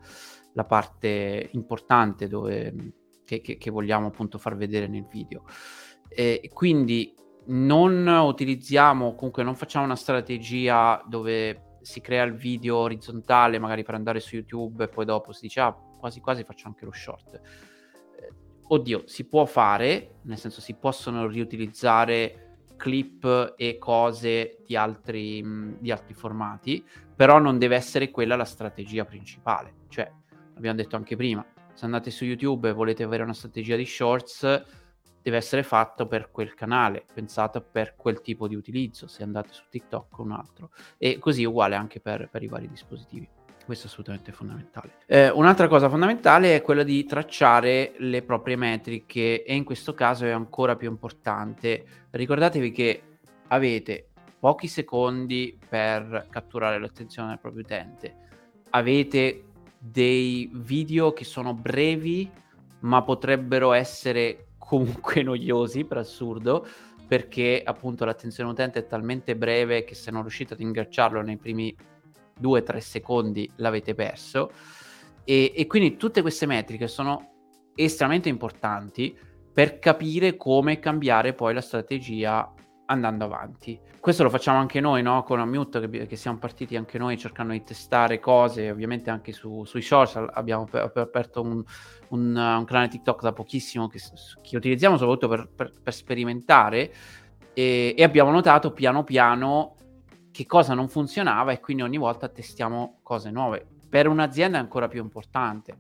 la 0.55 0.65
parte 0.65 1.51
importante 1.53 2.29
dove, 2.29 2.95
che, 3.27 3.43
che, 3.43 3.59
che, 3.59 3.71
vogliamo 3.71 4.07
appunto 4.07 4.39
far 4.39 4.57
vedere 4.57 4.87
nel 4.87 5.05
video. 5.05 5.45
E 6.09 6.49
quindi 6.51 7.15
non 7.47 8.07
utilizziamo, 8.07 9.15
comunque 9.15 9.43
non 9.43 9.55
facciamo 9.55 9.85
una 9.85 9.97
strategia 9.97 11.03
dove 11.07 11.79
si 11.83 12.01
crea 12.01 12.25
il 12.25 12.35
video 12.35 12.77
orizzontale 12.77 13.59
magari 13.59 13.83
per 13.83 13.95
andare 13.95 14.21
su 14.21 14.37
YouTube 14.37 14.85
e 14.85 14.89
poi 14.89 15.05
dopo 15.07 15.33
si 15.33 15.41
dice 15.43 15.61
ah 15.61 15.75
quasi 15.99 16.21
quasi 16.21 16.45
faccio 16.45 16.67
anche 16.67 16.85
lo 16.85 16.93
short. 16.93 17.35
Eh, 17.35 18.33
oddio, 18.69 19.03
si 19.07 19.27
può 19.27 19.45
fare, 19.45 20.17
nel 20.23 20.39
senso 20.39 20.61
si 20.61 20.75
possono 20.75 21.27
riutilizzare 21.27 22.51
clip 22.77 23.55
e 23.57 23.77
cose 23.79 24.63
di 24.67 24.75
altri, 24.75 25.43
mh, 25.43 25.77
di 25.81 25.91
altri 25.91 26.15
formati, 26.15 26.85
però 27.15 27.39
non 27.39 27.59
deve 27.59 27.77
essere 27.77 28.11
quella 28.11 28.37
la 28.37 28.47
strategia 28.47 29.05
principale. 29.05 29.75
Cioè, 29.89 30.11
abbiamo 30.57 30.77
detto 30.77 30.97
anche 30.97 31.15
prima, 31.15 31.45
se 31.75 31.85
andate 31.85 32.11
su 32.11 32.25
YouTube 32.25 32.71
e 32.71 32.73
volete 32.73 33.03
avere 33.03 33.23
una 33.23 33.35
strategia 33.35 33.77
di 33.77 33.85
shorts, 33.85 34.65
deve 35.23 35.37
essere 35.37 35.63
fatto 35.63 36.07
per 36.07 36.31
quel 36.31 36.55
canale, 36.55 37.05
pensato 37.13 37.61
per 37.61 37.95
quel 37.97 38.21
tipo 38.21 38.49
di 38.49 38.55
utilizzo, 38.55 39.07
se 39.07 39.23
andate 39.23 39.49
su 39.53 39.63
TikTok 39.69 40.19
o 40.19 40.23
un 40.23 40.33
altro. 40.33 40.71
E 40.99 41.19
così 41.19 41.45
uguale 41.45 41.75
anche 41.75 42.01
per, 42.01 42.29
per 42.31 42.43
i 42.43 42.49
vari 42.49 42.69
dispositivi. 42.69 43.29
Questo 43.65 43.87
è 43.87 43.91
assolutamente 43.91 44.33
fondamentale. 44.33 44.95
Eh, 45.07 45.31
un'altra 45.31 45.69
cosa 45.69 45.89
fondamentale 45.89 46.57
è 46.57 46.63
quella 46.63 46.83
di 46.83 47.05
tracciare 47.05 47.93
le 47.99 48.23
proprie 48.23 48.57
metriche 48.57 49.45
e 49.45 49.55
in 49.55 49.65
questo 49.65 49.95
caso 49.95 50.25
è 50.25 50.31
ancora 50.31 50.75
più 50.75 50.91
importante. 50.91 51.85
Ricordatevi 52.11 52.73
che 52.73 53.03
avete 53.49 54.09
pochi 54.41 54.67
secondi 54.67 55.57
per 55.69 56.27
catturare 56.31 56.81
l'attenzione 56.81 57.29
del 57.29 57.39
proprio 57.39 57.63
utente. 57.63 58.15
Avete 58.71 59.45
dei 59.79 60.51
video 60.53 61.13
che 61.13 61.25
sono 61.25 61.55
brevi 61.55 62.31
ma 62.81 63.03
potrebbero 63.03 63.73
essere 63.73 64.47
comunque 64.71 65.21
noiosi 65.25 65.85
per 65.85 65.99
assurdo 65.99 66.65
perché 67.09 67.61
appunto 67.65 68.05
l'attenzione 68.05 68.51
utente 68.51 68.79
è 68.79 68.87
talmente 68.87 69.35
breve 69.35 69.83
che 69.83 69.97
se 69.97 70.13
non 70.13 70.23
riuscite 70.23 70.55
ad 70.55 70.61
ingaggiarlo 70.61 71.21
nei 71.23 71.39
primi 71.39 71.75
2-3 72.41 72.79
secondi 72.79 73.51
l'avete 73.57 73.97
perso. 73.97 74.53
E, 75.25 75.53
e 75.57 75.67
quindi 75.67 75.97
tutte 75.97 76.23
queste 76.23 76.47
metriche 76.47 76.87
sono 76.87 77.33
estremamente 77.75 78.29
importanti 78.29 79.17
per 79.53 79.81
capire 79.81 80.37
come 80.37 80.79
cambiare 80.79 81.35
poi 81.35 81.53
la 81.53 81.61
strategia 81.61 82.49
andando 82.91 83.25
avanti. 83.25 83.79
Questo 84.01 84.23
lo 84.23 84.31
facciamo 84.31 84.59
anche 84.59 84.81
noi, 84.81 85.03
no? 85.03 85.23
Con 85.23 85.39
Unmute, 85.39 85.89
che, 85.89 86.07
che 86.07 86.17
siamo 86.17 86.39
partiti 86.39 86.77
anche 86.77 86.99
noi 86.99 87.17
cercando 87.17 87.53
di 87.53 87.63
testare 87.63 88.19
cose, 88.19 88.71
ovviamente 88.71 89.11
anche 89.11 89.33
su, 89.33 89.65
sui 89.65 89.83
social. 89.83 90.29
Abbiamo 90.33 90.65
per 90.67 90.91
aperto 90.95 91.41
un, 91.41 91.63
un, 92.09 92.37
un, 92.37 92.65
canale 92.65 92.89
TikTok 92.89 93.23
da 93.23 93.33
pochissimo 93.33 93.89
che, 93.89 94.01
che 94.43 94.57
utilizziamo 94.57 94.97
soprattutto 94.97 95.29
per, 95.29 95.49
per, 95.55 95.73
per 95.83 95.95
sperimentare 95.95 96.93
e, 97.53 97.95
e, 97.97 98.03
abbiamo 98.03 98.31
notato 98.31 98.73
piano 98.73 99.05
piano 99.05 99.77
che 100.33 100.47
cosa 100.47 100.75
non 100.75 100.89
funzionava 100.89 101.53
e 101.53 101.61
quindi 101.61 101.83
ogni 101.83 101.99
volta 101.99 102.29
testiamo 102.29 102.99
cose 103.03 103.31
nuove. 103.31 103.67
Per 103.89 104.09
un'azienda 104.09 104.59
è 104.59 104.61
ancora 104.61 104.89
più 104.89 105.03
importante. 105.03 105.77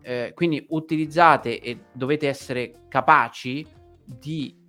Eh, 0.00 0.32
quindi 0.34 0.66
utilizzate 0.70 1.60
e 1.60 1.84
dovete 1.92 2.26
essere 2.26 2.86
capaci 2.88 3.64
di 4.04 4.61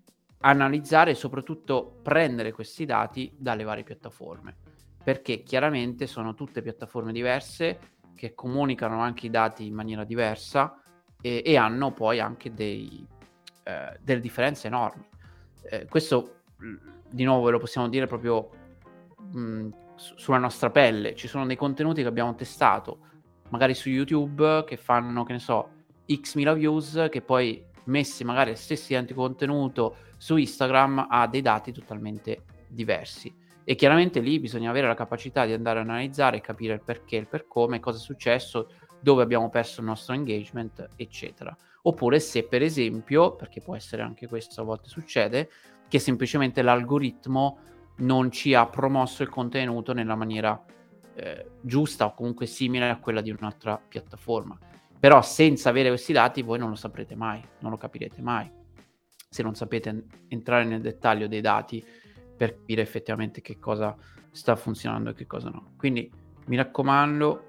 analizzare 0.46 1.12
e 1.12 1.16
soprattutto 1.16 2.00
prendere 2.02 2.52
questi 2.52 2.86
dati 2.86 3.34
dalle 3.38 3.64
varie 3.64 3.84
piattaforme, 3.84 4.56
perché 5.04 5.44
chiaramente 5.44 6.06
sono 6.06 6.34
tutte 6.34 6.62
piattaforme 6.62 7.12
diverse 7.12 7.80
che 8.16 8.34
comunicano 8.34 9.00
anche 9.00 9.28
i 9.28 9.30
dati 9.30 9.66
in 9.66 9.74
maniera 9.74 10.04
diversa 10.04 10.82
e, 11.22 11.42
e 11.46 11.56
hanno 11.56 11.92
poi 11.92 12.20
anche 12.20 12.54
dei, 12.54 13.06
eh, 13.64 13.98
delle 14.02 14.20
differenze 14.20 14.68
enormi. 14.68 15.06
Eh, 15.64 15.86
questo 15.86 16.42
di 17.10 17.24
nuovo 17.24 17.46
ve 17.46 17.52
lo 17.52 17.60
possiamo 17.60 17.88
dire 17.88 18.08
proprio 18.08 18.50
mh, 19.32 19.70
sulla 19.96 20.38
nostra 20.38 20.70
pelle. 20.70 21.16
Ci 21.16 21.28
sono 21.28 21.46
dei 21.46 21.56
contenuti 21.56 22.02
che 22.02 22.08
abbiamo 22.08 22.36
testato, 22.36 23.00
magari 23.50 23.74
su 23.74 23.90
YouTube, 23.90 24.66
che 24.66 24.76
fanno, 24.76 25.24
che 25.24 25.34
ne 25.34 25.40
so, 25.40 25.70
x 26.12 26.36
mila 26.36 26.54
views, 26.54 27.08
che 27.10 27.22
poi 27.22 27.64
messi 27.86 28.24
magari 28.24 28.52
lo 28.52 28.56
stesso 28.56 28.92
identico 28.92 29.22
contenuto 29.22 29.96
su 30.18 30.38
Instagram 30.38 31.08
ha 31.10 31.28
dei 31.28 31.42
dati 31.42 31.72
totalmente 31.72 32.44
diversi. 32.68 33.34
E 33.66 33.76
chiaramente 33.76 34.20
lì 34.20 34.40
bisogna 34.40 34.70
avere 34.70 34.88
la 34.88 34.94
capacità 34.94 35.46
di 35.46 35.54
andare 35.54 35.80
a 35.80 35.84
analizzare, 35.84 36.42
capire 36.42 36.74
il 36.74 36.82
perché, 36.84 37.16
il 37.16 37.28
per 37.28 37.48
come, 37.48 37.80
cosa 37.80 37.98
è 37.98 38.02
successo, 38.02 38.70
dove 39.00 39.24
abbiamo 39.24 39.50
perso 39.50 39.82
il 39.82 39.88
nostro 39.88 40.14
engagement, 40.14 40.90
eccetera. 40.96 41.56
Oppure 41.84 42.20
se 42.20 42.44
per 42.44 42.62
esempio, 42.62 43.36
perché 43.36 43.62
può 43.62 43.76
essere 43.76 44.02
anche 44.02 44.28
questo 44.28 44.62
a 44.62 44.64
volte 44.64 44.90
succede, 44.90 45.50
che 45.88 46.00
semplicemente 46.00 46.62
l'algoritmo 46.62 47.60
non 47.98 48.32
ci 48.32 48.54
ha 48.54 48.66
promosso 48.66 49.24
il 49.24 49.30
contenuto 49.30 49.94
nella 49.94 50.16
maniera 50.16 50.62
eh, 51.16 51.46
giusta 51.62 52.06
o 52.06 52.14
comunque 52.14 52.46
simile 52.46 52.90
a 52.90 52.98
quella 52.98 53.22
di 53.22 53.30
un'altra 53.30 53.78
piattaforma. 53.78 54.58
Però 55.04 55.22
senza 55.22 55.68
avere 55.68 55.90
questi 55.90 56.14
dati 56.14 56.42
voi 56.44 56.58
non 56.58 56.70
lo 56.70 56.76
saprete 56.76 57.14
mai, 57.14 57.46
non 57.60 57.72
lo 57.72 57.78
capirete 57.78 58.22
mai. 58.22 58.50
Se 59.30 59.44
non 59.44 59.54
sapete 59.54 60.06
entrare 60.30 60.64
nel 60.64 60.80
dettaglio 60.80 61.28
dei 61.28 61.42
dati 61.42 61.86
per 62.38 62.56
capire 62.56 62.84
effettivamente 62.84 63.42
che 63.42 63.60
cosa 63.60 63.94
sta 64.32 64.56
funzionando 64.56 65.10
e 65.10 65.14
che 65.14 65.28
cosa 65.28 65.50
no. 65.50 65.74
Quindi 65.76 66.10
mi 66.46 66.56
raccomando, 66.56 67.48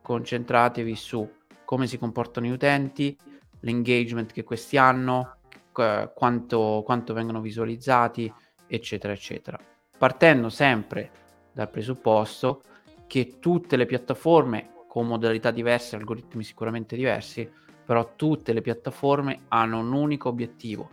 concentratevi 0.00 0.96
su 0.96 1.30
come 1.66 1.86
si 1.86 1.98
comportano 1.98 2.46
gli 2.46 2.52
utenti, 2.52 3.14
l'engagement 3.60 4.32
che 4.32 4.42
questi 4.42 4.78
hanno, 4.78 5.40
quanto, 5.72 6.82
quanto 6.86 7.12
vengono 7.12 7.42
visualizzati, 7.42 8.32
eccetera, 8.66 9.12
eccetera. 9.12 9.58
Partendo 9.98 10.48
sempre 10.48 11.10
dal 11.52 11.68
presupposto 11.68 12.62
che 13.06 13.36
tutte 13.40 13.76
le 13.76 13.84
piattaforme 13.84 14.72
con 14.94 15.08
modalità 15.08 15.50
diverse, 15.50 15.96
algoritmi 15.96 16.44
sicuramente 16.44 16.94
diversi, 16.94 17.50
però 17.84 18.12
tutte 18.14 18.52
le 18.52 18.60
piattaforme 18.60 19.40
hanno 19.48 19.80
un 19.80 19.92
unico 19.92 20.28
obiettivo, 20.28 20.88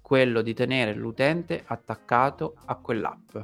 quello 0.00 0.42
di 0.42 0.52
tenere 0.52 0.94
l'utente 0.94 1.62
attaccato 1.64 2.56
a 2.64 2.74
quell'app. 2.74 3.36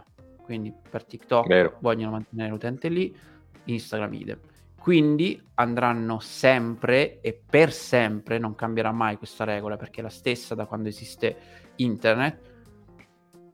Quindi 0.42 0.74
per 0.90 1.04
TikTok 1.04 1.46
Vero. 1.46 1.76
vogliono 1.78 2.10
mantenere 2.10 2.50
l'utente 2.50 2.88
lì, 2.88 3.16
Instagram 3.66 4.12
idem. 4.14 4.38
Quindi 4.76 5.40
andranno 5.54 6.18
sempre 6.18 7.20
e 7.20 7.40
per 7.48 7.72
sempre, 7.72 8.38
non 8.38 8.56
cambierà 8.56 8.90
mai 8.90 9.16
questa 9.16 9.44
regola 9.44 9.76
perché 9.76 10.00
è 10.00 10.02
la 10.02 10.08
stessa 10.08 10.56
da 10.56 10.66
quando 10.66 10.88
esiste 10.88 11.36
internet, 11.76 12.40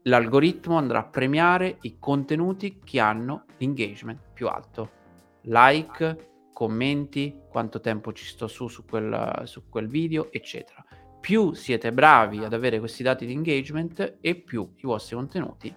l'algoritmo 0.05 0.79
andrà 0.79 1.01
a 1.01 1.05
premiare 1.05 1.77
i 1.83 1.99
contenuti 1.99 2.81
che 2.83 3.01
hanno 3.01 3.45
l'engagement 3.59 4.19
più 4.33 4.49
alto. 4.49 4.97
Like, 5.43 6.29
commenti, 6.59 7.43
quanto 7.49 7.79
tempo 7.79 8.13
ci 8.13 8.25
sto 8.25 8.49
su 8.49 8.67
su 8.67 8.85
quel, 8.85 9.43
su 9.45 9.69
quel 9.69 9.87
video, 9.87 10.33
eccetera. 10.33 10.85
Più 11.21 11.53
siete 11.53 11.93
bravi 11.93 12.43
ad 12.43 12.53
avere 12.53 12.81
questi 12.81 13.05
dati 13.05 13.27
di 13.27 13.33
engagement 13.33 14.17
e 14.21 14.35
più 14.35 14.69
i 14.79 14.83
vostri 14.83 15.15
contenuti 15.15 15.73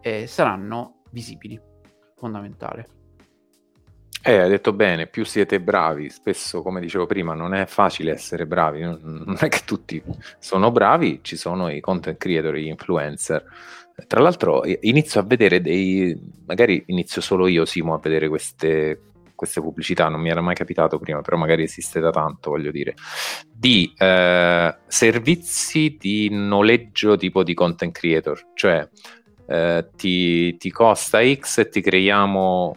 eh, 0.00 0.26
saranno 0.26 1.02
visibili. 1.12 1.60
Fondamentale. 2.16 2.88
Eh, 4.20 4.36
hai 4.36 4.48
detto 4.48 4.72
bene, 4.72 5.06
più 5.06 5.24
siete 5.24 5.60
bravi, 5.60 6.10
spesso 6.10 6.60
come 6.60 6.80
dicevo 6.80 7.06
prima 7.06 7.34
non 7.34 7.54
è 7.54 7.66
facile 7.66 8.10
essere 8.10 8.48
bravi, 8.48 8.80
non 8.80 9.36
è 9.38 9.46
che 9.46 9.60
tutti 9.64 10.02
sono 10.40 10.72
bravi, 10.72 11.20
ci 11.22 11.36
sono 11.36 11.70
i 11.70 11.78
content 11.78 12.18
creator, 12.18 12.56
gli 12.56 12.66
influencer. 12.66 13.44
Tra 14.08 14.20
l'altro 14.20 14.62
inizio 14.80 15.20
a 15.20 15.22
vedere 15.22 15.60
dei, 15.60 16.18
magari 16.46 16.82
inizio 16.86 17.20
solo 17.20 17.46
io 17.46 17.64
Simo 17.64 17.94
a 17.94 17.98
vedere 17.98 18.28
queste, 18.28 19.09
queste 19.40 19.62
pubblicità, 19.62 20.08
non 20.08 20.20
mi 20.20 20.28
era 20.28 20.42
mai 20.42 20.54
capitato 20.54 20.98
prima, 20.98 21.22
però 21.22 21.38
magari 21.38 21.62
esiste 21.62 21.98
da 21.98 22.10
tanto, 22.10 22.50
voglio 22.50 22.70
dire, 22.70 22.94
di 23.50 23.90
eh, 23.96 24.76
servizi 24.86 25.96
di 25.98 26.28
noleggio 26.30 27.16
tipo 27.16 27.42
di 27.42 27.54
content 27.54 27.90
creator, 27.90 28.48
cioè 28.52 28.86
eh, 29.46 29.88
ti, 29.96 30.58
ti 30.58 30.70
costa 30.70 31.20
X 31.24 31.56
e 31.56 31.68
ti 31.70 31.80
creiamo 31.80 32.76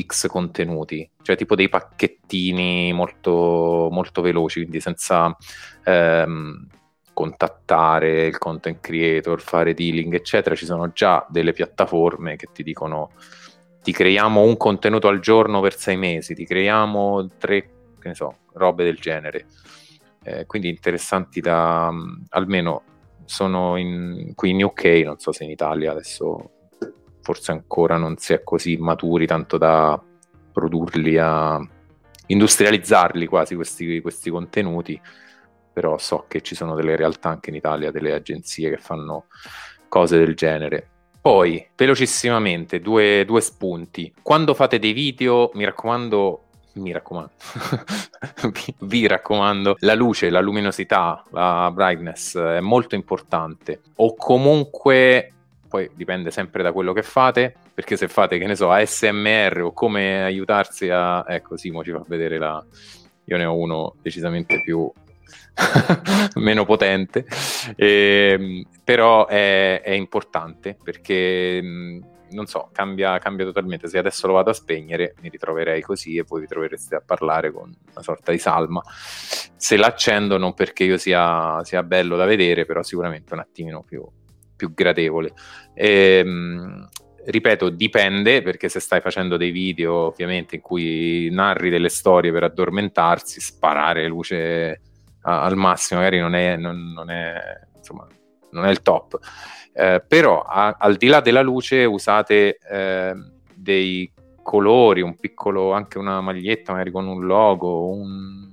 X 0.00 0.28
contenuti, 0.28 1.10
cioè 1.20 1.34
tipo 1.34 1.56
dei 1.56 1.68
pacchettini 1.68 2.92
molto, 2.92 3.88
molto 3.90 4.22
veloci, 4.22 4.60
quindi 4.60 4.78
senza 4.78 5.36
ehm, 5.82 6.64
contattare 7.12 8.26
il 8.26 8.38
content 8.38 8.78
creator, 8.78 9.40
fare 9.40 9.74
dealing, 9.74 10.14
eccetera. 10.14 10.54
Ci 10.54 10.64
sono 10.64 10.92
già 10.92 11.26
delle 11.28 11.52
piattaforme 11.52 12.36
che 12.36 12.46
ti 12.52 12.62
dicono 12.62 13.10
ti 13.82 13.92
creiamo 13.92 14.42
un 14.42 14.56
contenuto 14.56 15.08
al 15.08 15.20
giorno 15.20 15.60
per 15.60 15.76
sei 15.76 15.96
mesi, 15.96 16.34
ti 16.34 16.44
creiamo 16.44 17.28
tre, 17.38 17.62
che 17.98 18.08
ne 18.08 18.14
so, 18.14 18.36
robe 18.54 18.84
del 18.84 18.96
genere. 18.96 19.46
Eh, 20.22 20.46
quindi 20.46 20.68
interessanti 20.68 21.40
da 21.40 21.92
almeno 22.30 22.82
sono 23.24 23.76
in, 23.76 24.32
qui 24.34 24.50
in 24.50 24.64
UK, 24.64 24.84
non 25.04 25.18
so 25.18 25.32
se 25.32 25.44
in 25.44 25.50
Italia 25.50 25.92
adesso 25.92 26.50
forse 27.20 27.52
ancora 27.52 27.98
non 27.98 28.16
si 28.16 28.32
è 28.32 28.42
così 28.42 28.76
maturi 28.78 29.26
tanto 29.26 29.58
da 29.58 30.02
produrli 30.50 31.18
a 31.18 31.60
industrializzarli 32.26 33.26
quasi 33.26 33.54
questi, 33.54 34.00
questi 34.00 34.30
contenuti, 34.30 35.00
però 35.72 35.98
so 35.98 36.24
che 36.26 36.40
ci 36.40 36.54
sono 36.54 36.74
delle 36.74 36.96
realtà 36.96 37.28
anche 37.28 37.50
in 37.50 37.56
Italia, 37.56 37.90
delle 37.90 38.12
agenzie 38.12 38.70
che 38.70 38.78
fanno 38.78 39.26
cose 39.88 40.18
del 40.18 40.34
genere. 40.34 40.88
Poi, 41.28 41.62
velocissimamente, 41.76 42.80
due, 42.80 43.26
due 43.26 43.42
spunti. 43.42 44.14
Quando 44.22 44.54
fate 44.54 44.78
dei 44.78 44.94
video, 44.94 45.50
mi 45.52 45.66
raccomando, 45.66 46.44
mi 46.76 46.90
raccomando, 46.90 47.32
vi 48.88 49.06
raccomando, 49.06 49.76
la 49.80 49.92
luce, 49.92 50.30
la 50.30 50.40
luminosità, 50.40 51.22
la 51.32 51.70
brightness 51.70 52.38
è 52.38 52.60
molto 52.60 52.94
importante. 52.94 53.82
O 53.96 54.14
comunque 54.14 55.34
poi 55.68 55.90
dipende 55.92 56.30
sempre 56.30 56.62
da 56.62 56.72
quello 56.72 56.94
che 56.94 57.02
fate, 57.02 57.54
perché 57.74 57.98
se 57.98 58.08
fate, 58.08 58.38
che 58.38 58.46
ne 58.46 58.56
so, 58.56 58.70
ASMR 58.70 59.64
o 59.64 59.72
come 59.74 60.24
aiutarsi 60.24 60.88
a... 60.88 61.26
Ecco, 61.28 61.58
Simo 61.58 61.84
ci 61.84 61.90
fa 61.90 62.02
vedere 62.06 62.38
la... 62.38 62.64
Io 63.24 63.36
ne 63.36 63.44
ho 63.44 63.54
uno 63.54 63.96
decisamente 64.00 64.62
più... 64.62 64.90
meno 66.36 66.64
potente, 66.64 67.26
e, 67.76 68.64
però 68.84 69.26
è, 69.26 69.82
è, 69.82 69.92
importante 69.92 70.76
perché 70.82 71.60
non 72.30 72.46
so, 72.46 72.70
cambia, 72.72 73.18
cambia, 73.18 73.44
totalmente. 73.44 73.88
Se 73.88 73.98
adesso 73.98 74.26
lo 74.26 74.34
vado 74.34 74.50
a 74.50 74.54
spegnere, 74.54 75.14
mi 75.20 75.28
ritroverei 75.28 75.80
così 75.82 76.16
e 76.16 76.24
voi 76.26 76.42
vi 76.42 76.46
trovereste 76.46 76.96
a 76.96 77.02
parlare 77.04 77.52
con 77.52 77.74
una 77.90 78.02
sorta 78.02 78.32
di 78.32 78.38
salma. 78.38 78.82
Se 78.90 79.76
l'accendo, 79.76 80.38
non 80.38 80.54
perché 80.54 80.84
io 80.84 80.98
sia, 80.98 81.62
sia 81.64 81.82
bello 81.82 82.16
da 82.16 82.24
vedere, 82.24 82.64
però 82.66 82.82
sicuramente 82.82 83.34
un 83.34 83.40
attimino 83.40 83.82
più, 83.82 84.04
più 84.56 84.72
gradevole. 84.74 85.32
E, 85.74 86.22
ehm, 86.24 86.88
ripeto, 87.26 87.70
dipende 87.70 88.42
perché 88.42 88.68
se 88.68 88.80
stai 88.80 89.00
facendo 89.00 89.36
dei 89.36 89.50
video 89.50 89.94
ovviamente 89.94 90.56
in 90.56 90.62
cui 90.62 91.28
narri 91.30 91.70
delle 91.70 91.90
storie 91.90 92.32
per 92.32 92.44
addormentarsi, 92.44 93.40
sparare 93.40 94.06
luce 94.06 94.80
al 95.22 95.56
massimo 95.56 96.00
magari 96.00 96.18
non 96.20 96.34
è, 96.34 96.56
non, 96.56 96.92
non 96.92 97.10
è, 97.10 97.40
insomma, 97.76 98.06
non 98.50 98.64
è 98.66 98.70
il 98.70 98.82
top. 98.82 99.18
Eh, 99.72 100.02
però 100.06 100.42
a, 100.42 100.76
al 100.78 100.96
di 100.96 101.06
là 101.06 101.20
della 101.20 101.42
luce 101.42 101.84
usate 101.84 102.58
eh, 102.58 103.14
dei 103.54 104.12
colori, 104.42 105.02
un 105.02 105.16
piccolo, 105.16 105.72
anche 105.72 105.98
una 105.98 106.20
maglietta 106.20 106.72
magari 106.72 106.90
con 106.90 107.06
un 107.06 107.26
logo, 107.26 107.90
un 107.90 108.46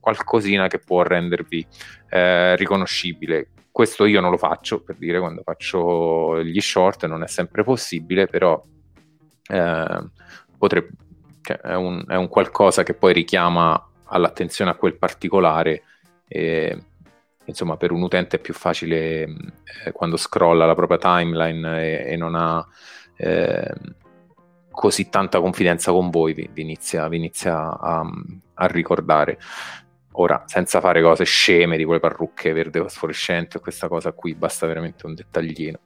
qualcosina 0.00 0.68
che 0.68 0.78
può 0.78 1.02
rendervi 1.02 1.66
eh, 2.08 2.56
riconoscibile 2.56 3.48
questo 3.72 4.04
io 4.04 4.20
non 4.20 4.30
lo 4.30 4.36
faccio, 4.36 4.82
per 4.82 4.96
dire, 4.96 5.18
quando 5.18 5.40
faccio 5.42 6.44
gli 6.44 6.60
short 6.60 7.06
non 7.06 7.22
è 7.22 7.26
sempre 7.26 7.64
possibile, 7.64 8.26
però 8.26 8.62
eh, 9.48 10.08
potrebbe, 10.58 10.90
cioè, 11.40 11.56
è, 11.56 11.74
un, 11.74 12.04
è, 12.06 12.14
un, 12.14 12.28
qualcosa 12.28 12.82
che 12.82 12.92
poi 12.92 13.14
richiama 13.14 13.82
all'attenzione 14.12 14.70
a 14.70 14.74
quel 14.74 14.96
particolare. 14.96 15.82
E, 16.28 16.84
insomma, 17.44 17.76
per 17.76 17.90
un 17.90 18.02
utente 18.02 18.36
è 18.36 18.40
più 18.40 18.54
facile 18.54 19.22
eh, 19.84 19.92
quando 19.92 20.16
scrolla 20.16 20.66
la 20.66 20.74
propria 20.74 20.98
timeline 20.98 21.82
e, 21.82 22.12
e 22.12 22.16
non 22.16 22.34
ha 22.34 22.64
eh, 23.16 23.74
così 24.70 25.08
tanta 25.08 25.40
confidenza 25.40 25.92
con 25.92 26.10
voi, 26.10 26.32
vi, 26.32 26.48
vi 26.52 26.62
inizia, 26.62 27.08
vi 27.08 27.16
inizia 27.16 27.78
a, 27.78 28.02
a, 28.54 28.66
ricordare. 28.66 29.38
Ora, 30.12 30.42
senza 30.46 30.80
fare 30.80 31.00
cose 31.02 31.24
sceme 31.24 31.76
di 31.76 31.84
quelle 31.84 32.00
parrucche 32.00 32.52
verde 32.52 32.80
fosforescente, 32.80 33.60
questa 33.60 33.88
cosa 33.88 34.12
qui 34.12 34.34
basta 34.34 34.66
veramente 34.66 35.06
un 35.06 35.14
dettaglino. 35.14 35.78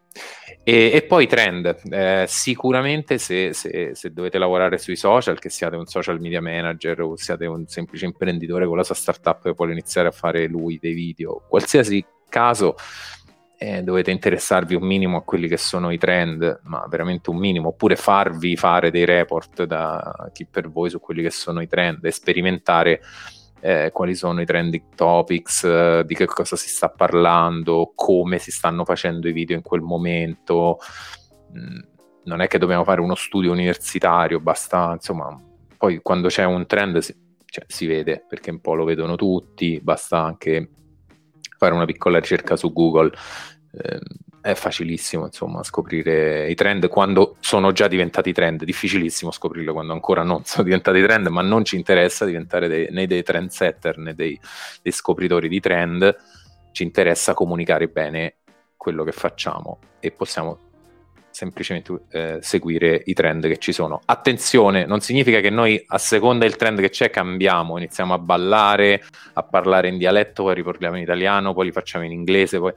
E, 0.63 0.91
e 0.93 1.03
poi 1.03 1.27
trend, 1.27 1.77
eh, 1.91 2.25
sicuramente 2.27 3.19
se, 3.19 3.53
se, 3.53 3.95
se, 3.95 4.13
dovete 4.13 4.39
lavorare 4.39 4.79
sui 4.79 4.97
social, 4.97 5.39
che 5.39 5.49
siate 5.49 5.77
un 5.77 5.87
social 5.87 6.21
media 6.21 6.41
manager 6.41 7.03
o 7.03 7.17
siate 7.17 7.47
un 7.47 7.67
semplice 7.69 8.07
imprenditore 8.07 8.67
con 8.67 8.77
la 8.77 8.83
sua 8.83 8.97
startup 8.97 9.43
che 9.43 9.53
vuole 9.53 9.73
iniziare 9.73 10.09
a 10.09 10.13
fare 10.13 10.47
lui 10.47 10.79
dei 10.81 10.93
video, 10.93 11.45
qualsiasi 11.49 12.05
caso 12.29 12.75
eh, 13.59 13.83
dovete 13.83 14.11
interessarvi 14.11 14.75
un 14.75 14.83
minimo 14.83 15.17
a 15.17 15.23
quelli 15.23 15.49
che 15.49 15.57
sono 15.57 15.91
i 15.91 15.99
trend, 15.99 16.61
ma 16.65 16.87
veramente 16.89 17.31
un 17.31 17.39
minimo, 17.39 17.69
oppure 17.69 17.97
farvi 17.97 18.57
fare 18.57 18.91
dei 18.91 19.05
report 19.05 19.65
da 19.65 20.31
chi 20.33 20.47
per 20.47 20.69
voi 20.69 20.91
su 20.91 21.01
quelli 21.01 21.23
che 21.23 21.31
sono 21.31 21.61
i 21.61 21.67
trend 21.67 22.05
e 22.05 22.11
sperimentare 22.11 23.01
eh, 23.61 23.91
quali 23.93 24.15
sono 24.15 24.41
i 24.41 24.47
trending 24.47 24.95
topics, 24.95 25.65
eh, 25.65 26.03
di 26.07 26.15
che 26.15 26.27
cosa 26.27 26.57
si 26.57 26.69
sta 26.69 26.89
parlando, 26.89 27.93
come 27.95 28.39
si 28.39 28.51
stanno 28.51 28.85
facendo 28.85 29.29
i 29.29 29.33
video 29.33 29.57
in 29.57 29.63
quel 29.63 29.81
momento. 29.81 30.79
Mm, 31.57 31.79
non 32.25 32.41
è 32.41 32.47
che 32.49 32.59
dobbiamo 32.59 32.85
fare 32.85 33.01
uno 33.01 33.15
studio 33.15 33.53
universitario, 33.53 34.41
basta, 34.41 34.93
insomma, 34.93 35.41
poi 35.77 36.01
quando 36.03 36.29
c'è 36.29 36.45
un 36.45 36.67
trend 36.67 36.99
si, 36.99 37.15
cioè, 37.45 37.65
si 37.69 37.87
vede, 37.87 38.25
perché 38.29 38.51
un 38.51 38.61
po' 38.61 38.75
lo 38.75 38.85
vedono 38.85 39.17
tutti, 39.17 39.81
basta 39.83 40.23
anche 40.23 40.71
fare 41.57 41.75
una 41.75 41.85
piccola 41.85 42.19
ricerca 42.19 42.57
su 42.57 42.73
Google. 42.73 43.13
Eh, 43.73 44.01
è 44.47 44.55
facilissimo 44.55 45.25
insomma 45.25 45.65
scoprire 45.65 46.49
i 46.49 46.55
trend 46.55 46.87
quando 46.87 47.35
sono 47.41 47.73
già 47.73 47.89
diventati 47.89 48.33
trend, 48.33 48.63
difficilissimo 48.63 49.33
scoprirlo 49.33 49.73
quando 49.73 49.93
ancora 49.93 50.23
non 50.23 50.45
sono 50.45 50.63
diventati 50.63 51.03
trend, 51.03 51.27
ma 51.27 51.43
non 51.43 51.65
ci 51.65 51.75
interessa 51.75 52.25
diventare 52.25 52.69
dei, 52.69 52.87
né 52.91 53.09
dei 53.09 53.25
trendsetter 53.25 53.99
né 53.99 54.15
dei, 54.15 54.39
dei 54.83 54.93
scopritori 54.93 55.49
di 55.49 55.59
trend, 55.59 56.17
ci 56.71 56.85
interessa 56.85 57.35
comunicare 57.35 57.89
bene 57.89 58.37
quello 58.77 59.03
che 59.03 59.11
facciamo 59.11 59.81
e 59.99 60.13
possiamo 60.13 60.61
semplicemente 61.31 62.05
eh, 62.13 62.39
seguire 62.41 63.03
i 63.05 63.15
trend 63.15 63.49
che 63.49 63.59
ci 63.59 63.73
sono. 63.73 64.01
Attenzione, 64.05 64.87
non 64.87 65.01
significa 65.01 65.41
che 65.41 65.51
noi 65.51 65.85
a 65.89 65.99
seconda 65.99 66.45
del 66.47 66.55
trend 66.55 66.81
che 66.81 66.91
c'è 66.91 67.11
cambiamo, 67.11 67.79
iniziamo 67.79 68.15
a 68.15 68.19
ballare, 68.19 69.03
a 69.33 69.43
parlare 69.43 69.89
in 69.89 69.99
dialetto, 69.99 70.45
poi 70.45 70.55
riportiamo 70.55 70.97
in 70.97 71.03
italiano, 71.03 71.53
poi 71.53 71.67
li 71.67 71.73
facciamo 71.73 72.05
in 72.05 72.13
inglese, 72.13 72.59
poi 72.59 72.73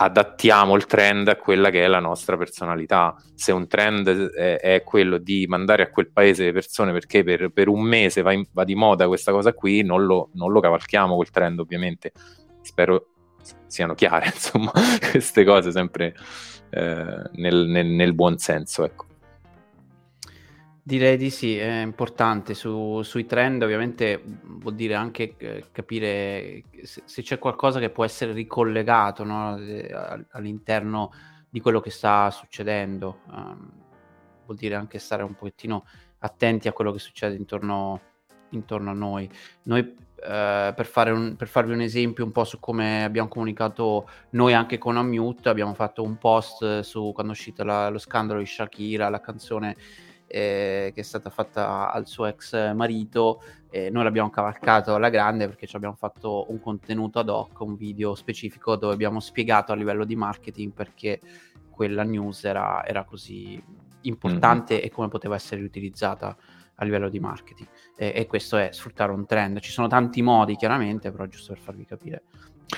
adattiamo 0.00 0.76
il 0.76 0.86
trend 0.86 1.26
a 1.26 1.36
quella 1.36 1.70
che 1.70 1.82
è 1.82 1.88
la 1.88 1.98
nostra 1.98 2.36
personalità. 2.36 3.16
Se 3.34 3.50
un 3.50 3.66
trend 3.66 4.08
è, 4.30 4.58
è 4.58 4.82
quello 4.84 5.18
di 5.18 5.46
mandare 5.48 5.82
a 5.82 5.90
quel 5.90 6.10
paese 6.10 6.44
le 6.44 6.52
persone 6.52 6.92
perché 6.92 7.24
per, 7.24 7.50
per 7.50 7.68
un 7.68 7.82
mese 7.82 8.22
va, 8.22 8.32
in, 8.32 8.46
va, 8.52 8.62
di 8.62 8.76
moda 8.76 9.08
questa 9.08 9.32
cosa 9.32 9.52
qui, 9.52 9.82
non 9.82 10.04
lo, 10.04 10.30
non 10.34 10.52
lo 10.52 10.60
cavalchiamo 10.60 11.16
quel 11.16 11.30
trend 11.30 11.58
ovviamente. 11.58 12.12
Spero 12.62 13.08
siano 13.66 13.94
chiare, 13.94 14.26
insomma, 14.32 14.70
queste 15.10 15.44
cose 15.44 15.72
sempre 15.72 16.14
eh, 16.70 17.22
nel, 17.32 17.66
nel, 17.66 17.86
nel, 17.86 18.14
buon 18.14 18.38
senso, 18.38 18.84
ecco. 18.84 19.07
Direi 20.88 21.18
di 21.18 21.28
sì, 21.28 21.58
è 21.58 21.82
importante 21.82 22.54
su, 22.54 23.02
sui 23.02 23.26
trend 23.26 23.62
ovviamente 23.62 24.22
vuol 24.24 24.74
dire 24.74 24.94
anche 24.94 25.34
eh, 25.36 25.64
capire 25.70 26.62
se, 26.82 27.02
se, 27.04 27.20
c'è 27.20 27.38
qualcosa 27.38 27.78
che 27.78 27.90
può 27.90 28.06
essere 28.06 28.32
ricollegato 28.32 29.22
no, 29.22 29.58
eh, 29.58 29.94
all'interno 30.30 31.12
di 31.50 31.60
quello 31.60 31.80
che 31.80 31.90
sta 31.90 32.30
succedendo, 32.30 33.20
um, 33.26 33.70
vuol 34.46 34.56
dire 34.56 34.76
anche 34.76 34.98
stare 34.98 35.22
un 35.22 35.34
pochettino 35.34 35.84
attenti 36.20 36.68
a 36.68 36.72
quello 36.72 36.92
che 36.92 37.00
succede 37.00 37.36
intorno, 37.36 38.00
intorno 38.52 38.88
a 38.88 38.94
noi. 38.94 39.28
Noi 39.64 39.80
eh, 39.80 40.72
per, 40.74 41.12
un, 41.12 41.36
per 41.36 41.48
farvi 41.48 41.74
un 41.74 41.82
esempio 41.82 42.24
un 42.24 42.32
po' 42.32 42.44
su 42.44 42.58
come 42.60 43.04
abbiamo 43.04 43.28
comunicato 43.28 44.08
noi 44.30 44.54
anche 44.54 44.78
con 44.78 44.96
Unmute, 44.96 45.50
abbiamo 45.50 45.74
fatto 45.74 46.02
un 46.02 46.16
post 46.16 46.80
su 46.80 47.10
quando 47.12 47.32
è 47.32 47.36
uscito 47.36 47.62
la, 47.62 47.90
lo 47.90 47.98
scandalo 47.98 48.38
di 48.38 48.46
Shakira, 48.46 49.10
la 49.10 49.20
canzone 49.20 49.76
eh, 50.28 50.92
che 50.94 51.00
è 51.00 51.04
stata 51.04 51.30
fatta 51.30 51.90
al 51.90 52.06
suo 52.06 52.26
ex 52.26 52.72
marito. 52.74 53.42
Eh, 53.70 53.90
noi 53.90 54.04
l'abbiamo 54.04 54.30
cavalcato 54.30 54.94
alla 54.94 55.08
grande 55.08 55.46
perché 55.46 55.66
ci 55.66 55.76
abbiamo 55.76 55.96
fatto 55.96 56.46
un 56.50 56.60
contenuto 56.60 57.18
ad 57.18 57.28
hoc, 57.28 57.58
un 57.60 57.76
video 57.76 58.14
specifico 58.14 58.76
dove 58.76 58.94
abbiamo 58.94 59.20
spiegato 59.20 59.72
a 59.72 59.74
livello 59.74 60.04
di 60.04 60.14
marketing 60.14 60.72
perché 60.72 61.20
quella 61.70 62.02
news 62.02 62.44
era, 62.44 62.84
era 62.84 63.04
così 63.04 63.62
importante 64.02 64.74
mm-hmm. 64.74 64.84
e 64.84 64.90
come 64.90 65.08
poteva 65.08 65.34
essere 65.34 65.62
utilizzata 65.62 66.36
a 66.80 66.84
livello 66.84 67.08
di 67.08 67.18
marketing. 67.18 67.68
E, 67.96 68.12
e, 68.14 68.26
questo 68.26 68.56
è 68.56 68.70
sfruttare 68.72 69.12
un 69.12 69.26
trend. 69.26 69.58
Ci 69.60 69.70
sono 69.70 69.88
tanti 69.88 70.22
modi, 70.22 70.56
chiaramente, 70.56 71.10
però 71.10 71.26
giusto 71.26 71.52
per 71.52 71.62
farvi 71.62 71.84
capire. 71.84 72.22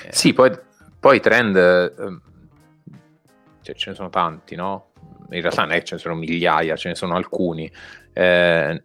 Eh... 0.05 0.11
Sì, 0.11 0.33
poi, 0.33 0.51
poi 0.99 1.19
trend, 1.19 1.55
eh, 1.55 2.19
cioè, 3.61 3.75
ce 3.75 3.89
ne 3.91 3.95
sono 3.95 4.09
tanti, 4.09 4.55
no? 4.55 4.90
In 5.29 5.41
realtà 5.41 5.65
non 5.65 5.79
ce 5.83 5.95
ne 5.95 6.01
sono 6.01 6.15
migliaia, 6.15 6.75
ce 6.75 6.89
ne 6.89 6.95
sono 6.95 7.15
alcuni. 7.15 7.71
Eh, 8.13 8.83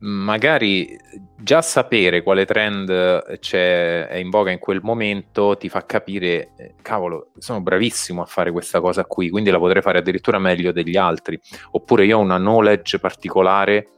magari 0.00 0.96
già 1.36 1.60
sapere 1.60 2.22
quale 2.22 2.44
trend 2.44 3.38
c'è, 3.38 4.06
è 4.06 4.16
in 4.16 4.30
voga 4.30 4.50
in 4.50 4.58
quel 4.58 4.80
momento 4.82 5.56
ti 5.56 5.68
fa 5.68 5.84
capire, 5.84 6.52
eh, 6.56 6.74
cavolo, 6.82 7.30
sono 7.38 7.60
bravissimo 7.60 8.22
a 8.22 8.26
fare 8.26 8.52
questa 8.52 8.80
cosa 8.80 9.04
qui, 9.04 9.30
quindi 9.30 9.50
la 9.50 9.58
potrei 9.58 9.82
fare 9.82 9.98
addirittura 9.98 10.38
meglio 10.38 10.72
degli 10.72 10.96
altri. 10.96 11.38
Oppure 11.72 12.04
io 12.04 12.18
ho 12.18 12.20
una 12.22 12.38
knowledge 12.38 12.98
particolare 12.98 13.88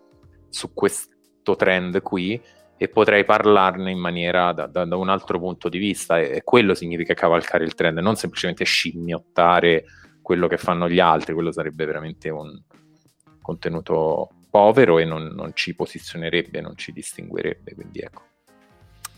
su 0.49 0.73
questo 0.75 1.57
trend 1.57 2.03
qui 2.03 2.41
e 2.77 2.89
potrei 2.89 3.25
parlarne 3.25 3.91
in 3.91 3.99
maniera 3.99 4.53
da, 4.53 4.67
da, 4.67 4.87
da 4.87 4.97
un 4.97 5.11
altro 5.11 5.39
punto 5.39 5.69
di 5.69 5.79
vista 5.79 6.19
e, 6.19 6.37
e 6.37 6.43
quello 6.43 6.75
significa 6.75 7.13
cavalcare 7.13 7.65
il 7.65 7.75
trend, 7.75 7.99
non 7.99 8.17
semplicemente 8.17 8.65
scimmiottare 8.65 9.85
quello 10.23 10.47
che 10.47 10.57
fanno 10.57 10.89
gli 10.89 11.01
altri, 11.01 11.35
quello 11.35 11.53
sarebbe 11.53 11.85
veramente 11.85 12.29
un 12.29 12.61
contenuto 13.41 14.31
povero 14.51 14.99
e 14.99 15.05
non, 15.05 15.27
non 15.27 15.53
ci 15.55 15.75
posizionerebbe, 15.75 16.61
non 16.61 16.77
ci 16.77 16.93
distinguerebbe, 16.93 17.75
quindi 17.75 18.01
ecco. 18.01 18.23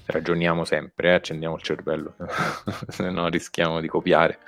Ragioniamo 0.04 0.64
sempre, 0.64 1.10
eh? 1.10 1.14
accendiamo 1.14 1.54
il 1.54 1.62
cervello, 1.62 2.16
se 2.88 3.08
no 3.10 3.28
rischiamo 3.28 3.80
di 3.80 3.88
copiare. 3.88 4.40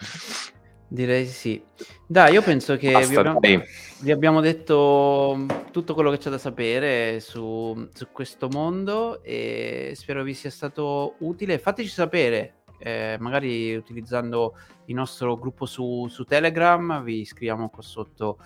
Direi 0.86 1.26
sì. 1.26 1.62
Dai, 2.06 2.34
io 2.34 2.42
penso 2.42 2.76
che 2.76 2.92
Basta, 2.92 3.08
vi, 3.08 3.16
abbiamo, 3.16 3.64
vi, 4.00 4.10
abbiamo, 4.12 4.40
detto 4.40 5.46
tutto 5.72 5.94
quello 5.94 6.10
che 6.10 6.18
c'è 6.18 6.30
da 6.30 6.38
sapere 6.38 7.20
su, 7.20 7.88
su, 7.92 8.08
questo 8.12 8.48
mondo 8.48 9.22
e 9.22 9.92
spero 9.96 10.22
vi 10.22 10.34
sia 10.34 10.50
stato 10.50 11.14
utile. 11.18 11.58
Fateci 11.58 11.88
sapere 11.88 12.63
eh, 12.84 13.16
magari 13.18 13.74
utilizzando 13.74 14.58
il 14.86 14.94
nostro 14.94 15.38
gruppo 15.38 15.64
su, 15.64 16.06
su 16.08 16.24
Telegram, 16.24 17.02
vi 17.02 17.24
scriviamo 17.24 17.70
qua 17.70 17.82
sotto 17.82 18.38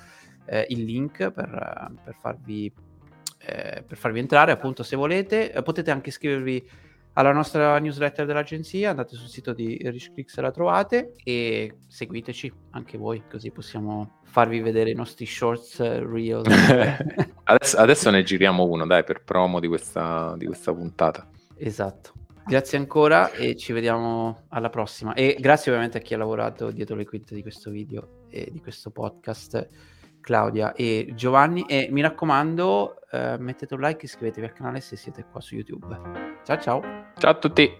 eh, 0.46 0.64
il 0.68 0.84
link 0.84 1.32
per, 1.32 1.92
per, 2.04 2.14
farvi, 2.14 2.72
eh, 3.38 3.82
per, 3.84 3.96
farvi, 3.96 4.20
entrare, 4.20 4.52
appunto 4.52 4.84
se 4.84 4.94
volete. 4.94 5.52
Eh, 5.52 5.62
potete 5.62 5.90
anche 5.90 6.10
iscrivervi 6.10 6.70
alla 7.14 7.32
nostra 7.32 7.76
newsletter 7.80 8.26
dell'agenzia, 8.26 8.90
andate 8.90 9.16
sul 9.16 9.26
sito 9.26 9.52
di 9.52 9.76
Richclicks 9.82 10.38
e 10.38 10.40
la 10.40 10.52
trovate 10.52 11.14
e 11.24 11.78
seguiteci 11.88 12.52
anche 12.70 12.96
voi, 12.96 13.24
così 13.28 13.50
possiamo 13.50 14.20
farvi 14.22 14.60
vedere 14.60 14.90
i 14.90 14.94
nostri 14.94 15.26
shorts 15.26 15.78
uh, 15.78 16.08
real. 16.08 16.44
adesso, 17.42 17.76
adesso, 17.76 18.10
ne 18.10 18.22
giriamo 18.22 18.62
uno, 18.62 18.86
dai, 18.86 19.02
per 19.02 19.24
promo 19.24 19.58
di 19.58 19.66
questa, 19.66 20.36
di 20.38 20.46
questa 20.46 20.72
puntata. 20.72 21.28
Esatto. 21.56 22.12
Grazie 22.48 22.78
ancora 22.78 23.30
e 23.32 23.56
ci 23.56 23.74
vediamo 23.74 24.46
alla 24.48 24.70
prossima. 24.70 25.12
E 25.12 25.36
grazie 25.38 25.70
ovviamente 25.70 25.98
a 25.98 26.00
chi 26.00 26.14
ha 26.14 26.16
lavorato 26.16 26.70
dietro 26.70 26.96
le 26.96 27.04
quinte 27.04 27.34
di 27.34 27.42
questo 27.42 27.70
video 27.70 28.24
e 28.30 28.48
di 28.50 28.58
questo 28.58 28.90
podcast, 28.90 29.68
Claudia 30.22 30.72
e 30.72 31.12
Giovanni. 31.14 31.66
E 31.68 31.88
mi 31.90 32.00
raccomando, 32.00 33.02
eh, 33.10 33.36
mettete 33.38 33.74
un 33.74 33.80
like 33.80 34.00
e 34.00 34.04
iscrivetevi 34.06 34.46
al 34.46 34.54
canale 34.54 34.80
se 34.80 34.96
siete 34.96 35.26
qua 35.30 35.42
su 35.42 35.56
YouTube. 35.56 35.94
Ciao 36.42 36.58
ciao. 36.58 36.80
Ciao 37.18 37.30
a 37.32 37.34
tutti. 37.34 37.70